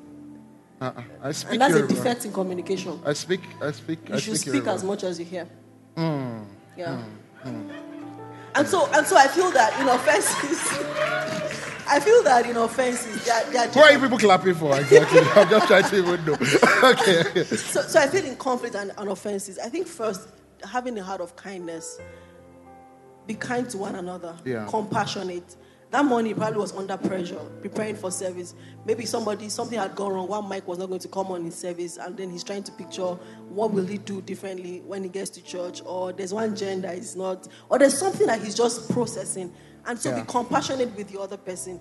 Uh-uh. 0.81 1.03
I 1.23 1.33
speak 1.33 1.53
and 1.53 1.61
that's 1.63 1.75
Yoruba. 1.75 1.93
a 1.93 1.97
defect 1.97 2.25
in 2.27 2.33
communication. 2.33 3.01
I 3.07 3.13
speak, 3.15 3.41
I 3.63 3.73
speak, 3.73 4.09
You 4.09 4.15
I 4.17 4.19
should 4.19 4.37
speak 4.37 4.55
Yoruba. 4.55 4.73
as 4.73 4.85
much 4.85 5.05
as 5.05 5.19
you 5.19 5.25
hear. 5.25 5.49
Hmm. 5.97 6.41
Yeah. 6.77 7.03
And 8.55 8.67
so, 8.67 8.87
and 8.93 9.07
so, 9.07 9.17
I 9.17 9.29
feel 9.29 9.51
that 9.53 9.75
you 9.79 9.83
in 9.83 9.89
offenses, 9.95 10.61
I 11.89 12.01
feel 12.01 12.23
that 12.25 12.47
in 12.47 12.57
offenses, 12.57 13.25
they 13.25 13.31
are, 13.31 13.69
they 13.71 13.81
are 13.81 13.93
you 13.93 13.99
people 14.01 14.19
clapping 14.19 14.55
for 14.55 14.79
exactly? 14.79 15.21
I'm 15.35 15.49
just 15.49 15.67
trying 15.67 15.85
to 15.85 15.97
even 15.97 16.25
know. 16.25 16.33
okay. 16.91 17.45
so, 17.45 17.83
so 17.83 18.01
I 18.01 18.07
feel 18.09 18.25
in 18.25 18.37
conflict 18.37 18.75
and, 18.75 18.93
and 18.97 19.09
offenses. 19.09 19.59
I 19.59 19.69
think 19.69 19.87
first, 19.87 20.29
having 20.65 20.99
a 20.99 21.03
heart 21.03 21.21
of 21.21 21.37
kindness, 21.37 21.99
be 23.27 23.35
kind 23.35 23.69
to 23.71 23.79
one 23.79 23.95
another, 23.95 24.37
Yeah. 24.45 24.67
compassionate. 24.69 25.57
That 25.93 26.05
morning, 26.05 26.35
probably 26.35 26.59
was 26.59 26.77
under 26.77 26.97
pressure, 26.97 27.39
preparing 27.63 27.95
for 27.95 28.11
service. 28.11 28.55
Maybe 28.85 29.07
somebody, 29.07 29.49
something 29.49 29.79
had 29.79 29.95
gone 29.95 30.13
wrong. 30.13 30.27
One 30.27 30.49
mic 30.49 30.67
was 30.67 30.79
not 30.79 30.89
going 30.89 31.01
to 31.01 31.09
come 31.09 31.29
on 31.29 31.43
in 31.45 31.53
service, 31.53 31.97
and 31.97 32.17
then 32.17 32.29
he's 32.31 32.43
trying 32.43 32.65
to 32.65 32.73
picture 32.73 33.17
what 33.49 33.73
will 33.73 33.87
he 33.87 33.99
do 33.99 34.21
differently 34.21 34.83
when 34.85 35.05
he 35.05 35.09
gets 35.09 35.31
to 35.31 35.43
church, 35.45 35.81
or 35.87 36.13
there's 36.13 36.35
one 36.35 36.57
gender 36.57 36.89
is 36.89 37.15
not, 37.15 37.47
or 37.69 37.79
there's 37.79 37.97
something 37.97 38.27
that 38.27 38.43
he's 38.43 38.57
just 38.57 38.91
processing. 38.91 39.53
And 39.87 39.99
so, 39.99 40.11
Yeah. 40.11 40.21
be 40.21 40.27
compassionate 40.27 40.97
with 40.97 41.09
the 41.11 41.21
other 41.21 41.37
person 41.37 41.81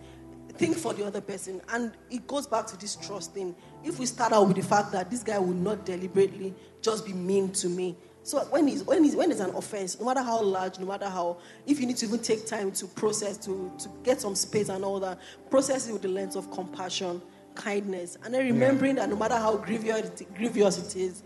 think 0.57 0.77
for 0.77 0.93
the 0.93 1.05
other 1.05 1.21
person. 1.21 1.61
And 1.69 1.91
it 2.09 2.27
goes 2.27 2.47
back 2.47 2.67
to 2.67 2.77
this 2.77 2.95
trust 2.95 3.33
thing. 3.33 3.55
If 3.83 3.99
we 3.99 4.05
start 4.05 4.33
out 4.33 4.47
with 4.47 4.57
the 4.57 4.63
fact 4.63 4.91
that 4.93 5.09
this 5.09 5.23
guy 5.23 5.37
will 5.37 5.53
not 5.53 5.85
deliberately 5.85 6.53
just 6.81 7.05
be 7.05 7.13
mean 7.13 7.51
to 7.53 7.69
me. 7.69 7.97
So 8.23 8.39
when 8.45 8.67
he's, 8.67 8.83
when 8.83 9.03
he's, 9.03 9.15
when 9.15 9.29
there's 9.29 9.41
an 9.41 9.53
offense, 9.55 9.99
no 9.99 10.05
matter 10.05 10.23
how 10.23 10.41
large, 10.41 10.79
no 10.79 10.85
matter 10.85 11.07
how, 11.07 11.37
if 11.67 11.79
you 11.79 11.85
need 11.85 11.97
to 11.97 12.07
even 12.07 12.19
take 12.19 12.47
time 12.47 12.71
to 12.71 12.87
process, 12.87 13.37
to, 13.39 13.71
to 13.77 13.89
get 14.03 14.19
some 14.19 14.33
space 14.33 14.69
and 14.69 14.83
all 14.83 14.99
that, 15.01 15.19
process 15.49 15.87
it 15.87 15.93
with 15.93 16.01
the 16.01 16.07
lens 16.07 16.35
of 16.35 16.49
compassion, 16.51 17.21
kindness, 17.53 18.17
and 18.23 18.33
then 18.33 18.43
remembering 18.43 18.95
that 18.95 19.09
no 19.09 19.15
matter 19.15 19.35
how 19.35 19.57
grievous 19.57 20.21
it, 20.21 20.33
grievous 20.33 20.77
it 20.79 20.99
is, 20.99 21.23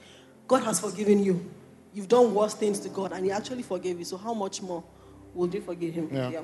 God 0.48 0.64
has 0.64 0.82
forgiven 0.82 1.24
you. 1.24 1.50
You've 1.94 2.10
done 2.10 2.34
worse 2.34 2.54
things 2.54 2.80
to 2.82 2.90
God, 2.90 3.14
and 3.14 3.24
He 3.26 3.32
actually 3.32 3.64
forgave 3.64 3.98
you. 3.98 4.06
So 4.06 4.18
how 4.18 4.34
much 4.34 4.62
more 4.62 4.84
will 5.34 5.48
you 5.50 5.62
forgive 5.62 5.94
Him? 5.94 6.10
Yeah. 6.12 6.42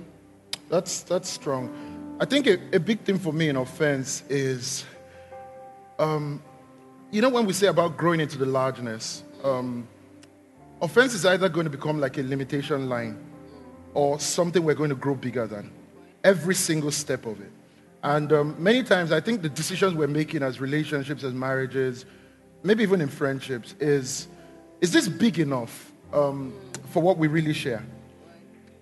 That's 0.69 1.01
that's 1.03 1.29
strong. 1.29 2.17
I 2.19 2.25
think 2.25 2.47
a, 2.47 2.57
a 2.73 2.79
big 2.79 3.01
thing 3.01 3.19
for 3.19 3.33
me 3.33 3.49
in 3.49 3.55
offense 3.57 4.23
is, 4.29 4.85
um, 5.99 6.41
you 7.11 7.21
know, 7.21 7.29
when 7.29 7.45
we 7.45 7.53
say 7.53 7.67
about 7.67 7.97
growing 7.97 8.21
into 8.21 8.37
the 8.37 8.45
largeness, 8.45 9.23
um, 9.43 9.87
offense 10.81 11.13
is 11.13 11.25
either 11.25 11.49
going 11.49 11.65
to 11.65 11.69
become 11.69 11.99
like 11.99 12.17
a 12.17 12.23
limitation 12.23 12.87
line 12.87 13.17
or 13.93 14.19
something 14.19 14.63
we're 14.63 14.75
going 14.75 14.89
to 14.89 14.95
grow 14.95 15.15
bigger 15.15 15.45
than. 15.45 15.71
Every 16.23 16.55
single 16.55 16.91
step 16.91 17.25
of 17.25 17.39
it. 17.41 17.51
And 18.01 18.31
um, 18.33 18.55
many 18.57 18.83
times, 18.83 19.11
I 19.11 19.19
think 19.19 19.41
the 19.41 19.49
decisions 19.49 19.93
we're 19.93 20.07
making 20.07 20.43
as 20.43 20.61
relationships, 20.61 21.23
as 21.23 21.33
marriages, 21.33 22.05
maybe 22.63 22.83
even 22.83 23.01
in 23.01 23.09
friendships, 23.09 23.75
is 23.79 24.27
is 24.81 24.91
this 24.91 25.07
big 25.07 25.39
enough 25.39 25.91
um, 26.13 26.53
for 26.91 27.01
what 27.01 27.17
we 27.17 27.27
really 27.27 27.53
share? 27.53 27.83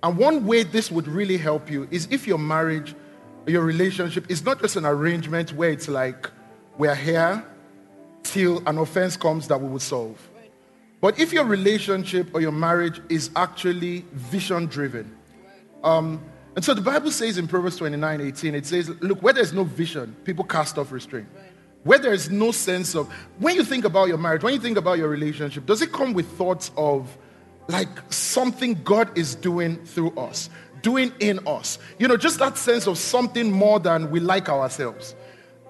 And 0.04 0.18
one 0.18 0.46
way 0.46 0.64
this 0.64 0.92
would 0.92 1.08
really 1.08 1.38
help 1.38 1.72
you 1.72 1.88
is 1.90 2.10
if 2.12 2.28
your 2.28 2.38
marriage, 2.38 2.94
your 3.48 3.64
relationship 3.64 4.30
is 4.30 4.44
not 4.44 4.62
just 4.62 4.76
an 4.76 4.86
arrangement 4.86 5.54
where 5.54 5.70
it's 5.70 5.88
like 5.88 6.30
we're 6.78 6.94
here 6.94 7.44
till 8.24 8.62
an 8.68 8.78
offense 8.78 9.16
comes 9.16 9.48
that 9.48 9.62
we 9.62 9.70
will 9.70 9.80
solve. 9.80 10.30
But 11.00 11.20
if 11.20 11.32
your 11.32 11.46
relationship 11.46 12.30
or 12.34 12.42
your 12.42 12.52
marriage 12.52 13.02
is 13.10 13.30
actually 13.36 14.06
vision 14.12 14.66
driven, 14.66 15.16
um, 15.84 16.22
and 16.56 16.64
so 16.64 16.74
the 16.74 16.82
Bible 16.82 17.12
says 17.12 17.38
in 17.38 17.48
Proverbs 17.48 17.78
29 17.78 18.22
18, 18.22 18.56
it 18.56 18.66
says, 18.66 18.90
Look, 19.02 19.24
where 19.24 19.34
there's 19.34 19.54
no 19.54 19.64
vision, 19.64 20.16
people 20.24 20.46
cast 20.46 20.78
off 20.78 20.92
restraint. 20.92 21.28
Where 21.84 22.00
there 22.00 22.14
is 22.14 22.30
no 22.30 22.52
sense 22.52 22.96
of, 22.96 23.12
when 23.40 23.56
you 23.56 23.64
think 23.64 23.84
about 23.84 24.08
your 24.08 24.18
marriage, 24.18 24.44
when 24.44 24.54
you 24.54 24.60
think 24.60 24.78
about 24.78 24.98
your 24.98 25.10
relationship, 25.10 25.66
does 25.66 25.82
it 25.82 25.92
come 25.92 26.14
with 26.14 26.28
thoughts 26.38 26.72
of 26.78 27.18
like 27.68 27.90
something 28.12 28.82
God 28.84 29.18
is 29.18 29.36
doing 29.36 29.84
through 29.86 30.12
us, 30.12 30.50
doing 30.82 31.12
in 31.20 31.40
us? 31.48 31.80
You 32.00 32.08
know, 32.08 32.18
just 32.18 32.40
that 32.40 32.58
sense 32.58 32.88
of 32.88 32.98
something 32.98 33.52
more 33.52 33.80
than 33.80 34.12
we 34.12 34.20
like 34.20 34.50
ourselves. 34.50 35.16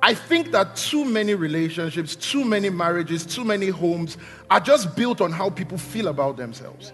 I 0.02 0.14
think 0.14 0.52
that 0.52 0.76
too 0.76 1.06
many 1.06 1.34
relationships, 1.34 2.18
too 2.18 2.44
many 2.44 2.70
marriages, 2.70 3.26
too 3.26 3.46
many 3.46 3.70
homes 3.70 4.18
are 4.50 4.60
just 4.60 4.96
built 4.98 5.22
on 5.22 5.32
how 5.32 5.50
people 5.50 5.78
feel 5.78 6.10
about 6.10 6.36
themselves. 6.36 6.92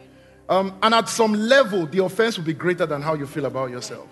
Um, 0.48 0.78
and 0.84 0.94
at 0.94 1.10
some 1.10 1.34
level, 1.34 1.88
the 1.88 2.04
offense 2.04 2.38
will 2.38 2.46
be 2.46 2.54
greater 2.54 2.86
than 2.86 3.02
how 3.02 3.16
you 3.16 3.26
feel 3.26 3.46
about 3.46 3.72
yourself. 3.72 4.08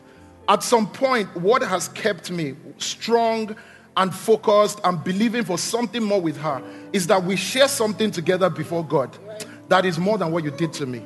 At 0.50 0.64
some 0.64 0.88
point, 0.88 1.36
what 1.36 1.62
has 1.62 1.90
kept 1.90 2.32
me 2.32 2.56
strong 2.78 3.56
and 3.98 4.14
focused 4.14 4.80
and 4.84 5.04
believing 5.04 5.44
for 5.44 5.58
something 5.58 6.04
more 6.04 6.22
with 6.22 6.38
her 6.38 6.64
is 6.94 7.08
that 7.08 7.24
we 7.24 7.36
share 7.36 7.68
something 7.68 8.10
together 8.12 8.50
before 8.50 8.86
God 8.86 9.16
that 9.70 9.86
is 9.86 9.98
more 9.98 10.18
than 10.18 10.32
what 10.32 10.44
you 10.44 10.52
did 10.52 10.74
to 10.74 10.86
me. 10.86 11.02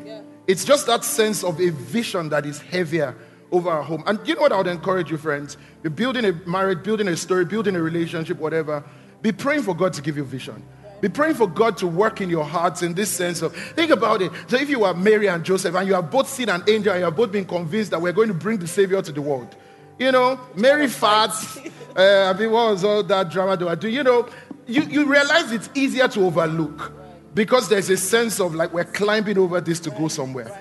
It's 0.48 0.66
just 0.66 0.88
that 0.88 1.04
sense 1.04 1.44
of 1.44 1.60
a 1.60 1.70
vision 1.70 2.30
that 2.30 2.46
is 2.46 2.60
heavier 2.60 3.16
over 3.52 3.70
our 3.70 3.84
home. 3.84 4.04
And 4.08 4.20
you 4.28 4.36
know 4.36 4.42
what 4.42 4.52
I 4.52 4.58
would 4.58 4.68
encourage 4.68 5.12
you, 5.12 5.18
friends? 5.18 5.58
You're 5.84 5.92
building 5.92 6.26
a 6.26 6.32
marriage, 6.48 6.84
building 6.84 7.08
a 7.08 7.18
story, 7.18 7.46
building 7.46 7.76
a 7.76 7.82
relationship, 7.82 8.38
whatever. 8.38 8.84
Be 9.22 9.32
praying 9.32 9.64
for 9.64 9.76
God 9.76 9.94
to 9.94 10.02
give 10.02 10.18
you 10.18 10.24
vision. 10.24 10.64
Be 11.00 11.10
praying 11.10 11.36
for 11.36 11.48
God 11.48 11.78
to 11.78 11.88
work 11.88 12.22
in 12.22 12.30
your 12.30 12.44
hearts 12.44 12.84
in 12.84 12.94
this 12.94 13.10
sense 13.10 13.42
of 13.42 13.56
think 13.56 13.92
about 13.92 14.22
it. 14.22 14.32
So 14.48 14.58
if 14.58 14.70
you 14.70 14.84
are 14.84 14.94
Mary 14.94 15.28
and 15.28 15.44
Joseph 15.44 15.74
and 15.74 15.88
you 15.88 15.96
have 15.96 16.12
both 16.12 16.30
seen 16.30 16.50
an 16.50 16.64
angel 16.68 16.94
and 16.94 17.00
you 17.00 17.06
have 17.06 17.16
both 17.16 17.32
been 17.32 17.46
convinced 17.46 17.92
that 17.92 18.02
we're 18.02 18.12
going 18.12 18.28
to 18.28 18.34
bring 18.36 18.60
the 18.60 18.68
Savior 18.68 19.02
to 19.02 19.12
the 19.12 19.22
world. 19.22 19.56
You 19.98 20.12
know, 20.12 20.40
Mary 20.56 20.88
farts. 20.88 21.72
Uh, 21.96 22.32
I 22.34 22.40
mean, 22.40 22.52
what 22.52 22.72
was 22.72 22.84
all 22.84 23.04
that 23.04 23.30
drama 23.30 23.58
do 23.58 23.68
I 23.68 23.76
do? 23.76 23.90
You 23.90 24.04
know, 24.04 24.30
you, 24.68 24.84
you 24.84 25.06
realize 25.06 25.52
it's 25.52 25.70
easier 25.74 26.08
to 26.08 26.26
overlook 26.26 26.94
because 27.34 27.70
there's 27.70 27.90
a 27.90 27.98
sense 27.98 28.40
of 28.40 28.56
like 28.56 28.74
we're 28.74 28.84
climbing 28.84 29.38
over 29.38 29.62
this 29.62 29.80
to 29.82 29.90
go 29.92 30.08
somewhere. 30.08 30.52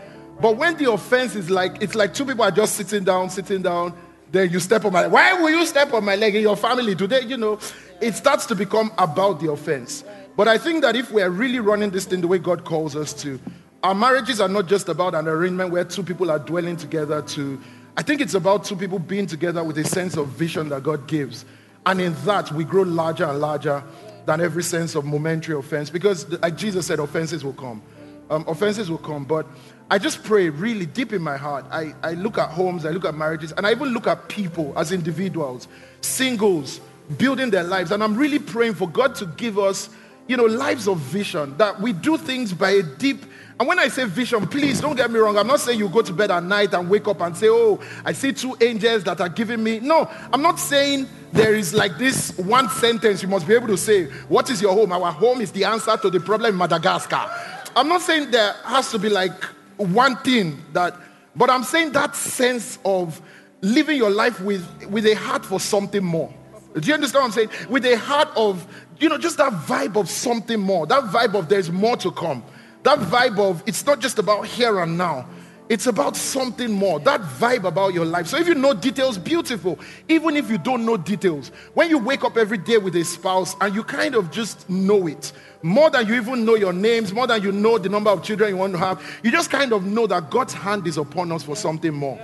But 0.40 0.56
when 0.56 0.76
the 0.76 0.90
offense 0.90 1.34
is 1.34 1.50
like, 1.50 1.82
it's 1.82 1.94
like 1.94 2.14
two 2.14 2.24
people 2.24 2.44
are 2.44 2.50
just 2.50 2.74
sitting 2.74 3.04
down, 3.04 3.28
sitting 3.30 3.62
down, 3.62 3.92
then 4.32 4.50
you 4.50 4.60
step 4.60 4.84
on 4.84 4.92
my 4.92 5.02
leg. 5.02 5.12
Why 5.12 5.34
will 5.34 5.50
you 5.50 5.66
step 5.66 5.92
on 5.92 6.04
my 6.04 6.16
leg 6.16 6.34
in 6.34 6.42
your 6.42 6.56
family? 6.56 6.94
Do 6.94 7.06
they, 7.06 7.22
you 7.22 7.36
know, 7.36 7.58
it 8.00 8.14
starts 8.14 8.46
to 8.46 8.54
become 8.54 8.92
about 8.96 9.40
the 9.40 9.50
offense. 9.50 10.04
But 10.36 10.48
I 10.48 10.56
think 10.56 10.82
that 10.82 10.96
if 10.96 11.10
we're 11.10 11.28
really 11.28 11.60
running 11.60 11.90
this 11.90 12.06
thing 12.06 12.20
the 12.20 12.28
way 12.28 12.38
God 12.38 12.64
calls 12.64 12.96
us 12.96 13.12
to, 13.22 13.38
our 13.82 13.94
marriages 13.94 14.40
are 14.40 14.48
not 14.48 14.66
just 14.66 14.88
about 14.88 15.14
an 15.14 15.26
arrangement 15.26 15.70
where 15.70 15.84
two 15.84 16.02
people 16.02 16.30
are 16.30 16.38
dwelling 16.38 16.76
together 16.76 17.22
to, 17.22 17.60
I 17.96 18.02
think 18.02 18.20
it's 18.20 18.34
about 18.34 18.64
two 18.64 18.76
people 18.76 18.98
being 18.98 19.26
together 19.26 19.62
with 19.64 19.76
a 19.78 19.84
sense 19.84 20.16
of 20.16 20.28
vision 20.28 20.68
that 20.70 20.82
God 20.82 21.06
gives. 21.06 21.44
And 21.84 22.00
in 22.00 22.14
that, 22.24 22.52
we 22.52 22.64
grow 22.64 22.82
larger 22.82 23.24
and 23.24 23.40
larger 23.40 23.82
than 24.26 24.40
every 24.40 24.62
sense 24.62 24.94
of 24.94 25.04
momentary 25.04 25.58
offense. 25.58 25.90
Because, 25.90 26.28
like 26.40 26.56
Jesus 26.56 26.86
said, 26.86 26.98
offenses 26.98 27.44
will 27.44 27.54
come. 27.54 27.82
Um, 28.28 28.44
offenses 28.46 28.90
will 28.90 28.98
come. 28.98 29.24
But 29.24 29.46
I 29.90 29.98
just 29.98 30.22
pray 30.22 30.48
really 30.50 30.86
deep 30.86 31.12
in 31.12 31.20
my 31.20 31.36
heart. 31.36 31.64
I, 31.70 31.94
I 32.02 32.12
look 32.12 32.38
at 32.38 32.50
homes, 32.50 32.86
I 32.86 32.90
look 32.90 33.04
at 33.04 33.14
marriages, 33.14 33.52
and 33.52 33.66
I 33.66 33.72
even 33.72 33.88
look 33.88 34.06
at 34.06 34.28
people 34.28 34.72
as 34.78 34.92
individuals, 34.92 35.66
singles, 36.00 36.80
building 37.18 37.50
their 37.50 37.64
lives. 37.64 37.90
And 37.90 38.02
I'm 38.02 38.16
really 38.16 38.38
praying 38.38 38.74
for 38.74 38.88
God 38.88 39.16
to 39.16 39.26
give 39.26 39.58
us, 39.58 39.88
you 40.28 40.36
know, 40.36 40.44
lives 40.44 40.86
of 40.86 40.98
vision, 40.98 41.56
that 41.56 41.80
we 41.80 41.92
do 41.92 42.16
things 42.16 42.52
by 42.52 42.70
a 42.70 42.82
deep 42.82 43.24
and 43.60 43.68
when 43.68 43.78
I 43.78 43.88
say 43.88 44.06
vision, 44.06 44.46
please 44.46 44.80
don't 44.80 44.96
get 44.96 45.10
me 45.10 45.18
wrong. 45.18 45.36
I'm 45.36 45.46
not 45.46 45.60
saying 45.60 45.78
you 45.78 45.90
go 45.90 46.00
to 46.00 46.14
bed 46.14 46.30
at 46.30 46.42
night 46.42 46.72
and 46.72 46.88
wake 46.88 47.06
up 47.06 47.20
and 47.20 47.36
say, 47.36 47.48
Oh, 47.50 47.78
I 48.06 48.12
see 48.12 48.32
two 48.32 48.56
angels 48.58 49.04
that 49.04 49.20
are 49.20 49.28
giving 49.28 49.62
me. 49.62 49.80
No, 49.80 50.10
I'm 50.32 50.40
not 50.40 50.58
saying 50.58 51.06
there 51.34 51.54
is 51.54 51.74
like 51.74 51.98
this 51.98 52.34
one 52.38 52.70
sentence 52.70 53.22
you 53.22 53.28
must 53.28 53.46
be 53.46 53.52
able 53.52 53.66
to 53.66 53.76
say, 53.76 54.06
What 54.28 54.48
is 54.48 54.62
your 54.62 54.72
home? 54.72 54.92
Our 54.92 55.12
home 55.12 55.42
is 55.42 55.52
the 55.52 55.64
answer 55.64 55.94
to 55.94 56.08
the 56.08 56.20
problem 56.20 56.54
in 56.54 56.56
Madagascar. 56.56 57.30
I'm 57.76 57.86
not 57.86 58.00
saying 58.00 58.30
there 58.30 58.54
has 58.64 58.90
to 58.92 58.98
be 58.98 59.10
like 59.10 59.44
one 59.76 60.16
thing 60.16 60.64
that, 60.72 60.94
but 61.36 61.50
I'm 61.50 61.62
saying 61.62 61.92
that 61.92 62.16
sense 62.16 62.78
of 62.82 63.20
living 63.60 63.98
your 63.98 64.10
life 64.10 64.40
with, 64.40 64.66
with 64.86 65.04
a 65.04 65.14
heart 65.14 65.44
for 65.44 65.60
something 65.60 66.02
more. 66.02 66.32
Do 66.72 66.88
you 66.88 66.94
understand 66.94 67.24
what 67.24 67.26
I'm 67.26 67.32
saying? 67.32 67.68
With 67.68 67.84
a 67.84 67.98
heart 67.98 68.30
of, 68.36 68.66
you 68.98 69.10
know, 69.10 69.18
just 69.18 69.36
that 69.36 69.52
vibe 69.52 69.96
of 69.96 70.08
something 70.08 70.58
more, 70.58 70.86
that 70.86 71.04
vibe 71.04 71.34
of 71.34 71.50
there's 71.50 71.70
more 71.70 71.98
to 71.98 72.10
come. 72.10 72.42
That 72.82 72.98
vibe 72.98 73.38
of 73.38 73.62
it's 73.66 73.84
not 73.84 74.00
just 74.00 74.18
about 74.18 74.46
here 74.46 74.80
and 74.80 74.96
now. 74.96 75.26
It's 75.68 75.86
about 75.86 76.16
something 76.16 76.72
more. 76.72 76.98
That 76.98 77.20
vibe 77.20 77.62
about 77.62 77.94
your 77.94 78.04
life. 78.04 78.26
So 78.26 78.36
if 78.36 78.48
you 78.48 78.56
know 78.56 78.74
details, 78.74 79.16
beautiful. 79.16 79.78
Even 80.08 80.36
if 80.36 80.50
you 80.50 80.58
don't 80.58 80.84
know 80.84 80.96
details, 80.96 81.52
when 81.74 81.88
you 81.88 81.98
wake 81.98 82.24
up 82.24 82.36
every 82.36 82.58
day 82.58 82.78
with 82.78 82.96
a 82.96 83.04
spouse 83.04 83.54
and 83.60 83.72
you 83.72 83.84
kind 83.84 84.16
of 84.16 84.32
just 84.32 84.68
know 84.68 85.06
it, 85.06 85.32
more 85.62 85.88
than 85.88 86.08
you 86.08 86.14
even 86.14 86.44
know 86.44 86.56
your 86.56 86.72
names, 86.72 87.12
more 87.12 87.28
than 87.28 87.40
you 87.40 87.52
know 87.52 87.78
the 87.78 87.88
number 87.88 88.10
of 88.10 88.24
children 88.24 88.50
you 88.50 88.56
want 88.56 88.72
to 88.72 88.80
have, 88.80 89.20
you 89.22 89.30
just 89.30 89.48
kind 89.48 89.72
of 89.72 89.86
know 89.86 90.08
that 90.08 90.28
God's 90.28 90.54
hand 90.54 90.88
is 90.88 90.96
upon 90.96 91.30
us 91.30 91.44
for 91.44 91.54
something 91.54 91.94
more. 91.94 92.18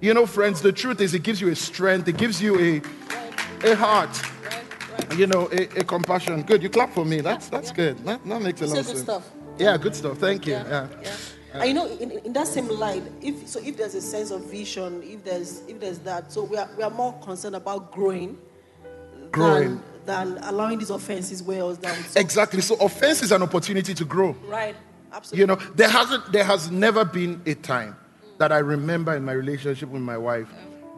You 0.00 0.14
know, 0.14 0.24
friends, 0.24 0.62
the 0.62 0.70
truth 0.70 1.00
is 1.00 1.12
it 1.12 1.24
gives 1.24 1.40
you 1.40 1.48
a 1.48 1.56
strength, 1.56 2.06
it 2.06 2.16
gives 2.16 2.40
you 2.40 2.56
a, 2.60 3.68
a 3.68 3.74
heart, 3.74 4.16
you 5.16 5.26
know, 5.26 5.48
a, 5.50 5.62
a 5.80 5.82
compassion. 5.84 6.42
Good, 6.42 6.62
you 6.62 6.70
clap 6.70 6.92
for 6.92 7.04
me. 7.04 7.20
That's 7.20 7.48
that's 7.48 7.72
good. 7.72 7.98
That, 8.04 8.24
that 8.26 8.42
makes 8.42 8.60
a 8.60 8.66
lot 8.66 8.78
of 8.78 8.86
sense. 8.86 9.41
Yeah, 9.58 9.76
good 9.76 9.94
stuff. 9.94 10.18
Thank 10.18 10.46
you. 10.46 10.54
Yeah. 10.54 10.88
yeah. 11.02 11.16
And 11.54 11.68
you 11.68 11.74
know, 11.74 11.86
in, 11.86 12.10
in, 12.10 12.32
that 12.32 12.46
same 12.46 12.68
line, 12.68 13.14
if 13.20 13.46
so, 13.46 13.60
if 13.60 13.76
there's 13.76 13.94
a 13.94 14.00
sense 14.00 14.30
of 14.30 14.50
vision, 14.50 15.02
if 15.04 15.22
there's 15.22 15.60
if 15.68 15.80
there's 15.80 15.98
that, 16.00 16.32
so 16.32 16.44
we 16.44 16.56
are 16.56 16.68
we 16.76 16.82
are 16.82 16.90
more 16.90 17.12
concerned 17.20 17.56
about 17.56 17.92
growing, 17.92 18.38
growing 19.30 19.82
than, 20.06 20.36
than 20.36 20.44
allowing 20.44 20.78
these 20.78 20.90
offenses 20.90 21.46
us 21.46 21.76
down. 21.76 21.94
So, 22.04 22.20
exactly. 22.20 22.62
So 22.62 22.76
offense 22.76 23.22
is 23.22 23.32
an 23.32 23.42
opportunity 23.42 23.92
to 23.92 24.04
grow. 24.04 24.34
Right. 24.46 24.74
Absolutely. 25.12 25.40
You 25.40 25.46
know, 25.46 25.56
there 25.74 25.90
hasn't 25.90 26.32
there 26.32 26.44
has 26.44 26.70
never 26.70 27.04
been 27.04 27.42
a 27.44 27.54
time 27.54 27.96
that 28.38 28.50
I 28.50 28.58
remember 28.58 29.14
in 29.14 29.24
my 29.24 29.32
relationship 29.32 29.90
with 29.90 30.02
my 30.02 30.16
wife 30.16 30.48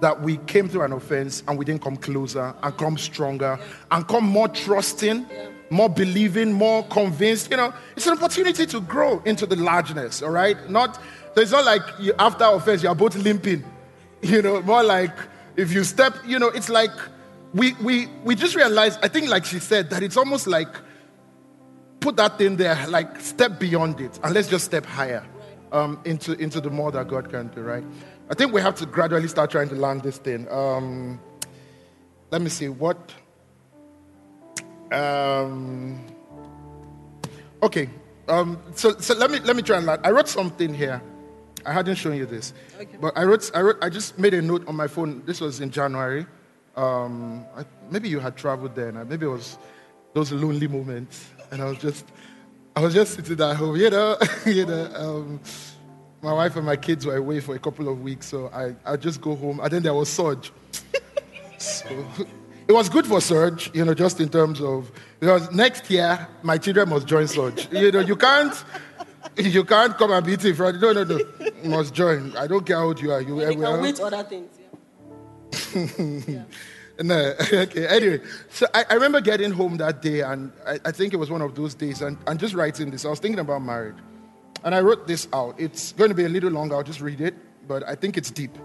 that 0.00 0.20
we 0.22 0.36
came 0.38 0.68
through 0.68 0.82
an 0.82 0.92
offense 0.92 1.42
and 1.48 1.58
we 1.58 1.64
didn't 1.64 1.82
come 1.82 1.96
closer 1.96 2.54
and 2.62 2.76
come 2.76 2.96
stronger 2.96 3.58
and 3.90 4.06
come 4.06 4.24
more 4.24 4.48
trusting. 4.48 5.26
Yeah 5.30 5.48
more 5.74 5.90
believing, 5.90 6.52
more 6.52 6.84
convinced. 6.84 7.50
You 7.50 7.56
know, 7.56 7.74
it's 7.96 8.06
an 8.06 8.12
opportunity 8.12 8.64
to 8.66 8.80
grow 8.80 9.20
into 9.24 9.44
the 9.44 9.56
largeness, 9.56 10.22
all 10.22 10.30
right? 10.30 10.70
Not, 10.70 10.96
so 11.34 11.40
it's 11.40 11.50
not 11.50 11.64
like 11.64 11.82
you, 11.98 12.14
after 12.18 12.44
offense, 12.44 12.82
you're 12.82 12.94
both 12.94 13.16
limping. 13.16 13.64
You 14.22 14.40
know, 14.40 14.62
more 14.62 14.82
like 14.82 15.12
if 15.54 15.70
you 15.70 15.84
step, 15.84 16.14
you 16.26 16.38
know, 16.38 16.48
it's 16.48 16.70
like 16.70 16.92
we, 17.52 17.74
we, 17.74 18.06
we 18.24 18.34
just 18.34 18.56
realized, 18.56 18.98
I 19.02 19.08
think, 19.08 19.28
like 19.28 19.44
she 19.44 19.58
said, 19.58 19.90
that 19.90 20.02
it's 20.02 20.16
almost 20.16 20.46
like 20.46 20.68
put 22.00 22.16
that 22.16 22.38
thing 22.38 22.56
there, 22.56 22.86
like 22.88 23.20
step 23.20 23.60
beyond 23.60 24.00
it, 24.00 24.18
and 24.22 24.32
let's 24.32 24.48
just 24.48 24.64
step 24.64 24.86
higher 24.86 25.22
um, 25.72 26.00
into, 26.06 26.32
into 26.38 26.58
the 26.58 26.70
more 26.70 26.90
that 26.92 27.06
God 27.06 27.28
can 27.28 27.48
do, 27.48 27.60
right? 27.60 27.84
I 28.30 28.34
think 28.34 28.54
we 28.54 28.62
have 28.62 28.76
to 28.76 28.86
gradually 28.86 29.28
start 29.28 29.50
trying 29.50 29.68
to 29.68 29.74
learn 29.74 29.98
this 29.98 30.16
thing. 30.16 30.50
Um, 30.50 31.20
let 32.30 32.40
me 32.40 32.48
see, 32.48 32.70
what 32.70 33.12
um, 34.94 36.04
okay. 37.62 37.88
Um, 38.28 38.62
so, 38.74 38.98
so 38.98 39.14
let 39.14 39.30
me 39.30 39.40
let 39.40 39.54
me 39.56 39.62
try 39.62 39.76
and 39.76 39.86
learn. 39.86 40.00
I 40.02 40.10
wrote 40.10 40.28
something 40.28 40.72
here. 40.72 41.02
I 41.66 41.72
hadn't 41.72 41.96
shown 41.96 42.16
you 42.16 42.26
this, 42.26 42.52
okay. 42.76 42.96
but 43.00 43.16
I 43.16 43.24
wrote 43.24 43.50
I 43.54 43.60
wrote 43.60 43.76
I 43.82 43.88
just 43.88 44.18
made 44.18 44.34
a 44.34 44.42
note 44.42 44.66
on 44.66 44.76
my 44.76 44.86
phone. 44.86 45.22
This 45.26 45.40
was 45.40 45.60
in 45.60 45.70
January. 45.70 46.26
Um, 46.76 47.44
I, 47.56 47.64
maybe 47.90 48.08
you 48.08 48.20
had 48.20 48.36
traveled 48.36 48.74
then. 48.74 48.94
Maybe 49.08 49.26
it 49.26 49.28
was 49.28 49.58
those 50.12 50.32
lonely 50.32 50.68
moments, 50.68 51.28
and 51.50 51.62
I 51.62 51.66
was 51.66 51.78
just 51.78 52.06
I 52.76 52.80
was 52.80 52.94
just 52.94 53.14
sitting 53.14 53.40
at 53.40 53.56
home. 53.56 53.76
You 53.76 53.90
know, 53.90 54.16
you 54.46 54.66
know. 54.66 54.90
Um, 54.94 55.40
my 56.22 56.32
wife 56.32 56.56
and 56.56 56.64
my 56.64 56.76
kids 56.76 57.04
were 57.04 57.16
away 57.16 57.40
for 57.40 57.54
a 57.54 57.58
couple 57.58 57.86
of 57.86 58.00
weeks, 58.00 58.26
so 58.26 58.48
I 58.48 58.74
I 58.90 58.96
just 58.96 59.20
go 59.20 59.36
home, 59.36 59.60
and 59.60 59.70
then 59.70 59.82
there 59.82 59.94
was 59.94 60.08
Surge. 60.08 60.52
so 61.58 62.06
it 62.66 62.72
was 62.72 62.88
good 62.88 63.06
for 63.06 63.20
Surge, 63.20 63.70
you 63.74 63.84
know, 63.84 63.94
just 63.94 64.20
in 64.20 64.28
terms 64.28 64.60
of 64.60 64.90
because 65.20 65.50
next 65.52 65.90
year 65.90 66.26
my 66.42 66.58
children 66.58 66.88
must 66.88 67.06
join 67.06 67.26
Surge. 67.26 67.68
You 67.70 67.92
know, 67.92 68.00
you 68.00 68.16
can't 68.16 68.54
you 69.36 69.64
can't 69.64 69.96
come 69.96 70.12
and 70.12 70.24
beat 70.24 70.44
it 70.44 70.54
from 70.54 70.80
no 70.80 70.92
no 70.92 71.04
no. 71.04 71.18
You 71.62 71.70
must 71.70 71.94
join. 71.94 72.36
I 72.36 72.46
don't 72.46 72.64
care 72.64 72.76
how 72.76 72.84
old 72.84 73.00
you 73.00 73.12
are. 73.12 73.20
You, 73.20 73.38
can 73.38 73.82
wait 73.82 74.00
other 74.00 74.22
things. 74.24 74.58
Yeah. 76.26 76.44
no, 77.02 77.34
okay. 77.52 77.86
Anyway, 77.88 78.20
so 78.50 78.66
I, 78.72 78.84
I, 78.90 78.94
remember 78.94 79.20
getting 79.20 79.50
home 79.50 79.76
that 79.78 80.00
day, 80.00 80.20
and 80.20 80.52
I, 80.64 80.78
I, 80.84 80.92
think 80.92 81.12
it 81.12 81.16
was 81.16 81.28
one 81.28 81.42
of 81.42 81.56
those 81.56 81.74
days, 81.74 82.02
and, 82.02 82.16
and 82.28 82.38
just 82.38 82.54
writing 82.54 82.90
this. 82.90 83.04
I 83.04 83.08
was 83.08 83.18
thinking 83.18 83.40
about 83.40 83.62
marriage, 83.62 83.96
and 84.62 84.74
I 84.74 84.80
wrote 84.80 85.08
this 85.08 85.26
out. 85.32 85.56
It's 85.58 85.92
going 85.92 86.10
to 86.10 86.14
be 86.14 86.24
a 86.24 86.28
little 86.28 86.50
long. 86.50 86.72
I'll 86.72 86.84
just 86.84 87.00
read 87.00 87.20
it, 87.20 87.34
but 87.66 87.82
I 87.88 87.96
think 87.96 88.16
it's 88.16 88.30
deep. 88.30 88.56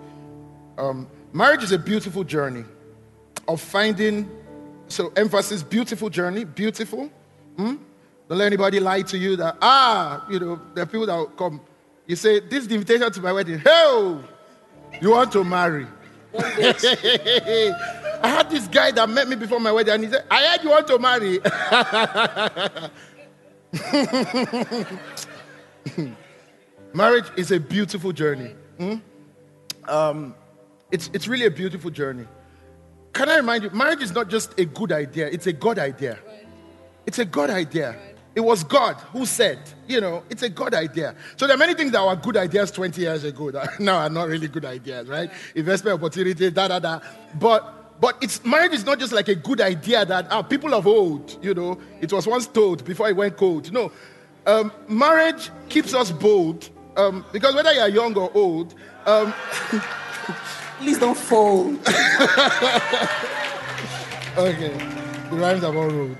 Um, 0.77 1.07
marriage 1.33 1.63
is 1.63 1.71
a 1.71 1.79
beautiful 1.79 2.23
journey 2.23 2.65
of 3.49 3.59
finding, 3.59 4.29
so 4.87 5.11
emphasis, 5.15 5.63
beautiful 5.63 6.09
journey, 6.09 6.43
beautiful. 6.45 7.09
Hmm? 7.57 7.75
Don't 8.27 8.37
let 8.37 8.45
anybody 8.45 8.79
lie 8.79 9.01
to 9.01 9.17
you 9.17 9.35
that, 9.37 9.57
ah, 9.61 10.25
you 10.29 10.39
know, 10.39 10.61
there 10.75 10.83
are 10.83 10.87
people 10.87 11.07
that 11.07 11.15
will 11.15 11.25
come. 11.27 11.59
You 12.05 12.15
say, 12.15 12.39
this 12.39 12.59
is 12.61 12.67
the 12.67 12.75
invitation 12.75 13.11
to 13.11 13.21
my 13.21 13.33
wedding. 13.33 13.59
Hey, 13.59 14.17
you 15.01 15.09
want 15.11 15.31
to 15.31 15.43
marry. 15.43 15.87
I 16.37 17.73
had 18.21 18.51
this 18.51 18.67
guy 18.67 18.91
that 18.91 19.09
met 19.09 19.27
me 19.27 19.35
before 19.35 19.59
my 19.59 19.71
wedding 19.71 19.95
and 19.95 20.03
he 20.03 20.11
said, 20.11 20.25
I 20.29 20.45
heard 20.45 20.63
you 20.63 20.69
want 20.69 20.87
to 20.87 20.99
marry. 20.99 21.39
Marriage 26.93 27.25
is 27.35 27.51
a 27.51 27.59
beautiful 27.59 28.11
journey. 28.11 28.53
Hmm? 28.77 28.95
Um, 29.87 30.35
it's, 30.91 31.09
it's 31.13 31.27
really 31.27 31.47
a 31.47 31.51
beautiful 31.51 31.89
journey. 31.89 32.27
Can 33.13 33.29
I 33.29 33.37
remind 33.37 33.63
you, 33.63 33.69
marriage 33.71 34.01
is 34.01 34.13
not 34.13 34.29
just 34.29 34.57
a 34.59 34.65
good 34.65 34.91
idea, 34.91 35.27
it's 35.27 35.47
a 35.47 35.53
God 35.53 35.79
idea. 35.79 36.19
It's 37.05 37.19
a 37.19 37.25
God 37.25 37.49
idea. 37.49 37.95
It 38.35 38.41
was 38.41 38.63
God 38.63 38.95
who 39.11 39.25
said, 39.25 39.59
you 39.87 39.99
know, 39.99 40.23
it's 40.29 40.43
a 40.43 40.49
God 40.49 40.73
idea. 40.73 41.15
So 41.35 41.47
there 41.47 41.55
are 41.55 41.57
many 41.57 41.73
things 41.73 41.91
that 41.91 42.05
were 42.05 42.15
good 42.15 42.37
ideas 42.37 42.71
20 42.71 43.01
years 43.01 43.23
ago 43.23 43.51
that 43.51 43.79
now 43.79 43.97
are 43.97 44.09
not 44.09 44.27
really 44.27 44.47
good 44.47 44.65
ideas, 44.65 45.07
right? 45.07 45.31
Investment 45.55 45.99
opportunity, 45.99 46.49
da 46.51 46.67
da 46.67 46.79
da. 46.79 46.99
But 47.39 47.75
but 47.99 48.17
it's 48.21 48.45
marriage 48.45 48.73
is 48.73 48.85
not 48.85 48.99
just 48.99 49.11
like 49.11 49.27
a 49.27 49.35
good 49.35 49.59
idea 49.59 50.05
that 50.05 50.27
ah, 50.29 50.41
people 50.41 50.73
of 50.73 50.87
old, 50.87 51.37
you 51.43 51.53
know, 51.53 51.79
it 51.99 52.13
was 52.13 52.27
once 52.27 52.47
told 52.47 52.85
before 52.85 53.09
it 53.09 53.15
went 53.15 53.35
cold. 53.35 53.71
No. 53.73 53.91
Um, 54.45 54.71
marriage 54.87 55.49
keeps 55.67 55.93
us 55.93 56.11
bold 56.11 56.69
um, 56.95 57.25
because 57.31 57.55
whether 57.55 57.73
you're 57.73 57.87
young 57.87 58.15
or 58.15 58.31
old, 58.33 58.73
um, 59.05 59.33
Please 60.79 60.97
don't 60.97 61.17
fall. 61.17 61.67
okay. 64.37 64.71
The 65.29 65.35
rhymes 65.35 65.63
are 65.65 65.75
all 65.75 65.89
rolled. 65.89 66.17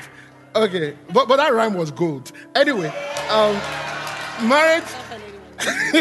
Okay. 0.53 0.97
But, 1.13 1.29
but 1.29 1.37
that 1.37 1.53
rhyme 1.53 1.75
was 1.75 1.91
gold. 1.91 2.33
Anyway, 2.55 2.91
um, 3.29 3.55
marriage. 4.47 4.83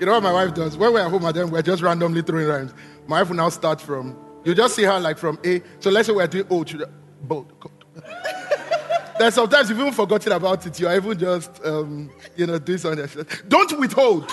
you 0.00 0.06
know 0.06 0.12
what 0.12 0.22
my 0.22 0.32
wife 0.32 0.54
does? 0.54 0.78
When 0.78 0.90
we're 0.94 1.00
at 1.00 1.10
home 1.10 1.30
then 1.34 1.50
we're 1.50 1.60
just 1.60 1.82
randomly 1.82 2.22
throwing 2.22 2.46
rhymes. 2.46 2.72
My 3.06 3.20
wife 3.20 3.28
will 3.28 3.36
now 3.36 3.50
start 3.50 3.82
from, 3.82 4.16
you 4.44 4.54
just 4.54 4.74
see 4.74 4.84
her 4.84 4.98
like 4.98 5.18
from 5.18 5.38
A. 5.44 5.60
So 5.80 5.90
let's 5.90 6.06
say 6.06 6.14
we're 6.14 6.26
doing 6.26 6.46
O 6.48 6.64
to 6.64 6.78
the 6.78 6.90
boat. 7.24 7.52
then 9.18 9.32
sometimes 9.32 9.68
you've 9.68 9.80
even 9.80 9.92
forgotten 9.92 10.32
about 10.32 10.64
it. 10.66 10.80
You're 10.80 10.96
even 10.96 11.18
just, 11.18 11.62
um, 11.62 12.10
you 12.36 12.46
know, 12.46 12.58
doing 12.58 12.78
something. 12.78 13.26
Don't 13.48 13.78
withhold. 13.78 14.32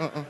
Uh-uh. 0.00 0.24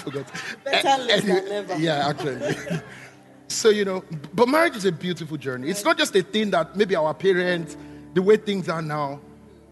Forgot. 0.00 0.26
Better 0.64 1.02
late 1.02 1.24
than 1.24 1.48
never. 1.48 1.76
Yeah, 1.78 2.08
actually. 2.08 2.80
so, 3.48 3.68
you 3.70 3.84
know, 3.84 4.04
but 4.34 4.48
marriage 4.48 4.76
is 4.76 4.84
a 4.84 4.92
beautiful 4.92 5.36
journey. 5.36 5.68
It's 5.68 5.84
not 5.84 5.98
just 5.98 6.14
a 6.16 6.22
thing 6.22 6.50
that 6.50 6.76
maybe 6.76 6.94
our 6.96 7.14
parents, 7.14 7.76
the 8.14 8.22
way 8.22 8.36
things 8.36 8.68
are 8.68 8.82
now. 8.82 9.20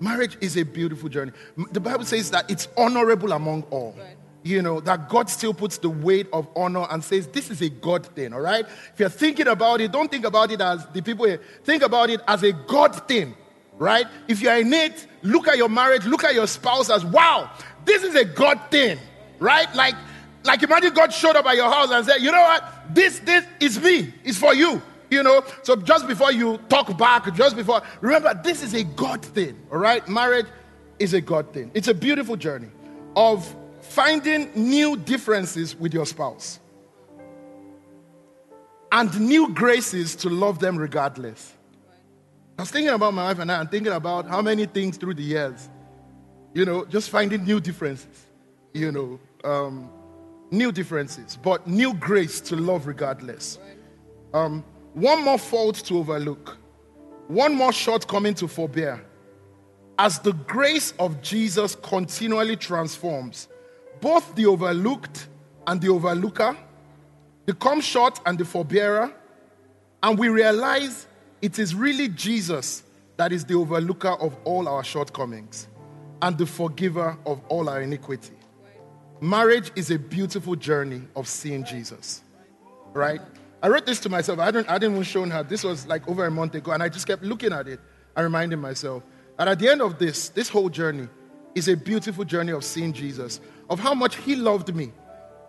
Marriage 0.00 0.36
is 0.40 0.56
a 0.56 0.62
beautiful 0.62 1.08
journey. 1.08 1.32
The 1.72 1.80
Bible 1.80 2.04
says 2.04 2.30
that 2.30 2.50
it's 2.50 2.68
honorable 2.76 3.32
among 3.32 3.64
all. 3.64 3.94
Right. 3.98 4.16
You 4.44 4.62
know, 4.62 4.80
that 4.80 5.08
God 5.08 5.28
still 5.28 5.52
puts 5.52 5.78
the 5.78 5.90
weight 5.90 6.28
of 6.32 6.48
honor 6.54 6.86
and 6.90 7.02
says, 7.02 7.26
This 7.26 7.50
is 7.50 7.60
a 7.60 7.68
God 7.68 8.06
thing, 8.06 8.32
all 8.32 8.40
right? 8.40 8.64
If 8.64 8.94
you're 9.00 9.08
thinking 9.08 9.48
about 9.48 9.80
it, 9.80 9.90
don't 9.90 10.10
think 10.10 10.24
about 10.24 10.52
it 10.52 10.60
as 10.60 10.86
the 10.92 11.02
people 11.02 11.26
here, 11.26 11.40
think 11.64 11.82
about 11.82 12.08
it 12.10 12.20
as 12.26 12.44
a 12.44 12.52
God 12.52 13.08
thing, 13.08 13.34
right? 13.76 14.06
If 14.28 14.40
you're 14.40 14.56
in 14.56 14.72
it, 14.72 15.06
look 15.22 15.48
at 15.48 15.56
your 15.56 15.68
marriage, 15.68 16.06
look 16.06 16.22
at 16.22 16.34
your 16.34 16.46
spouse 16.46 16.88
as, 16.88 17.04
Wow, 17.04 17.50
this 17.84 18.04
is 18.04 18.14
a 18.14 18.24
God 18.24 18.60
thing, 18.70 18.98
right? 19.40 19.72
Like, 19.74 19.96
like 20.48 20.62
imagine 20.62 20.94
God 20.94 21.12
showed 21.12 21.36
up 21.36 21.46
at 21.46 21.56
your 21.56 21.70
house 21.70 21.90
and 21.90 22.04
said, 22.04 22.18
You 22.18 22.32
know 22.32 22.40
what? 22.40 22.64
This, 22.90 23.20
this 23.20 23.46
is 23.60 23.78
me, 23.80 24.12
it's 24.24 24.38
for 24.38 24.54
you. 24.54 24.82
You 25.10 25.22
know, 25.22 25.42
so 25.62 25.76
just 25.76 26.06
before 26.06 26.32
you 26.32 26.58
talk 26.68 26.96
back, 26.98 27.32
just 27.34 27.56
before, 27.56 27.82
remember, 28.00 28.38
this 28.42 28.62
is 28.62 28.74
a 28.74 28.84
God 28.84 29.24
thing, 29.24 29.58
all 29.72 29.78
right? 29.78 30.06
Marriage 30.06 30.46
is 30.98 31.14
a 31.14 31.20
God 31.20 31.52
thing. 31.52 31.70
It's 31.72 31.88
a 31.88 31.94
beautiful 31.94 32.36
journey 32.36 32.68
of 33.16 33.54
finding 33.80 34.50
new 34.54 34.96
differences 34.96 35.74
with 35.74 35.94
your 35.94 36.04
spouse 36.04 36.60
and 38.92 39.18
new 39.18 39.54
graces 39.54 40.14
to 40.16 40.28
love 40.28 40.58
them 40.58 40.76
regardless. 40.76 41.54
I 42.58 42.62
was 42.62 42.70
thinking 42.70 42.92
about 42.92 43.14
my 43.14 43.24
wife 43.24 43.38
and 43.38 43.50
I, 43.50 43.60
and 43.60 43.70
thinking 43.70 43.92
about 43.92 44.26
how 44.28 44.42
many 44.42 44.66
things 44.66 44.98
through 44.98 45.14
the 45.14 45.22
years, 45.22 45.68
you 46.52 46.66
know, 46.66 46.84
just 46.84 47.08
finding 47.08 47.44
new 47.44 47.60
differences, 47.60 48.26
you 48.74 48.92
know, 48.92 49.20
um, 49.42 49.90
new 50.50 50.72
differences, 50.72 51.38
but 51.42 51.66
new 51.66 51.94
grace 51.94 52.40
to 52.40 52.56
love 52.56 52.86
regardless. 52.86 53.58
Um, 54.32 54.64
one 54.94 55.24
more 55.24 55.38
fault 55.38 55.76
to 55.86 55.98
overlook, 55.98 56.56
one 57.28 57.54
more 57.54 57.72
shortcoming 57.72 58.34
to 58.34 58.48
forbear. 58.48 59.04
As 59.98 60.18
the 60.20 60.32
grace 60.32 60.92
of 60.98 61.20
Jesus 61.22 61.74
continually 61.74 62.56
transforms 62.56 63.48
both 64.00 64.34
the 64.36 64.46
overlooked 64.46 65.28
and 65.66 65.80
the 65.80 65.88
overlooker, 65.88 66.56
the 67.46 67.54
come 67.54 67.80
short 67.80 68.20
and 68.26 68.38
the 68.38 68.44
forbearer, 68.44 69.12
and 70.02 70.18
we 70.18 70.28
realize 70.28 71.06
it 71.42 71.58
is 71.58 71.74
really 71.74 72.08
Jesus 72.08 72.84
that 73.16 73.32
is 73.32 73.44
the 73.44 73.54
overlooker 73.54 74.16
of 74.20 74.36
all 74.44 74.68
our 74.68 74.84
shortcomings 74.84 75.66
and 76.22 76.38
the 76.38 76.46
forgiver 76.46 77.18
of 77.26 77.40
all 77.48 77.68
our 77.68 77.82
iniquity. 77.82 78.37
Marriage 79.20 79.72
is 79.74 79.90
a 79.90 79.98
beautiful 79.98 80.54
journey 80.54 81.02
of 81.16 81.26
seeing 81.26 81.64
Jesus, 81.64 82.22
right? 82.92 83.20
I 83.62 83.68
wrote 83.68 83.84
this 83.84 83.98
to 84.00 84.08
myself. 84.08 84.38
I 84.38 84.50
didn't, 84.52 84.68
I 84.68 84.78
didn't 84.78 84.94
even 84.94 85.02
show 85.02 85.24
her. 85.26 85.42
This 85.42 85.64
was 85.64 85.86
like 85.86 86.06
over 86.08 86.24
a 86.24 86.30
month 86.30 86.54
ago, 86.54 86.70
and 86.70 86.82
I 86.82 86.88
just 86.88 87.06
kept 87.06 87.24
looking 87.24 87.52
at 87.52 87.66
it 87.66 87.80
and 88.16 88.24
reminding 88.24 88.60
myself 88.60 89.02
that 89.36 89.48
at 89.48 89.58
the 89.58 89.68
end 89.68 89.82
of 89.82 89.98
this, 89.98 90.28
this 90.28 90.48
whole 90.48 90.68
journey 90.68 91.08
is 91.54 91.68
a 91.68 91.76
beautiful 91.76 92.24
journey 92.24 92.52
of 92.52 92.62
seeing 92.64 92.92
Jesus, 92.92 93.40
of 93.68 93.80
how 93.80 93.94
much 93.94 94.16
He 94.16 94.36
loved 94.36 94.72
me, 94.74 94.92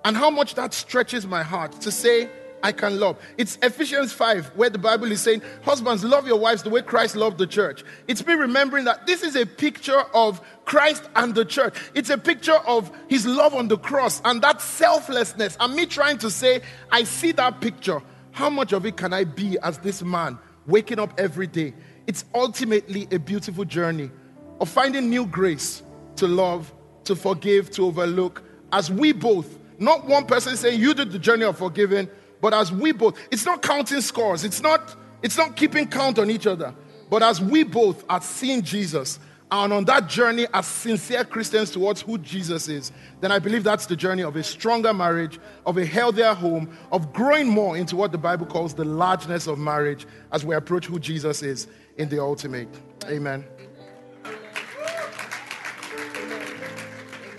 and 0.03 0.17
how 0.17 0.31
much 0.31 0.55
that 0.55 0.73
stretches 0.73 1.27
my 1.27 1.43
heart 1.43 1.73
to 1.81 1.91
say, 1.91 2.29
I 2.61 2.71
can 2.71 2.99
love. 2.99 3.17
It's 3.37 3.57
Ephesians 3.61 4.11
5, 4.13 4.55
where 4.55 4.69
the 4.69 4.77
Bible 4.77 5.11
is 5.11 5.21
saying, 5.21 5.41
Husbands, 5.63 6.03
love 6.03 6.27
your 6.27 6.39
wives 6.39 6.63
the 6.63 6.69
way 6.69 6.81
Christ 6.81 7.15
loved 7.15 7.37
the 7.37 7.47
church. 7.47 7.83
It's 8.07 8.25
me 8.25 8.33
remembering 8.33 8.85
that 8.85 9.07
this 9.07 9.23
is 9.23 9.35
a 9.35 9.45
picture 9.45 10.01
of 10.13 10.41
Christ 10.65 11.09
and 11.15 11.33
the 11.33 11.45
church. 11.45 11.75
It's 11.93 12.09
a 12.09 12.17
picture 12.17 12.57
of 12.67 12.91
his 13.07 13.25
love 13.25 13.53
on 13.53 13.67
the 13.67 13.77
cross 13.77 14.21
and 14.25 14.41
that 14.41 14.61
selflessness. 14.61 15.57
And 15.59 15.75
me 15.75 15.85
trying 15.85 16.17
to 16.19 16.29
say, 16.29 16.61
I 16.91 17.03
see 17.03 17.31
that 17.33 17.61
picture. 17.61 18.01
How 18.31 18.49
much 18.49 18.73
of 18.73 18.85
it 18.85 18.97
can 18.97 19.13
I 19.13 19.23
be 19.23 19.57
as 19.59 19.77
this 19.79 20.01
man 20.03 20.37
waking 20.67 20.99
up 20.99 21.13
every 21.17 21.47
day? 21.47 21.73
It's 22.07 22.25
ultimately 22.33 23.07
a 23.11 23.19
beautiful 23.19 23.65
journey 23.65 24.11
of 24.59 24.69
finding 24.69 25.09
new 25.09 25.25
grace 25.25 25.83
to 26.17 26.27
love, 26.27 26.73
to 27.05 27.15
forgive, 27.15 27.71
to 27.71 27.85
overlook, 27.85 28.43
as 28.71 28.91
we 28.91 29.11
both, 29.11 29.57
not 29.79 30.05
one 30.05 30.25
person 30.25 30.55
saying, 30.55 30.79
You 30.79 30.93
did 30.93 31.11
the 31.11 31.19
journey 31.19 31.45
of 31.45 31.57
forgiving 31.57 32.09
but 32.41 32.53
as 32.53 32.71
we 32.71 32.91
both, 32.91 33.17
it's 33.31 33.45
not 33.45 33.61
counting 33.61 34.01
scores, 34.01 34.43
it's 34.43 34.61
not, 34.61 34.95
it's 35.21 35.37
not 35.37 35.55
keeping 35.55 35.87
count 35.87 36.19
on 36.19 36.29
each 36.29 36.47
other, 36.47 36.73
but 37.09 37.23
as 37.23 37.41
we 37.41 37.63
both 37.63 38.03
are 38.09 38.21
seeing 38.21 38.61
Jesus 38.61 39.19
and 39.51 39.73
on 39.73 39.85
that 39.85 40.07
journey 40.07 40.45
as 40.53 40.67
sincere 40.67 41.25
Christians 41.25 41.71
towards 41.71 42.01
who 42.01 42.19
Jesus 42.19 42.67
is, 42.67 42.91
then 43.19 43.31
I 43.31 43.39
believe 43.39 43.63
that's 43.63 43.87
the 43.87 43.95
journey 43.95 44.21
of 44.21 44.35
a 44.35 44.43
stronger 44.43 44.93
marriage, 44.93 45.39
of 45.65 45.77
a 45.77 45.85
healthier 45.85 46.35
home, 46.35 46.77
of 46.91 47.11
growing 47.13 47.47
more 47.47 47.75
into 47.75 47.95
what 47.95 48.11
the 48.11 48.17
Bible 48.17 48.45
calls 48.45 48.75
the 48.75 48.85
largeness 48.85 49.47
of 49.47 49.57
marriage 49.57 50.05
as 50.31 50.45
we 50.45 50.55
approach 50.55 50.85
who 50.85 50.99
Jesus 50.99 51.41
is 51.41 51.67
in 51.97 52.09
the 52.09 52.19
ultimate. 52.19 52.69
Amen. 53.05 53.43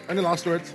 Any 0.08 0.20
last 0.20 0.44
words? 0.44 0.74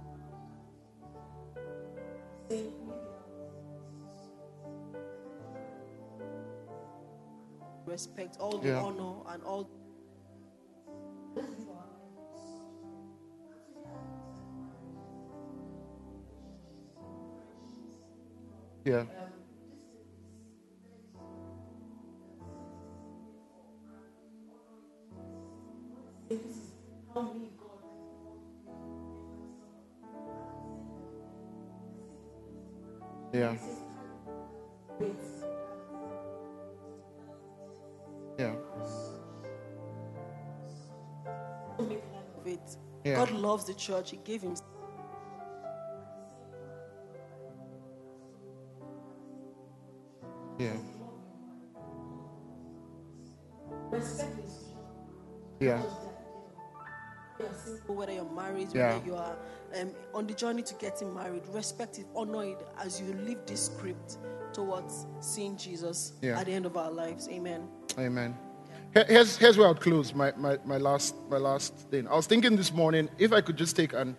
Respect 7.85 8.37
all 8.39 8.57
the 8.57 8.69
yeah. 8.69 8.81
honor 8.81 9.33
and 9.33 9.43
all 9.43 9.69
Yeah. 18.85 19.03
Yeah. 33.33 33.55
Yeah. 38.37 38.53
Yeah. 43.03 43.15
God 43.15 43.31
loves 43.31 43.65
the 43.65 43.73
church. 43.73 44.11
He 44.11 44.17
gave 44.17 44.41
him 44.41 44.55
journey 60.41 60.63
to 60.63 60.73
getting 60.75 61.13
married, 61.13 61.43
respect 61.49 61.99
it, 61.99 62.07
honor 62.15 62.43
it 62.43 62.67
as 62.83 62.99
you 62.99 63.13
live 63.27 63.37
this 63.45 63.67
script 63.67 64.17
towards 64.53 65.05
seeing 65.19 65.55
Jesus 65.55 66.13
yeah. 66.19 66.39
at 66.39 66.47
the 66.47 66.51
end 66.51 66.65
of 66.65 66.75
our 66.75 66.89
lives. 66.89 67.29
Amen. 67.29 67.67
Amen. 67.99 68.35
Here's, 69.07 69.37
here's 69.37 69.55
where 69.55 69.67
I'll 69.67 69.75
close 69.75 70.15
my, 70.15 70.33
my, 70.35 70.57
my, 70.65 70.77
last, 70.77 71.13
my 71.29 71.37
last 71.37 71.75
thing. 71.91 72.07
I 72.07 72.15
was 72.15 72.25
thinking 72.25 72.55
this 72.55 72.73
morning 72.73 73.07
if 73.19 73.31
I 73.31 73.41
could 73.41 73.55
just 73.55 73.75
take 73.75 73.93
an 73.93 74.17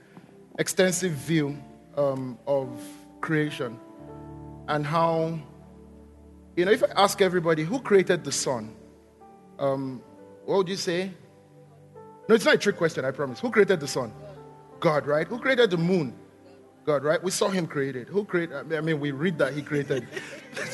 extensive 0.61 1.11
view 1.13 1.61
um, 1.97 2.39
of 2.47 2.69
creation 3.21 3.77
and 4.69 4.87
how 4.87 5.41
you 6.57 6.67
know, 6.67 6.71
if 6.71 6.85
I 6.85 6.89
ask 6.95 7.21
everybody 7.21 7.65
who 7.65 7.81
created 7.81 8.23
the 8.23 8.33
sun, 8.33 8.77
um, 9.59 10.01
what 10.45 10.59
would 10.59 10.69
you 10.69 10.77
say? 10.77 11.11
No, 12.29 12.37
it's 12.37 12.45
not 12.45 12.55
a 12.55 12.59
trick 12.59 12.77
question, 12.77 13.05
I 13.05 13.11
promise. 13.11 13.41
Who 13.41 13.51
created 13.51 13.81
the 13.81 13.89
sun? 13.89 14.13
God, 14.83 15.07
right? 15.07 15.29
Who 15.29 15.39
created 15.39 15.71
the 15.71 15.77
moon? 15.77 16.13
God, 16.85 17.05
right? 17.05 17.23
We 17.23 17.31
saw 17.31 17.49
him 17.49 17.69
created. 17.69 18.09
Who 18.09 18.25
created? 18.25 18.73
I 18.73 18.81
mean, 18.81 18.99
we 18.99 19.13
read 19.13 19.39
that 19.39 19.55
he 19.55 19.63
created. 19.63 20.09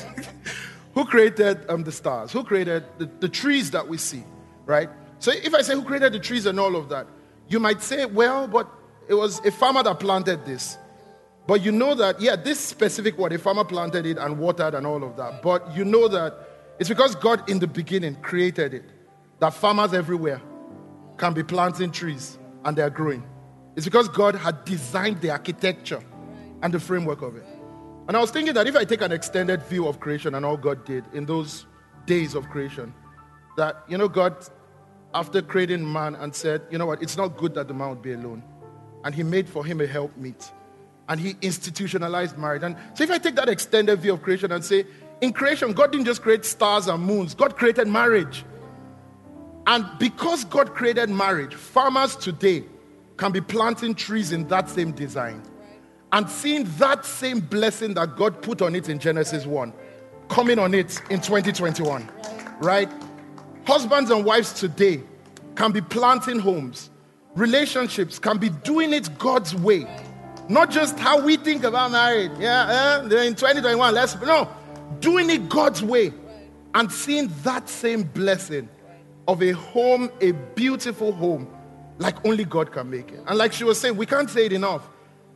who 0.95 1.05
created 1.05 1.69
um, 1.69 1.85
the 1.85 1.93
stars? 1.93 2.33
Who 2.33 2.43
created 2.43 2.85
the, 2.97 3.05
the 3.21 3.29
trees 3.29 3.71
that 3.73 3.87
we 3.87 3.99
see, 3.99 4.25
right? 4.65 4.89
So 5.19 5.31
if 5.31 5.55
I 5.55 5.61
say 5.61 5.75
who 5.75 5.83
created 5.85 6.15
the 6.15 6.19
trees 6.21 6.47
and 6.47 6.59
all 6.59 6.75
of 6.75 6.89
that, 6.89 7.07
you 7.49 7.61
might 7.61 7.83
say, 7.83 8.07
well, 8.07 8.49
but 8.49 8.67
it 9.09 9.15
was 9.15 9.45
a 9.45 9.51
farmer 9.51 9.83
that 9.83 10.01
planted 10.01 10.47
this. 10.47 10.79
But 11.47 11.63
you 11.63 11.71
know 11.71 11.95
that, 11.95 12.19
yeah, 12.19 12.35
this 12.35 12.59
specific 12.59 13.19
what 13.19 13.35
a 13.35 13.39
farmer 13.39 13.65
planted 13.65 14.07
it 14.07 14.17
and 14.17 14.39
watered 14.39 14.75
and 14.75 14.87
all 14.87 15.05
of 15.05 15.19
that. 15.19 15.43
But 15.43 15.77
you 15.77 15.85
know 15.85 16.09
that 16.09 16.35
it's 16.79 16.89
because 16.89 17.15
God 17.15 17.49
in 17.51 17.59
the 17.59 17.67
beginning 17.67 18.17
created 18.23 18.73
it. 18.73 18.85
That 19.41 19.53
farmers 19.53 19.93
everywhere 19.93 20.41
can 21.19 21.35
be 21.35 21.43
planting 21.43 21.93
trees 21.93 22.39
and 22.65 22.75
they're 22.75 22.91
growing. 22.91 23.23
It's 23.79 23.85
because 23.85 24.09
God 24.09 24.35
had 24.35 24.65
designed 24.65 25.21
the 25.21 25.31
architecture 25.31 26.03
and 26.63 26.75
the 26.75 26.81
framework 26.81 27.23
of 27.23 27.37
it. 27.37 27.47
And 28.09 28.17
I 28.17 28.21
was 28.21 28.33
thinking 28.33 28.53
that 28.55 28.67
if 28.67 28.75
I 28.75 28.85
take 28.85 29.03
an 29.03 29.13
extended 29.13 29.63
view 29.63 29.87
of 29.87 30.01
creation 30.01 30.35
and 30.35 30.45
all 30.45 30.57
God 30.57 30.85
did 30.85 31.05
in 31.13 31.27
those 31.27 31.65
days 32.05 32.35
of 32.35 32.49
creation, 32.51 32.93
that, 33.57 33.85
you 33.87 33.97
know, 33.97 34.09
God, 34.09 34.35
after 35.15 35.41
creating 35.43 35.93
man 35.93 36.17
and 36.17 36.35
said, 36.35 36.63
you 36.73 36.79
know 36.79 36.87
what, 36.87 37.01
it's 37.01 37.17
not 37.17 37.37
good 37.37 37.55
that 37.55 37.69
the 37.69 37.75
man 37.75 37.91
would 37.91 38.03
be 38.03 38.15
alone. 38.15 38.43
And 39.05 39.15
he 39.15 39.23
made 39.23 39.49
for 39.49 39.65
him 39.65 39.81
a 39.81 39.87
helpmeet. 39.87 40.51
And 41.09 41.21
he 41.21 41.37
institutionalized 41.41 42.37
marriage. 42.37 42.65
And 42.65 42.75
so 42.95 43.05
if 43.05 43.13
I 43.13 43.19
take 43.19 43.37
that 43.37 43.49
extended 43.49 44.01
view 44.01 44.15
of 44.15 44.23
creation 44.23 44.51
and 44.51 44.65
say, 44.65 44.87
in 45.21 45.33
creation, 45.33 45.73
God 45.73 45.93
didn't 45.93 46.07
just 46.07 46.23
create 46.23 46.45
stars 46.45 46.89
and 46.89 47.01
moons, 47.01 47.33
God 47.33 47.55
created 47.55 47.87
marriage. 47.87 48.45
And 49.69 49.87
because 50.01 50.45
God 50.47 50.75
created 50.75 51.11
marriage, 51.11 51.55
farmers 51.55 52.17
today 52.17 52.65
can 53.19 53.33
be 53.33 53.41
planting 53.41 53.95
trees 53.95 54.33
in 54.33 54.49
that 54.49 54.71
same 54.71 54.93
design 54.93 55.43
and 56.13 56.29
seeing 56.31 56.65
that 56.79 57.05
same 57.05 57.41
blessing 57.41 57.93
that 57.95 58.17
God 58.17 58.41
put 58.41 58.63
on 58.63 58.75
it 58.75 58.89
in 58.89 58.99
Genesis 58.99 59.45
1 59.45 59.73
coming 60.29 60.59
on 60.59 60.73
it 60.73 61.01
in 61.11 61.21
2021. 61.21 62.09
Right? 62.61 62.91
Husbands 63.67 64.11
and 64.11 64.25
wives 64.25 64.53
today 64.53 65.03
can 65.55 65.73
be 65.73 65.81
planting 65.81 66.39
homes, 66.39 66.91
relationships 67.35 68.19
can 68.19 68.39
be 68.39 68.49
doing 68.49 68.93
it 68.93 69.19
God's 69.19 69.55
way. 69.55 69.87
Not 70.49 70.71
just 70.71 70.99
how 70.99 71.21
we 71.21 71.37
think 71.37 71.65
about 71.65 71.91
marriage. 71.91 72.33
Yeah, 72.39 73.03
in 73.03 73.35
2021, 73.35 73.93
let's 73.93 74.19
no, 74.23 74.49
doing 75.01 75.29
it 75.29 75.49
God's 75.49 75.83
way 75.83 76.15
and 76.75 76.91
seeing 76.91 77.31
that 77.43 77.69
same 77.69 78.03
blessing 78.03 78.69
of 79.27 79.43
a 79.43 79.51
home, 79.51 80.11
a 80.23 80.33
beautiful 80.33 81.13
home, 81.13 81.47
like 81.99 82.25
only 82.25 82.45
God 82.45 82.73
can 82.73 82.91
make 82.91 83.11
it. 83.11 83.21
And 83.27 83.37
like 83.37 83.53
she 83.53 83.65
was 83.65 83.81
saying, 83.81 83.97
we 83.97 84.07
can't 84.07 84.31
say 84.31 84.47
it 84.47 84.53
enough. 84.53 84.89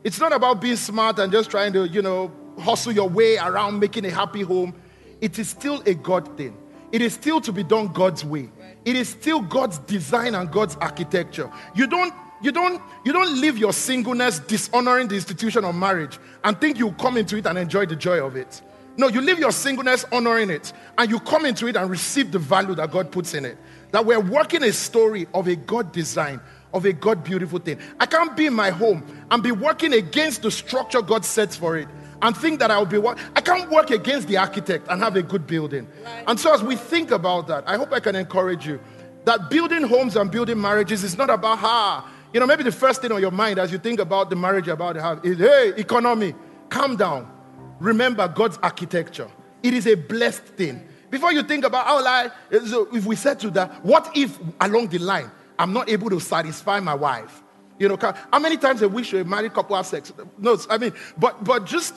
It's 0.04 0.18
not 0.18 0.32
about 0.32 0.60
being 0.60 0.76
smart 0.76 1.18
and 1.18 1.30
just 1.30 1.50
trying 1.50 1.72
to, 1.74 1.86
you 1.86 2.02
know, 2.02 2.32
hustle 2.58 2.92
your 2.92 3.08
way 3.08 3.36
around 3.38 3.78
making 3.78 4.04
a 4.04 4.10
happy 4.10 4.42
home. 4.42 4.74
It 5.20 5.38
is 5.38 5.48
still 5.50 5.82
a 5.86 5.94
God 5.94 6.36
thing. 6.36 6.56
It 6.90 7.00
is 7.00 7.14
still 7.14 7.40
to 7.40 7.52
be 7.52 7.62
done 7.62 7.88
God's 7.88 8.24
way. 8.24 8.50
It 8.84 8.96
is 8.96 9.08
still 9.08 9.40
God's 9.40 9.78
design 9.78 10.34
and 10.34 10.50
God's 10.50 10.76
architecture. 10.76 11.50
You 11.74 11.86
don't 11.86 12.12
you 12.42 12.50
don't 12.50 12.82
you 13.04 13.12
don't 13.12 13.40
live 13.40 13.56
your 13.56 13.72
singleness 13.72 14.40
dishonoring 14.40 15.08
the 15.08 15.14
institution 15.14 15.64
of 15.64 15.74
marriage 15.74 16.18
and 16.42 16.60
think 16.60 16.78
you 16.78 16.90
come 16.92 17.16
into 17.16 17.36
it 17.36 17.46
and 17.46 17.56
enjoy 17.56 17.86
the 17.86 17.96
joy 17.96 18.24
of 18.24 18.36
it. 18.36 18.60
No, 18.96 19.08
you 19.08 19.20
live 19.20 19.38
your 19.38 19.52
singleness 19.52 20.04
honoring 20.12 20.50
it 20.50 20.72
and 20.98 21.10
you 21.10 21.18
come 21.20 21.46
into 21.46 21.66
it 21.66 21.76
and 21.76 21.88
receive 21.88 22.30
the 22.30 22.38
value 22.38 22.74
that 22.74 22.90
God 22.90 23.10
puts 23.10 23.32
in 23.32 23.44
it. 23.44 23.56
That 23.92 24.04
we're 24.04 24.20
working 24.20 24.62
a 24.62 24.72
story 24.72 25.26
of 25.32 25.46
a 25.46 25.56
God 25.56 25.92
design, 25.92 26.40
of 26.74 26.84
a 26.84 26.92
God 26.92 27.22
beautiful 27.22 27.58
thing. 27.58 27.78
I 28.00 28.06
can't 28.06 28.36
be 28.36 28.46
in 28.46 28.54
my 28.54 28.70
home 28.70 29.04
and 29.30 29.42
be 29.42 29.52
working 29.52 29.92
against 29.92 30.42
the 30.42 30.50
structure 30.50 31.00
God 31.00 31.24
sets 31.24 31.56
for 31.56 31.76
it 31.76 31.88
and 32.22 32.36
think 32.36 32.60
that 32.60 32.70
I'll 32.70 32.86
be 32.86 32.98
what 32.98 33.18
I 33.36 33.40
can't 33.40 33.70
work 33.70 33.90
against 33.90 34.28
the 34.28 34.38
architect 34.38 34.86
and 34.88 35.02
have 35.02 35.16
a 35.16 35.22
good 35.22 35.46
building. 35.46 35.86
Right. 36.04 36.24
And 36.26 36.40
so 36.40 36.54
as 36.54 36.62
we 36.62 36.76
think 36.76 37.10
about 37.10 37.48
that, 37.48 37.64
I 37.68 37.76
hope 37.76 37.92
I 37.92 38.00
can 38.00 38.16
encourage 38.16 38.66
you 38.66 38.80
that 39.24 39.50
building 39.50 39.82
homes 39.82 40.16
and 40.16 40.30
building 40.30 40.60
marriages 40.60 41.04
is 41.04 41.16
not 41.18 41.30
about 41.30 41.58
how, 41.58 42.04
you 42.32 42.40
know, 42.40 42.46
maybe 42.46 42.62
the 42.62 42.72
first 42.72 43.02
thing 43.02 43.12
on 43.12 43.20
your 43.20 43.30
mind 43.30 43.58
as 43.58 43.70
you 43.70 43.78
think 43.78 44.00
about 44.00 44.30
the 44.30 44.36
marriage 44.36 44.66
you're 44.66 44.74
about 44.74 44.94
to 44.94 45.02
have 45.02 45.24
is 45.24 45.38
hey, 45.38 45.74
economy, 45.76 46.34
calm 46.70 46.96
down. 46.96 47.30
Remember 47.78 48.26
God's 48.28 48.58
architecture. 48.62 49.28
It 49.62 49.74
is 49.74 49.86
a 49.86 49.94
blessed 49.94 50.44
thing. 50.44 50.88
Before 51.12 51.30
you 51.30 51.42
think 51.42 51.66
about 51.66 51.84
how 51.84 52.02
like, 52.02 52.32
if 52.50 53.04
we 53.04 53.16
said 53.16 53.38
to 53.40 53.50
that, 53.50 53.84
what 53.84 54.10
if 54.16 54.38
along 54.62 54.88
the 54.88 54.98
line 54.98 55.30
I'm 55.58 55.74
not 55.74 55.90
able 55.90 56.08
to 56.08 56.18
satisfy 56.18 56.80
my 56.80 56.94
wife? 56.94 57.42
You 57.78 57.90
know, 57.90 57.98
how 58.00 58.38
many 58.38 58.56
times 58.56 58.80
have 58.80 58.94
we 58.94 59.06
a 59.20 59.22
married 59.22 59.52
couple 59.52 59.76
have 59.76 59.84
sex? 59.84 60.10
No, 60.38 60.56
I 60.70 60.78
mean, 60.78 60.94
but 61.18 61.44
but 61.44 61.66
just 61.66 61.94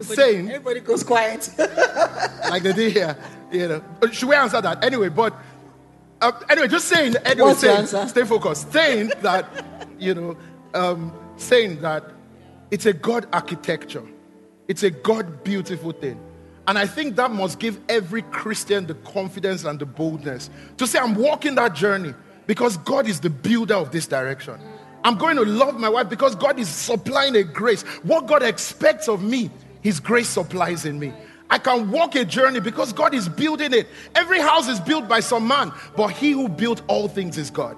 everybody, 0.00 0.16
saying. 0.16 0.50
Everybody 0.50 0.80
goes 0.80 1.04
quiet. 1.04 1.50
like 2.48 2.62
they 2.62 2.72
did 2.72 2.92
here. 2.92 3.18
You 3.52 3.68
know, 3.68 3.82
should 4.10 4.30
we 4.30 4.34
answer 4.34 4.62
that 4.62 4.82
anyway? 4.82 5.10
But 5.10 5.34
uh, 6.22 6.32
anyway, 6.48 6.68
just 6.68 6.88
saying. 6.88 7.16
Anyway, 7.26 7.48
What's 7.48 7.60
saying, 7.60 7.80
answer? 7.80 8.08
stay 8.08 8.24
focused. 8.24 8.72
Saying 8.72 9.12
that, 9.20 9.66
you 9.98 10.14
know, 10.14 10.36
um, 10.72 11.12
saying 11.36 11.82
that 11.82 12.04
it's 12.70 12.86
a 12.86 12.94
God 12.94 13.26
architecture. 13.30 14.04
It's 14.68 14.84
a 14.84 14.90
God 14.90 15.44
beautiful 15.44 15.92
thing. 15.92 16.18
And 16.66 16.78
I 16.78 16.86
think 16.86 17.16
that 17.16 17.30
must 17.30 17.58
give 17.58 17.80
every 17.88 18.22
Christian 18.22 18.86
the 18.86 18.94
confidence 18.94 19.64
and 19.64 19.78
the 19.78 19.86
boldness 19.86 20.50
to 20.76 20.86
say, 20.86 20.98
I'm 20.98 21.14
walking 21.14 21.54
that 21.56 21.74
journey 21.74 22.14
because 22.46 22.76
God 22.78 23.08
is 23.08 23.20
the 23.20 23.30
builder 23.30 23.74
of 23.74 23.90
this 23.90 24.06
direction. 24.06 24.60
I'm 25.02 25.16
going 25.16 25.36
to 25.36 25.44
love 25.44 25.78
my 25.78 25.88
wife 25.88 26.08
because 26.08 26.34
God 26.34 26.58
is 26.58 26.68
supplying 26.68 27.34
a 27.36 27.42
grace. 27.42 27.82
What 28.02 28.26
God 28.26 28.42
expects 28.42 29.08
of 29.08 29.22
me, 29.22 29.50
His 29.80 29.98
grace 29.98 30.28
supplies 30.28 30.84
in 30.84 30.98
me. 30.98 31.12
I 31.48 31.58
can 31.58 31.90
walk 31.90 32.14
a 32.14 32.24
journey 32.24 32.60
because 32.60 32.92
God 32.92 33.14
is 33.14 33.28
building 33.28 33.72
it. 33.72 33.88
Every 34.14 34.40
house 34.40 34.68
is 34.68 34.78
built 34.78 35.08
by 35.08 35.20
some 35.20 35.48
man, 35.48 35.72
but 35.96 36.08
He 36.08 36.32
who 36.32 36.48
built 36.48 36.82
all 36.86 37.08
things 37.08 37.38
is 37.38 37.50
God. 37.50 37.76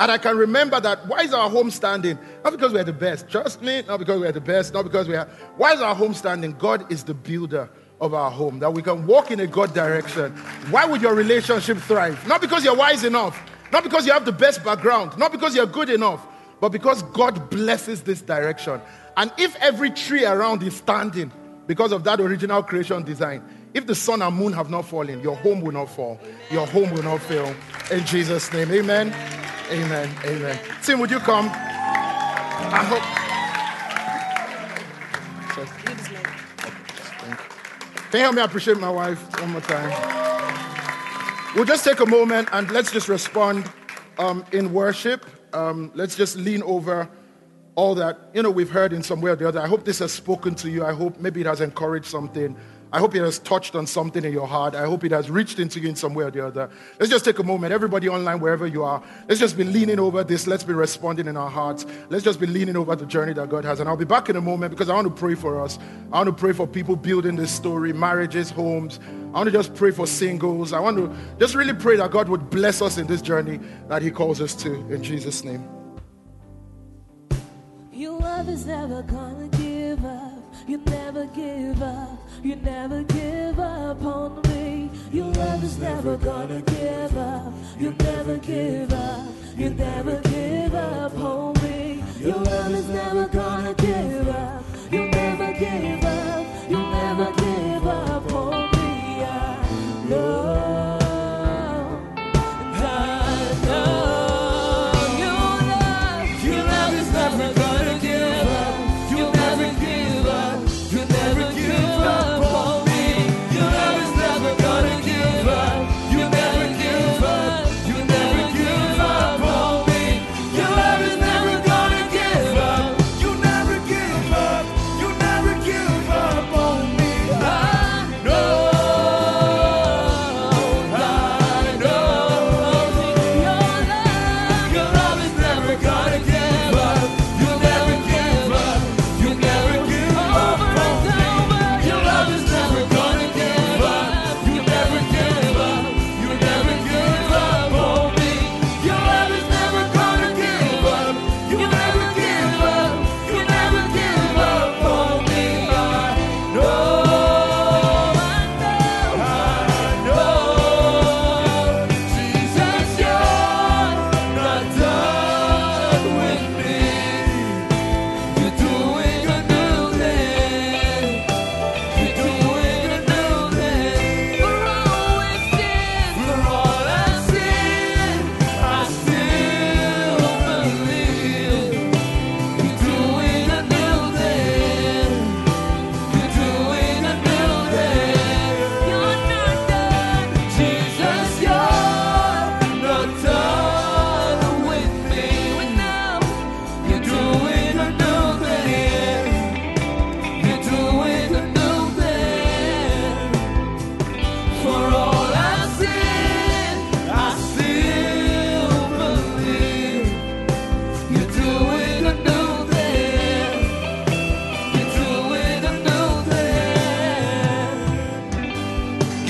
And 0.00 0.10
I 0.10 0.18
can 0.18 0.36
remember 0.36 0.80
that. 0.80 1.06
Why 1.06 1.20
is 1.20 1.34
our 1.34 1.48
home 1.48 1.70
standing? 1.70 2.18
Not 2.42 2.52
because 2.52 2.72
we're 2.72 2.82
the 2.82 2.92
best. 2.92 3.28
Trust 3.28 3.62
me, 3.62 3.82
not 3.82 3.98
because 3.98 4.20
we're 4.20 4.32
the 4.32 4.40
best, 4.40 4.74
not 4.74 4.82
because 4.82 5.06
we 5.06 5.14
are. 5.14 5.26
Why 5.56 5.74
is 5.74 5.80
our 5.80 5.94
home 5.94 6.14
standing? 6.14 6.56
God 6.58 6.90
is 6.90 7.04
the 7.04 7.14
builder 7.14 7.70
of 8.02 8.12
our 8.14 8.30
home, 8.30 8.58
that 8.58 8.74
we 8.74 8.82
can 8.82 9.06
walk 9.06 9.30
in 9.30 9.40
a 9.40 9.46
God 9.46 9.72
direction. 9.72 10.32
Why 10.70 10.84
would 10.84 11.00
your 11.00 11.14
relationship 11.14 11.78
thrive? 11.78 12.26
Not 12.26 12.40
because 12.40 12.64
you're 12.64 12.76
wise 12.76 13.04
enough, 13.04 13.40
not 13.72 13.84
because 13.84 14.04
you 14.04 14.12
have 14.12 14.24
the 14.24 14.32
best 14.32 14.64
background, 14.64 15.16
not 15.16 15.30
because 15.30 15.54
you're 15.54 15.66
good 15.66 15.88
enough, 15.88 16.26
but 16.60 16.70
because 16.70 17.02
God 17.14 17.48
blesses 17.48 18.02
this 18.02 18.20
direction. 18.20 18.80
And 19.16 19.32
if 19.38 19.54
every 19.56 19.90
tree 19.90 20.24
around 20.24 20.64
is 20.64 20.76
standing 20.76 21.30
because 21.68 21.92
of 21.92 22.02
that 22.04 22.20
original 22.20 22.62
creation 22.64 23.04
design, 23.04 23.42
if 23.72 23.86
the 23.86 23.94
sun 23.94 24.20
and 24.20 24.36
moon 24.36 24.52
have 24.52 24.68
not 24.68 24.84
fallen, 24.84 25.20
your 25.20 25.36
home 25.36 25.60
will 25.60 25.72
not 25.72 25.86
fall, 25.86 26.18
your 26.50 26.66
home 26.66 26.90
will 26.90 27.04
not 27.04 27.22
fail. 27.22 27.54
In 27.90 28.04
Jesus' 28.04 28.52
name, 28.52 28.70
amen. 28.72 29.14
Amen. 29.70 30.10
Amen. 30.24 30.58
Tim, 30.82 30.98
would 30.98 31.10
you 31.10 31.20
come? 31.20 31.48
I 31.48 32.84
hope. 32.84 33.31
Can 38.12 38.18
you 38.18 38.24
help 38.24 38.36
me 38.36 38.42
appreciate 38.42 38.78
my 38.78 38.90
wife 38.90 39.40
one 39.40 39.52
more 39.52 39.62
time? 39.62 39.88
We'll 41.54 41.64
just 41.64 41.82
take 41.82 41.98
a 42.00 42.04
moment 42.04 42.46
and 42.52 42.70
let's 42.70 42.92
just 42.92 43.08
respond 43.08 43.72
um, 44.18 44.44
in 44.52 44.74
worship. 44.74 45.24
Um, 45.54 45.90
let's 45.94 46.14
just 46.14 46.36
lean 46.36 46.62
over 46.64 47.08
all 47.74 47.94
that 47.94 48.18
you 48.34 48.42
know 48.42 48.50
we've 48.50 48.68
heard 48.68 48.92
in 48.92 49.02
some 49.02 49.22
way 49.22 49.30
or 49.30 49.36
the 49.36 49.48
other. 49.48 49.62
I 49.62 49.66
hope 49.66 49.86
this 49.86 50.00
has 50.00 50.12
spoken 50.12 50.54
to 50.56 50.68
you. 50.68 50.84
I 50.84 50.92
hope 50.92 51.18
maybe 51.20 51.40
it 51.40 51.46
has 51.46 51.62
encouraged 51.62 52.04
something. 52.04 52.54
I 52.92 52.98
hope 52.98 53.14
it 53.14 53.20
has 53.20 53.38
touched 53.38 53.74
on 53.74 53.86
something 53.86 54.22
in 54.22 54.32
your 54.32 54.46
heart. 54.46 54.74
I 54.74 54.84
hope 54.84 55.02
it 55.04 55.12
has 55.12 55.30
reached 55.30 55.58
into 55.58 55.80
you 55.80 55.88
in 55.88 55.96
some 55.96 56.12
way 56.12 56.24
or 56.24 56.30
the 56.30 56.46
other. 56.46 56.68
Let's 57.00 57.10
just 57.10 57.24
take 57.24 57.38
a 57.38 57.42
moment. 57.42 57.72
Everybody 57.72 58.08
online, 58.08 58.38
wherever 58.38 58.66
you 58.66 58.84
are, 58.84 59.02
let's 59.28 59.40
just 59.40 59.56
be 59.56 59.64
leaning 59.64 59.98
over 59.98 60.22
this. 60.22 60.46
Let's 60.46 60.62
be 60.62 60.74
responding 60.74 61.26
in 61.26 61.36
our 61.36 61.48
hearts. 61.48 61.86
Let's 62.10 62.22
just 62.22 62.38
be 62.38 62.46
leaning 62.46 62.76
over 62.76 62.94
the 62.94 63.06
journey 63.06 63.32
that 63.32 63.48
God 63.48 63.64
has. 63.64 63.80
And 63.80 63.88
I'll 63.88 63.96
be 63.96 64.04
back 64.04 64.28
in 64.28 64.36
a 64.36 64.42
moment 64.42 64.72
because 64.72 64.90
I 64.90 64.94
want 64.94 65.08
to 65.08 65.14
pray 65.14 65.34
for 65.34 65.62
us. 65.62 65.78
I 66.12 66.16
want 66.16 66.26
to 66.26 66.34
pray 66.34 66.52
for 66.52 66.66
people 66.66 66.94
building 66.94 67.34
this 67.36 67.50
story, 67.50 67.94
marriages, 67.94 68.50
homes. 68.50 69.00
I 69.32 69.38
want 69.38 69.46
to 69.46 69.52
just 69.52 69.74
pray 69.74 69.90
for 69.90 70.06
singles. 70.06 70.74
I 70.74 70.80
want 70.80 70.98
to 70.98 71.14
just 71.38 71.54
really 71.54 71.74
pray 71.74 71.96
that 71.96 72.10
God 72.10 72.28
would 72.28 72.50
bless 72.50 72.82
us 72.82 72.98
in 72.98 73.06
this 73.06 73.22
journey 73.22 73.58
that 73.88 74.02
He 74.02 74.10
calls 74.10 74.42
us 74.42 74.54
to. 74.56 74.74
In 74.92 75.02
Jesus' 75.02 75.44
name. 75.44 75.66
Your 77.90 78.18
love 78.18 78.50
is 78.50 78.66
never 78.66 79.02
gonna 79.02 79.48
give 79.48 80.04
up. 80.04 80.32
You 80.66 80.78
never 80.78 81.24
give 81.26 81.82
up. 81.82 82.21
You 82.42 82.56
never 82.56 83.04
give 83.04 83.60
up 83.60 84.02
on 84.02 84.42
me. 84.48 84.90
Your 85.12 85.26
love 85.26 85.62
is 85.62 85.78
never 85.78 86.16
gonna 86.16 86.60
give 86.62 87.16
up. 87.16 87.52
You 87.78 87.92
never 87.92 88.36
give 88.38 88.92
up. 88.92 89.26
You 89.56 89.70
never 89.70 90.20
give 90.22 90.74
up 90.74 91.16
on 91.18 91.54
me. 91.62 92.02
Your 92.18 92.38
love 92.38 92.72
is 92.72 92.88
never 92.88 93.28
gonna 93.28 93.74
give 93.74 94.28
up. 94.28 94.64
You 94.90 95.06
never 95.06 95.52
give 95.52 96.04
up. 96.04 96.41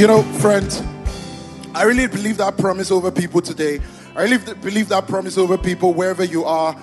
You 0.03 0.09
know, 0.09 0.22
friends, 0.40 0.82
I 1.76 1.84
really 1.84 2.09
believe 2.09 2.38
that 2.38 2.59
promise 2.59 2.90
over 2.90 3.12
people 3.12 3.40
today. 3.40 3.78
I 4.16 4.24
really 4.24 4.38
believe 4.55 4.88
that 4.88 5.07
promise 5.07 5.38
over 5.38 5.57
people 5.57 5.94
wherever 5.94 6.24
you 6.24 6.42
are, 6.42 6.76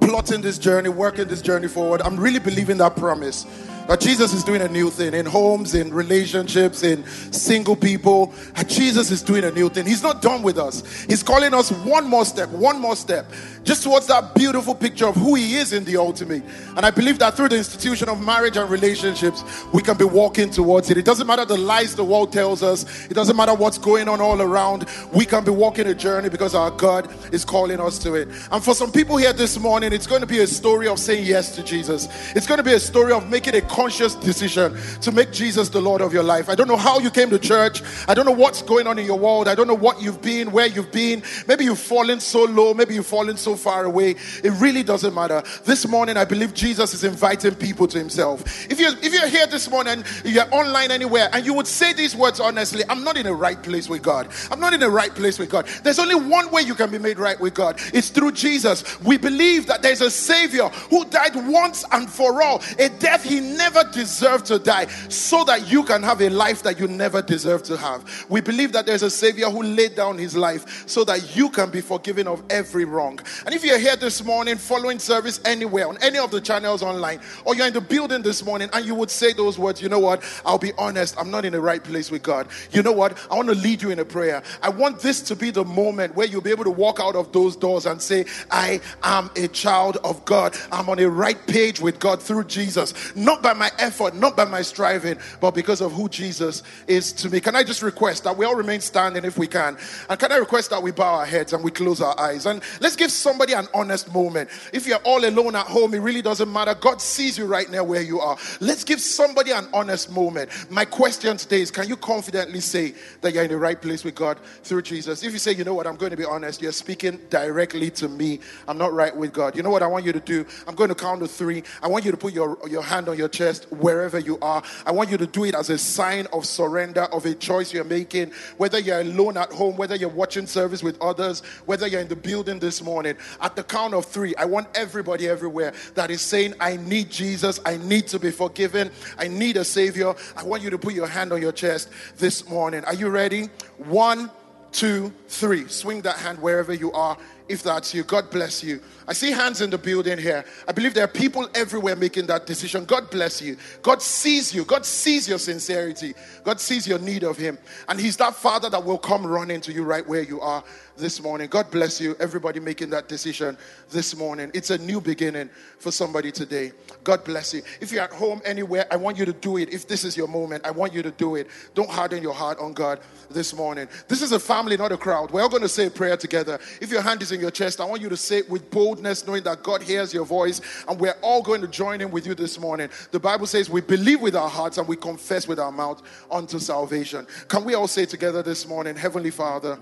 plotting 0.00 0.40
this 0.40 0.58
journey, 0.58 0.88
working 0.88 1.28
this 1.28 1.40
journey 1.40 1.68
forward. 1.68 2.02
I'm 2.02 2.16
really 2.18 2.40
believing 2.40 2.78
that 2.78 2.96
promise 2.96 3.46
that 3.88 4.00
Jesus 4.00 4.32
is 4.32 4.42
doing 4.44 4.62
a 4.62 4.68
new 4.68 4.90
thing 4.90 5.14
in 5.14 5.26
homes, 5.26 5.74
in 5.74 5.92
relationships, 5.92 6.82
in 6.82 7.04
single 7.32 7.76
people. 7.76 8.32
Jesus 8.66 9.10
is 9.10 9.22
doing 9.22 9.44
a 9.44 9.50
new 9.50 9.68
thing. 9.68 9.86
He's 9.86 10.02
not 10.02 10.22
done 10.22 10.42
with 10.42 10.58
us. 10.58 11.02
He's 11.04 11.22
calling 11.22 11.52
us 11.54 11.70
one 11.70 12.08
more 12.08 12.24
step, 12.24 12.48
one 12.50 12.80
more 12.80 12.96
step, 12.96 13.26
just 13.62 13.82
towards 13.82 14.06
that 14.06 14.34
beautiful 14.34 14.74
picture 14.74 15.06
of 15.06 15.16
who 15.16 15.34
He 15.34 15.56
is 15.56 15.72
in 15.72 15.84
the 15.84 15.96
ultimate. 15.96 16.42
And 16.76 16.84
I 16.84 16.90
believe 16.90 17.18
that 17.18 17.34
through 17.34 17.50
the 17.50 17.56
institution 17.56 18.08
of 18.08 18.24
marriage 18.24 18.56
and 18.56 18.70
relationships, 18.70 19.44
we 19.72 19.82
can 19.82 19.96
be 19.96 20.04
walking 20.04 20.50
towards 20.50 20.90
it. 20.90 20.98
It 20.98 21.04
doesn't 21.04 21.26
matter 21.26 21.44
the 21.44 21.56
lies 21.56 21.94
the 21.94 22.04
world 22.04 22.32
tells 22.32 22.62
us, 22.62 23.06
it 23.06 23.14
doesn't 23.14 23.36
matter 23.36 23.54
what's 23.54 23.78
going 23.78 24.08
on 24.08 24.20
all 24.20 24.40
around. 24.40 24.86
We 25.12 25.26
can 25.26 25.44
be 25.44 25.50
walking 25.50 25.86
a 25.86 25.94
journey 25.94 26.28
because 26.28 26.54
our 26.54 26.70
God 26.70 27.08
is 27.32 27.44
calling 27.44 27.80
us 27.80 27.98
to 28.00 28.14
it. 28.14 28.28
And 28.50 28.62
for 28.62 28.74
some 28.74 28.90
people 28.90 29.16
here 29.16 29.32
this 29.32 29.58
morning, 29.58 29.92
it's 29.92 30.06
going 30.06 30.20
to 30.20 30.26
be 30.26 30.40
a 30.40 30.46
story 30.46 30.88
of 30.88 30.98
saying 30.98 31.24
yes 31.24 31.54
to 31.56 31.62
Jesus. 31.62 32.08
It's 32.34 32.46
going 32.46 32.58
to 32.58 32.64
be 32.64 32.72
a 32.72 32.80
story 32.80 33.12
of 33.12 33.28
making 33.28 33.54
a 33.54 33.60
conscious 33.74 34.14
decision 34.14 34.76
to 35.00 35.10
make 35.10 35.32
Jesus 35.32 35.68
the 35.68 35.80
Lord 35.80 36.00
of 36.00 36.12
your 36.12 36.22
life. 36.22 36.48
I 36.48 36.54
don't 36.54 36.68
know 36.68 36.76
how 36.76 37.00
you 37.00 37.10
came 37.10 37.28
to 37.30 37.40
church. 37.40 37.82
I 38.06 38.14
don't 38.14 38.24
know 38.24 38.30
what's 38.30 38.62
going 38.62 38.86
on 38.86 39.00
in 39.00 39.04
your 39.04 39.18
world. 39.18 39.48
I 39.48 39.56
don't 39.56 39.66
know 39.66 39.74
what 39.74 40.00
you've 40.00 40.22
been, 40.22 40.52
where 40.52 40.68
you've 40.68 40.92
been. 40.92 41.24
Maybe 41.48 41.64
you've 41.64 41.80
fallen 41.80 42.20
so 42.20 42.44
low. 42.44 42.72
Maybe 42.72 42.94
you've 42.94 43.06
fallen 43.06 43.36
so 43.36 43.56
far 43.56 43.84
away. 43.84 44.10
It 44.44 44.52
really 44.60 44.84
doesn't 44.84 45.12
matter. 45.12 45.42
This 45.64 45.88
morning, 45.88 46.16
I 46.16 46.24
believe 46.24 46.54
Jesus 46.54 46.94
is 46.94 47.02
inviting 47.02 47.56
people 47.56 47.88
to 47.88 47.98
Himself. 47.98 48.42
If 48.70 48.78
you're 48.78 48.92
if 49.02 49.12
you're 49.12 49.26
here 49.26 49.48
this 49.48 49.68
morning, 49.68 50.04
you're 50.24 50.52
online 50.54 50.92
anywhere, 50.92 51.28
and 51.32 51.44
you 51.44 51.52
would 51.54 51.66
say 51.66 51.92
these 51.92 52.14
words 52.14 52.38
honestly, 52.38 52.84
I'm 52.88 53.02
not 53.02 53.16
in 53.16 53.24
the 53.24 53.34
right 53.34 53.60
place 53.60 53.88
with 53.88 54.02
God. 54.02 54.28
I'm 54.52 54.60
not 54.60 54.72
in 54.72 54.78
the 54.80 54.90
right 54.90 55.12
place 55.12 55.36
with 55.36 55.50
God. 55.50 55.66
There's 55.82 55.98
only 55.98 56.14
one 56.14 56.52
way 56.52 56.62
you 56.62 56.76
can 56.76 56.92
be 56.92 56.98
made 56.98 57.18
right 57.18 57.40
with 57.40 57.54
God. 57.54 57.80
It's 57.92 58.10
through 58.10 58.32
Jesus. 58.32 59.00
We 59.00 59.16
believe 59.18 59.66
that 59.66 59.82
there's 59.82 60.00
a 60.00 60.12
Savior 60.12 60.68
who 60.90 61.04
died 61.06 61.34
once 61.34 61.84
and 61.90 62.08
for 62.08 62.40
all, 62.40 62.62
a 62.78 62.88
death 62.88 63.24
He 63.24 63.40
never 63.40 63.63
deserved 63.92 64.46
to 64.46 64.58
die, 64.58 64.86
so 65.08 65.44
that 65.44 65.70
you 65.70 65.84
can 65.84 66.02
have 66.02 66.20
a 66.20 66.28
life 66.28 66.62
that 66.62 66.78
you 66.78 66.88
never 66.88 67.22
deserve 67.22 67.62
to 67.64 67.76
have. 67.76 68.26
We 68.28 68.40
believe 68.40 68.72
that 68.72 68.86
there's 68.86 69.02
a 69.02 69.10
Savior 69.10 69.50
who 69.50 69.62
laid 69.62 69.94
down 69.94 70.18
His 70.18 70.36
life 70.36 70.88
so 70.88 71.04
that 71.04 71.36
you 71.36 71.48
can 71.50 71.70
be 71.70 71.80
forgiven 71.80 72.26
of 72.26 72.42
every 72.50 72.84
wrong. 72.84 73.18
And 73.46 73.54
if 73.54 73.64
you're 73.64 73.78
here 73.78 73.96
this 73.96 74.24
morning 74.24 74.56
following 74.56 74.98
service 74.98 75.40
anywhere 75.44 75.88
on 75.88 75.98
any 76.02 76.18
of 76.18 76.30
the 76.30 76.40
channels 76.40 76.82
online, 76.82 77.20
or 77.44 77.54
you're 77.54 77.66
in 77.66 77.72
the 77.72 77.80
building 77.80 78.22
this 78.22 78.44
morning 78.44 78.68
and 78.72 78.84
you 78.84 78.94
would 78.94 79.10
say 79.10 79.32
those 79.32 79.58
words, 79.58 79.80
you 79.80 79.88
know 79.88 79.98
what? 79.98 80.22
I'll 80.44 80.58
be 80.58 80.72
honest, 80.78 81.16
I'm 81.18 81.30
not 81.30 81.44
in 81.44 81.52
the 81.52 81.60
right 81.60 81.82
place 81.82 82.10
with 82.10 82.22
God. 82.22 82.48
You 82.70 82.82
know 82.82 82.92
what? 82.92 83.18
I 83.30 83.36
want 83.36 83.48
to 83.48 83.54
lead 83.54 83.82
you 83.82 83.90
in 83.90 83.98
a 83.98 84.04
prayer. 84.04 84.42
I 84.62 84.68
want 84.68 85.00
this 85.00 85.20
to 85.22 85.36
be 85.36 85.50
the 85.50 85.64
moment 85.64 86.14
where 86.14 86.26
you'll 86.26 86.40
be 86.40 86.50
able 86.50 86.64
to 86.64 86.70
walk 86.70 87.00
out 87.00 87.16
of 87.16 87.32
those 87.32 87.56
doors 87.56 87.86
and 87.86 88.00
say, 88.00 88.26
I 88.50 88.80
am 89.02 89.30
a 89.36 89.48
child 89.48 89.98
of 90.04 90.24
God. 90.24 90.56
I'm 90.70 90.88
on 90.88 90.98
a 90.98 91.08
right 91.08 91.38
page 91.46 91.80
with 91.80 91.98
God 91.98 92.22
through 92.22 92.44
Jesus. 92.44 92.94
Not 93.16 93.42
by 93.42 93.53
my 93.54 93.70
effort, 93.78 94.14
not 94.14 94.36
by 94.36 94.44
my 94.44 94.62
striving, 94.62 95.18
but 95.40 95.52
because 95.52 95.80
of 95.80 95.92
who 95.92 96.08
Jesus 96.08 96.62
is 96.86 97.12
to 97.14 97.30
me. 97.30 97.40
Can 97.40 97.56
I 97.56 97.62
just 97.62 97.82
request 97.82 98.24
that 98.24 98.36
we 98.36 98.44
all 98.44 98.54
remain 98.54 98.80
standing 98.80 99.24
if 99.24 99.38
we 99.38 99.46
can? 99.46 99.76
And 100.08 100.18
can 100.18 100.32
I 100.32 100.36
request 100.36 100.70
that 100.70 100.82
we 100.82 100.90
bow 100.90 101.14
our 101.14 101.26
heads 101.26 101.52
and 101.52 101.62
we 101.62 101.70
close 101.70 102.00
our 102.00 102.18
eyes? 102.18 102.46
And 102.46 102.62
let's 102.80 102.96
give 102.96 103.10
somebody 103.10 103.52
an 103.52 103.68
honest 103.74 104.12
moment. 104.12 104.50
If 104.72 104.86
you're 104.86 104.98
all 104.98 105.24
alone 105.24 105.56
at 105.56 105.66
home, 105.66 105.94
it 105.94 106.00
really 106.00 106.22
doesn't 106.22 106.52
matter. 106.52 106.74
God 106.74 107.00
sees 107.00 107.38
you 107.38 107.46
right 107.46 107.70
now 107.70 107.84
where 107.84 108.02
you 108.02 108.20
are. 108.20 108.36
Let's 108.60 108.84
give 108.84 109.00
somebody 109.00 109.52
an 109.52 109.68
honest 109.72 110.10
moment. 110.10 110.50
My 110.70 110.84
question 110.84 111.36
today 111.36 111.60
is 111.60 111.70
can 111.70 111.88
you 111.88 111.96
confidently 111.96 112.60
say 112.60 112.94
that 113.20 113.32
you're 113.32 113.44
in 113.44 113.50
the 113.50 113.58
right 113.58 113.80
place 113.80 114.04
with 114.04 114.14
God 114.14 114.38
through 114.62 114.82
Jesus? 114.82 115.22
If 115.22 115.32
you 115.32 115.38
say, 115.38 115.52
you 115.52 115.64
know 115.64 115.74
what, 115.74 115.86
I'm 115.86 115.96
going 115.96 116.10
to 116.10 116.16
be 116.16 116.24
honest, 116.24 116.62
you're 116.62 116.72
speaking 116.72 117.20
directly 117.30 117.90
to 117.92 118.08
me. 118.08 118.40
I'm 118.68 118.78
not 118.78 118.92
right 118.92 119.14
with 119.16 119.32
God. 119.32 119.56
You 119.56 119.62
know 119.62 119.70
what 119.70 119.82
I 119.82 119.86
want 119.86 120.04
you 120.04 120.12
to 120.12 120.20
do? 120.20 120.44
I'm 120.66 120.74
going 120.74 120.88
to 120.88 120.94
count 120.94 121.20
to 121.20 121.28
three. 121.28 121.62
I 121.82 121.88
want 121.88 122.04
you 122.04 122.10
to 122.10 122.16
put 122.16 122.32
your, 122.32 122.58
your 122.68 122.82
hand 122.82 123.08
on 123.08 123.16
your 123.16 123.28
chest 123.28 123.43
wherever 123.70 124.18
you 124.18 124.38
are. 124.40 124.62
I 124.86 124.92
want 124.92 125.10
you 125.10 125.16
to 125.18 125.26
do 125.26 125.44
it 125.44 125.54
as 125.54 125.70
a 125.70 125.78
sign 125.78 126.26
of 126.32 126.46
surrender, 126.46 127.02
of 127.02 127.26
a 127.26 127.34
choice 127.34 127.72
you're 127.72 127.84
making, 127.84 128.32
whether 128.56 128.78
you're 128.78 129.00
alone 129.00 129.36
at 129.36 129.52
home, 129.52 129.76
whether 129.76 129.94
you're 129.94 130.08
watching 130.08 130.46
service 130.46 130.82
with 130.82 131.00
others, 131.00 131.40
whether 131.66 131.86
you're 131.86 132.00
in 132.00 132.08
the 132.08 132.16
building 132.16 132.58
this 132.58 132.82
morning. 132.82 133.16
At 133.40 133.56
the 133.56 133.62
count 133.62 133.94
of 133.94 134.06
three, 134.06 134.34
I 134.36 134.44
want 134.44 134.68
everybody 134.74 135.28
everywhere 135.28 135.72
that 135.94 136.10
is 136.10 136.20
saying, 136.20 136.54
I 136.60 136.76
need 136.76 137.10
Jesus, 137.10 137.60
I 137.64 137.76
need 137.76 138.06
to 138.08 138.18
be 138.18 138.30
forgiven, 138.30 138.90
I 139.18 139.28
need 139.28 139.56
a 139.56 139.64
Savior. 139.64 140.14
I 140.36 140.44
want 140.44 140.62
you 140.62 140.70
to 140.70 140.78
put 140.78 140.94
your 140.94 141.06
hand 141.06 141.32
on 141.32 141.42
your 141.42 141.52
chest 141.52 141.90
this 142.16 142.48
morning. 142.48 142.84
Are 142.84 142.94
you 142.94 143.08
ready? 143.08 143.48
One, 143.78 144.30
two, 144.72 145.12
three. 145.28 145.68
Swing 145.68 146.02
that 146.02 146.16
hand 146.16 146.40
wherever 146.40 146.72
you 146.72 146.92
are 146.92 147.16
if 147.48 147.62
that's 147.62 147.94
you. 147.94 148.04
God 148.04 148.30
bless 148.30 148.62
you. 148.64 148.80
I 149.06 149.12
see 149.12 149.30
hands 149.30 149.60
in 149.60 149.70
the 149.70 149.78
building 149.78 150.18
here. 150.18 150.44
I 150.66 150.72
believe 150.72 150.94
there 150.94 151.04
are 151.04 151.08
people 151.08 151.48
everywhere 151.54 151.94
making 151.94 152.26
that 152.26 152.46
decision. 152.46 152.84
God 152.84 153.10
bless 153.10 153.42
you. 153.42 153.56
God 153.82 154.00
sees 154.00 154.54
you. 154.54 154.64
God 154.64 154.86
sees 154.86 155.28
your 155.28 155.38
sincerity. 155.38 156.14
God 156.42 156.58
sees 156.60 156.86
your 156.86 156.98
need 156.98 157.22
of 157.22 157.36
Him. 157.36 157.58
And 157.88 158.00
He's 158.00 158.16
that 158.16 158.34
Father 158.34 158.70
that 158.70 158.84
will 158.84 158.98
come 158.98 159.26
running 159.26 159.60
to 159.62 159.72
you 159.72 159.84
right 159.84 160.06
where 160.08 160.22
you 160.22 160.40
are 160.40 160.64
this 160.96 161.22
morning. 161.22 161.48
God 161.48 161.70
bless 161.70 162.00
you. 162.00 162.16
Everybody 162.20 162.60
making 162.60 162.90
that 162.90 163.08
decision 163.08 163.56
this 163.90 164.16
morning. 164.16 164.50
It's 164.54 164.70
a 164.70 164.78
new 164.78 165.00
beginning 165.00 165.50
for 165.78 165.90
somebody 165.90 166.30
today. 166.32 166.72
God 167.02 167.24
bless 167.24 167.54
you. 167.54 167.62
If 167.80 167.92
you're 167.92 168.02
at 168.02 168.12
home 168.12 168.42
anywhere, 168.44 168.86
I 168.90 168.96
want 168.96 169.18
you 169.18 169.24
to 169.24 169.32
do 169.32 169.56
it. 169.56 169.72
If 169.72 169.88
this 169.88 170.04
is 170.04 170.16
your 170.16 170.28
moment, 170.28 170.66
I 170.66 170.70
want 170.70 170.92
you 170.92 171.02
to 171.02 171.10
do 171.10 171.36
it. 171.36 171.48
Don't 171.74 171.90
harden 171.90 172.22
your 172.22 172.34
heart 172.34 172.58
on 172.58 172.72
God 172.72 173.00
this 173.30 173.54
morning. 173.54 173.88
This 174.08 174.22
is 174.22 174.32
a 174.32 174.40
family, 174.40 174.76
not 174.76 174.92
a 174.92 174.96
crowd. 174.96 175.30
We're 175.30 175.42
all 175.42 175.48
going 175.48 175.62
to 175.62 175.68
say 175.68 175.86
a 175.86 175.90
prayer 175.90 176.16
together. 176.16 176.58
If 176.80 176.90
your 176.90 177.02
hand 177.02 177.22
is 177.22 177.32
in 177.32 177.40
your 177.40 177.50
chest, 177.50 177.80
I 177.80 177.84
want 177.84 178.02
you 178.02 178.08
to 178.08 178.16
say 178.16 178.38
it 178.38 178.50
with 178.50 178.70
boldness, 178.70 179.26
knowing 179.26 179.44
that 179.44 179.62
God 179.62 179.82
hears 179.82 180.12
your 180.12 180.24
voice, 180.26 180.60
and 180.88 181.00
we're 181.00 181.16
all 181.22 181.42
going 181.42 181.60
to 181.60 181.68
join 181.68 182.00
in 182.00 182.10
with 182.10 182.26
you 182.26 182.34
this 182.34 182.58
morning. 182.58 182.88
The 183.10 183.20
Bible 183.20 183.46
says 183.46 183.70
we 183.70 183.80
believe 183.80 184.20
with 184.20 184.36
our 184.36 184.48
hearts 184.48 184.78
and 184.78 184.86
we 184.86 184.96
confess 184.96 185.48
with 185.48 185.58
our 185.58 185.72
mouth 185.72 186.02
unto 186.30 186.58
salvation. 186.58 187.26
Can 187.48 187.64
we 187.64 187.74
all 187.74 187.88
say 187.88 188.04
together 188.04 188.42
this 188.42 188.66
morning, 188.66 188.96
Heavenly 188.96 189.30
Father, 189.30 189.44
Father, 189.44 189.78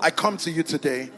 I 0.00 0.10
come 0.10 0.36
to 0.38 0.50
you 0.50 0.62
today 0.62 1.10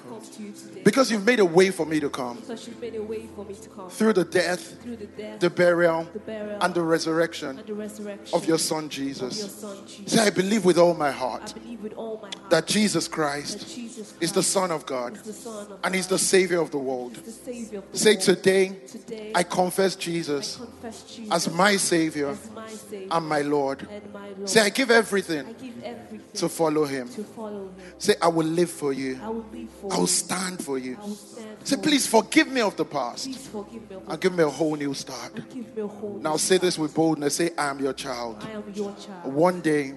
I 0.87 0.91
come 0.91 1.05
to 1.05 1.15
you 1.15 1.19
today 1.19 1.19
because 1.19 1.19
you've 1.19 1.27
made 1.27 1.41
a 1.41 1.45
way 1.45 1.71
for 1.71 1.87
me 1.87 2.01
to 2.01 2.11
come 2.11 2.37
because 2.37 2.67
you've 2.67 2.81
made 2.81 2.95
a 2.95 3.03
way 3.03 3.27
for 3.35 3.45
me 3.45 3.55
to 3.55 3.69
come 3.69 3.91
through 3.91 4.13
the 4.13 4.25
death, 4.25 4.83
through 4.83 4.97
the 4.97 5.07
death, 5.07 5.41
the 5.41 5.51
burial, 5.51 6.09
the 6.13 6.19
burial, 6.21 6.59
and 6.61 6.75
the 6.75 6.83
resurrection 6.83 7.59
and 7.59 7.67
the 7.67 7.75
resurrection 7.75 8.37
of 8.37 8.47
your 8.47 8.59
Son 8.59 8.85
of 8.85 8.97
your 8.97 9.05
Jesus. 9.05 9.55
Son 9.55 9.77
Jesus. 9.87 10.13
Say, 10.13 10.21
I 10.27 10.31
believe 10.31 10.65
with 10.65 10.79
all 10.79 10.95
my 10.95 11.11
heart 11.11 11.55
with 11.83 11.95
all 11.95 12.17
my 12.21 12.31
heart 12.39 12.51
that 12.51 12.67
Jesus 12.67 13.07
that 13.07 13.15
Christ 13.15 13.79
is 14.21 14.33
the 14.33 14.43
Son 14.43 14.71
of 14.71 14.85
God 14.87 15.15
is 15.17 15.23
the 15.23 15.33
Son 15.33 15.73
of 15.73 15.79
and 15.85 15.95
He's 15.95 16.07
the 16.07 16.19
Savior 16.19 16.61
of 16.61 16.71
the 16.71 16.79
world. 16.79 17.15
the 17.15 17.79
of 17.79 17.93
the 17.93 17.99
Say 17.99 18.13
world. 18.15 18.21
today, 18.23 18.69
Today, 18.87 19.33
I 19.35 19.43
confess 19.43 19.97
I 19.97 20.01
Jesus 20.01 20.57
confess 20.57 21.03
Jesus 21.05 21.33
as 21.33 21.55
my 21.55 21.77
Savior 21.77 22.29
as 22.29 22.51
my 22.51 22.69
Savior 22.69 23.09
and 23.11 23.27
my 23.27 23.43
Lord. 23.43 23.87
and 23.91 24.13
my 24.13 24.29
Lord. 24.31 24.49
Say, 24.49 24.61
I 24.61 24.69
give 24.71 24.91
I 24.91 24.95
everything 24.95 25.55
give 25.61 25.85
everything 25.85 26.21
to 26.35 26.49
follow 26.49 26.85
Him. 26.85 27.09
to 27.11 27.25
follow 27.25 27.69
Him. 27.69 27.75
Say, 27.99 28.15
I 28.21 28.29
will 28.29 28.47
live 28.47 28.71
for 28.71 28.93
you. 28.93 29.19
I 29.23 29.29
will 29.29 29.47
live 29.53 29.69
for 29.81 29.93
I 29.93 29.97
will 29.97 30.03
you. 30.03 30.07
stand 30.09 30.65
for 30.65 30.68
you. 30.77 30.99
I 31.01 31.07
will 31.07 31.15
stand 31.15 31.49
Say, 31.65 31.77
please 31.77 32.07
forgive 32.07 32.49
me 32.49 32.61
of 32.61 32.77
the 32.77 32.85
past 32.85 33.27
you. 33.27 33.35
Please 33.35 33.47
forgive 33.47 33.91
me. 33.91 33.97
of 33.97 34.09
and 34.09 34.21
give 34.21 34.35
me 34.35 34.43
a 34.43 34.49
whole 34.49 34.77
new 34.77 34.93
start. 34.93 35.35
give 35.51 35.77
me 35.77 35.83
a 35.83 35.87
whole 35.87 36.19
Now 36.19 36.37
say 36.37 36.59
this 36.59 36.79
with 36.79 36.95
boldness. 36.95 37.37
Say, 37.37 37.51
I 37.57 37.71
am 37.71 37.79
your 37.79 37.93
child. 37.93 38.39
I 38.43 38.51
am 38.51 38.65
your 38.75 38.95
child. 38.97 39.33
One 39.33 39.61
day 39.61 39.95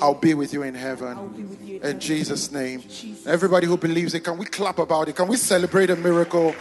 I'll 0.00 0.14
be 0.14 0.34
with 0.34 0.52
you 0.52 0.62
in 0.62 0.74
heaven. 0.74 1.58
you 1.62 1.80
in. 1.80 2.00
Jesus' 2.00 2.50
name. 2.50 2.82
Everybody 3.26 3.66
who 3.66 3.76
believes 3.76 4.14
it, 4.14 4.24
can 4.24 4.38
we 4.38 4.46
clap 4.46 4.78
about 4.78 5.08
it? 5.08 5.16
Can 5.16 5.28
we 5.28 5.36
celebrate 5.36 5.90
a 5.90 5.96
miracle 5.96 6.54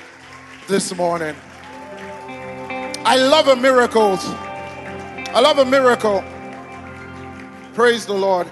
this 0.67 0.93
morning? 0.95 1.35
I 3.05 3.15
love 3.15 3.47
a 3.47 3.55
miracle. 3.55 4.17
I 4.19 5.39
love 5.39 5.59
a 5.59 5.65
miracle. 5.65 6.23
Praise 7.73 8.05
the 8.05 8.13
Lord. 8.13 8.49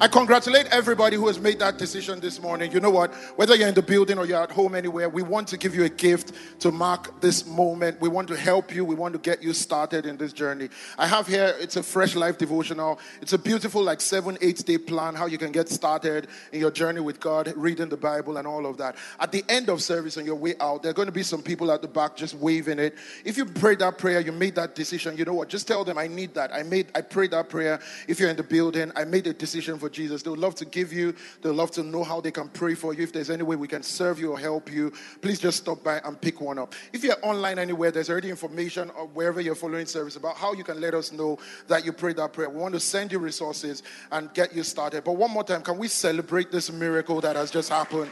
I 0.00 0.08
congratulate 0.08 0.66
everybody 0.66 1.16
who 1.16 1.28
has 1.28 1.38
made 1.38 1.60
that 1.60 1.78
decision 1.78 2.18
this 2.18 2.42
morning. 2.42 2.72
You 2.72 2.80
know 2.80 2.90
what? 2.90 3.14
Whether 3.36 3.54
you're 3.54 3.68
in 3.68 3.74
the 3.74 3.80
building 3.80 4.18
or 4.18 4.26
you're 4.26 4.42
at 4.42 4.50
home 4.50 4.74
anywhere, 4.74 5.08
we 5.08 5.22
want 5.22 5.46
to 5.48 5.56
give 5.56 5.72
you 5.72 5.84
a 5.84 5.88
gift 5.88 6.32
to 6.60 6.72
mark 6.72 7.20
this 7.20 7.46
moment. 7.46 8.00
We 8.00 8.08
want 8.08 8.26
to 8.28 8.36
help 8.36 8.74
you. 8.74 8.84
We 8.84 8.96
want 8.96 9.12
to 9.14 9.20
get 9.20 9.40
you 9.40 9.52
started 9.52 10.04
in 10.04 10.16
this 10.16 10.32
journey. 10.32 10.68
I 10.98 11.06
have 11.06 11.28
here, 11.28 11.54
it's 11.60 11.76
a 11.76 11.82
fresh 11.82 12.16
life 12.16 12.38
devotional. 12.38 12.98
It's 13.22 13.34
a 13.34 13.38
beautiful, 13.38 13.84
like 13.84 14.00
seven, 14.00 14.36
eight 14.40 14.64
day 14.66 14.78
plan 14.78 15.14
how 15.14 15.26
you 15.26 15.38
can 15.38 15.52
get 15.52 15.68
started 15.68 16.26
in 16.52 16.58
your 16.58 16.72
journey 16.72 17.00
with 17.00 17.20
God, 17.20 17.52
reading 17.54 17.88
the 17.88 17.96
Bible 17.96 18.36
and 18.36 18.48
all 18.48 18.66
of 18.66 18.76
that. 18.78 18.96
At 19.20 19.30
the 19.30 19.44
end 19.48 19.68
of 19.68 19.80
service 19.80 20.18
on 20.18 20.26
your 20.26 20.34
way 20.34 20.54
out, 20.60 20.82
there 20.82 20.90
are 20.90 20.94
going 20.94 21.06
to 21.06 21.12
be 21.12 21.22
some 21.22 21.40
people 21.40 21.70
at 21.70 21.82
the 21.82 21.88
back 21.88 22.16
just 22.16 22.34
waving 22.34 22.80
it. 22.80 22.96
If 23.24 23.36
you 23.36 23.44
prayed 23.46 23.78
that 23.78 23.98
prayer, 23.98 24.18
you 24.18 24.32
made 24.32 24.56
that 24.56 24.74
decision, 24.74 25.16
you 25.16 25.24
know 25.24 25.34
what? 25.34 25.48
Just 25.48 25.68
tell 25.68 25.84
them, 25.84 25.98
I 25.98 26.08
need 26.08 26.34
that. 26.34 26.52
I 26.52 26.64
made, 26.64 26.88
I 26.96 27.00
prayed 27.00 27.30
that 27.30 27.48
prayer. 27.48 27.78
If 28.08 28.18
you're 28.18 28.30
in 28.30 28.36
the 28.36 28.42
building, 28.42 28.90
I 28.96 29.04
made 29.04 29.28
a 29.28 29.32
decision 29.32 29.78
for 29.78 29.83
for 29.84 29.90
Jesus. 29.90 30.22
They 30.22 30.30
would 30.30 30.38
love 30.38 30.54
to 30.56 30.64
give 30.64 30.94
you, 30.94 31.12
they 31.42 31.50
would 31.50 31.56
love 31.56 31.70
to 31.72 31.82
know 31.82 32.04
how 32.04 32.18
they 32.18 32.30
can 32.30 32.48
pray 32.48 32.74
for 32.74 32.94
you. 32.94 33.02
If 33.02 33.12
there's 33.12 33.28
any 33.28 33.42
way 33.42 33.54
we 33.54 33.68
can 33.68 33.82
serve 33.82 34.18
you 34.18 34.32
or 34.32 34.38
help 34.38 34.72
you, 34.72 34.94
please 35.20 35.38
just 35.38 35.58
stop 35.58 35.84
by 35.84 35.98
and 35.98 36.18
pick 36.18 36.40
one 36.40 36.58
up. 36.58 36.74
If 36.94 37.04
you're 37.04 37.22
online 37.22 37.58
anywhere, 37.58 37.90
there's 37.90 38.08
already 38.08 38.30
information 38.30 38.90
or 38.96 39.06
wherever 39.08 39.42
you're 39.42 39.54
following 39.54 39.84
service 39.84 40.16
about 40.16 40.38
how 40.38 40.54
you 40.54 40.64
can 40.64 40.80
let 40.80 40.94
us 40.94 41.12
know 41.12 41.38
that 41.68 41.84
you 41.84 41.92
prayed 41.92 42.16
that 42.16 42.32
prayer. 42.32 42.48
We 42.48 42.56
want 42.56 42.72
to 42.72 42.80
send 42.80 43.12
you 43.12 43.18
resources 43.18 43.82
and 44.10 44.32
get 44.32 44.54
you 44.54 44.62
started. 44.62 45.04
But 45.04 45.16
one 45.16 45.30
more 45.30 45.44
time, 45.44 45.60
can 45.60 45.76
we 45.76 45.88
celebrate 45.88 46.50
this 46.50 46.72
miracle 46.72 47.20
that 47.20 47.36
has 47.36 47.50
just 47.50 47.68
happened 47.68 48.10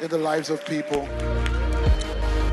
in 0.00 0.08
the 0.08 0.18
lives 0.18 0.48
of 0.48 0.64
people? 0.64 1.06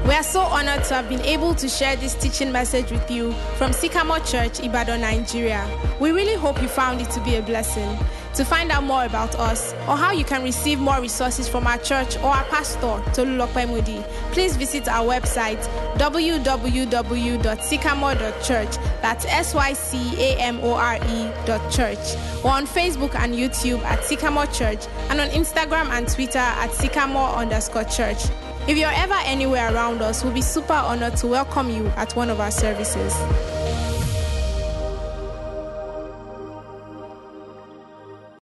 We 0.08 0.14
are 0.14 0.24
so 0.24 0.40
honored 0.40 0.86
to 0.86 0.94
have 0.94 1.10
been 1.10 1.20
able 1.22 1.54
to 1.56 1.68
share 1.68 1.98
this 1.98 2.16
teaching 2.16 2.50
message 2.50 2.92
with 2.92 3.12
you 3.12 3.34
from 3.58 3.74
Sycamore 3.74 4.22
Church, 4.22 4.62
Ibadan, 4.62 5.02
Nigeria. 5.02 5.68
We 6.00 6.12
really 6.12 6.36
hope 6.36 6.62
you 6.62 6.70
found 6.70 7.02
it 7.02 7.10
to 7.12 7.24
be 7.26 7.36
a 7.36 7.42
blessing. 7.42 7.98
To 8.38 8.46
find 8.46 8.72
out 8.72 8.84
more 8.84 9.04
about 9.04 9.34
us 9.40 9.74
or 9.88 9.98
how 9.98 10.12
you 10.12 10.24
can 10.24 10.44
receive 10.44 10.78
more 10.78 11.02
resources 11.02 11.50
from 11.50 11.66
our 11.66 11.80
church 11.80 12.18
or 12.18 12.28
our 12.28 12.44
pastor, 12.44 13.02
Tolulope 13.16 13.68
Moody, 13.68 14.04
please 14.32 14.56
visit 14.56 14.88
our 14.88 15.04
website 15.04 15.58
www.sycamore.church. 15.98 18.78
That's 19.02 19.26
S 19.26 19.56
Y 19.56 19.74
C 19.74 20.22
A 20.22 20.40
M 20.40 20.60
O 20.62 20.76
R 20.76 20.98
E 20.98 21.32
dot 21.48 21.72
church. 21.72 21.98
Or 22.44 22.52
on 22.52 22.68
Facebook 22.68 23.16
and 23.16 23.34
YouTube 23.34 23.82
at 23.82 24.04
Sycamore 24.04 24.46
Church 24.46 24.86
and 25.10 25.20
on 25.20 25.30
Instagram 25.30 25.90
and 25.90 26.08
Twitter 26.08 26.38
at 26.38 26.72
Sycamore 26.74 27.30
underscore 27.30 27.86
church. 27.86 28.26
If 28.68 28.78
you're 28.78 28.94
ever 28.94 29.18
anywhere 29.26 29.74
around 29.74 30.04
us, 30.04 30.24
we'll 30.24 30.34
be 30.34 30.44
super 30.44 30.74
honored 30.74 31.18
to 31.18 31.28
welcome 31.28 31.72
you 31.72 31.88
at 31.96 32.16
one 32.16 32.30
of 32.30 32.40
our 32.40 32.52
services. 32.52 33.16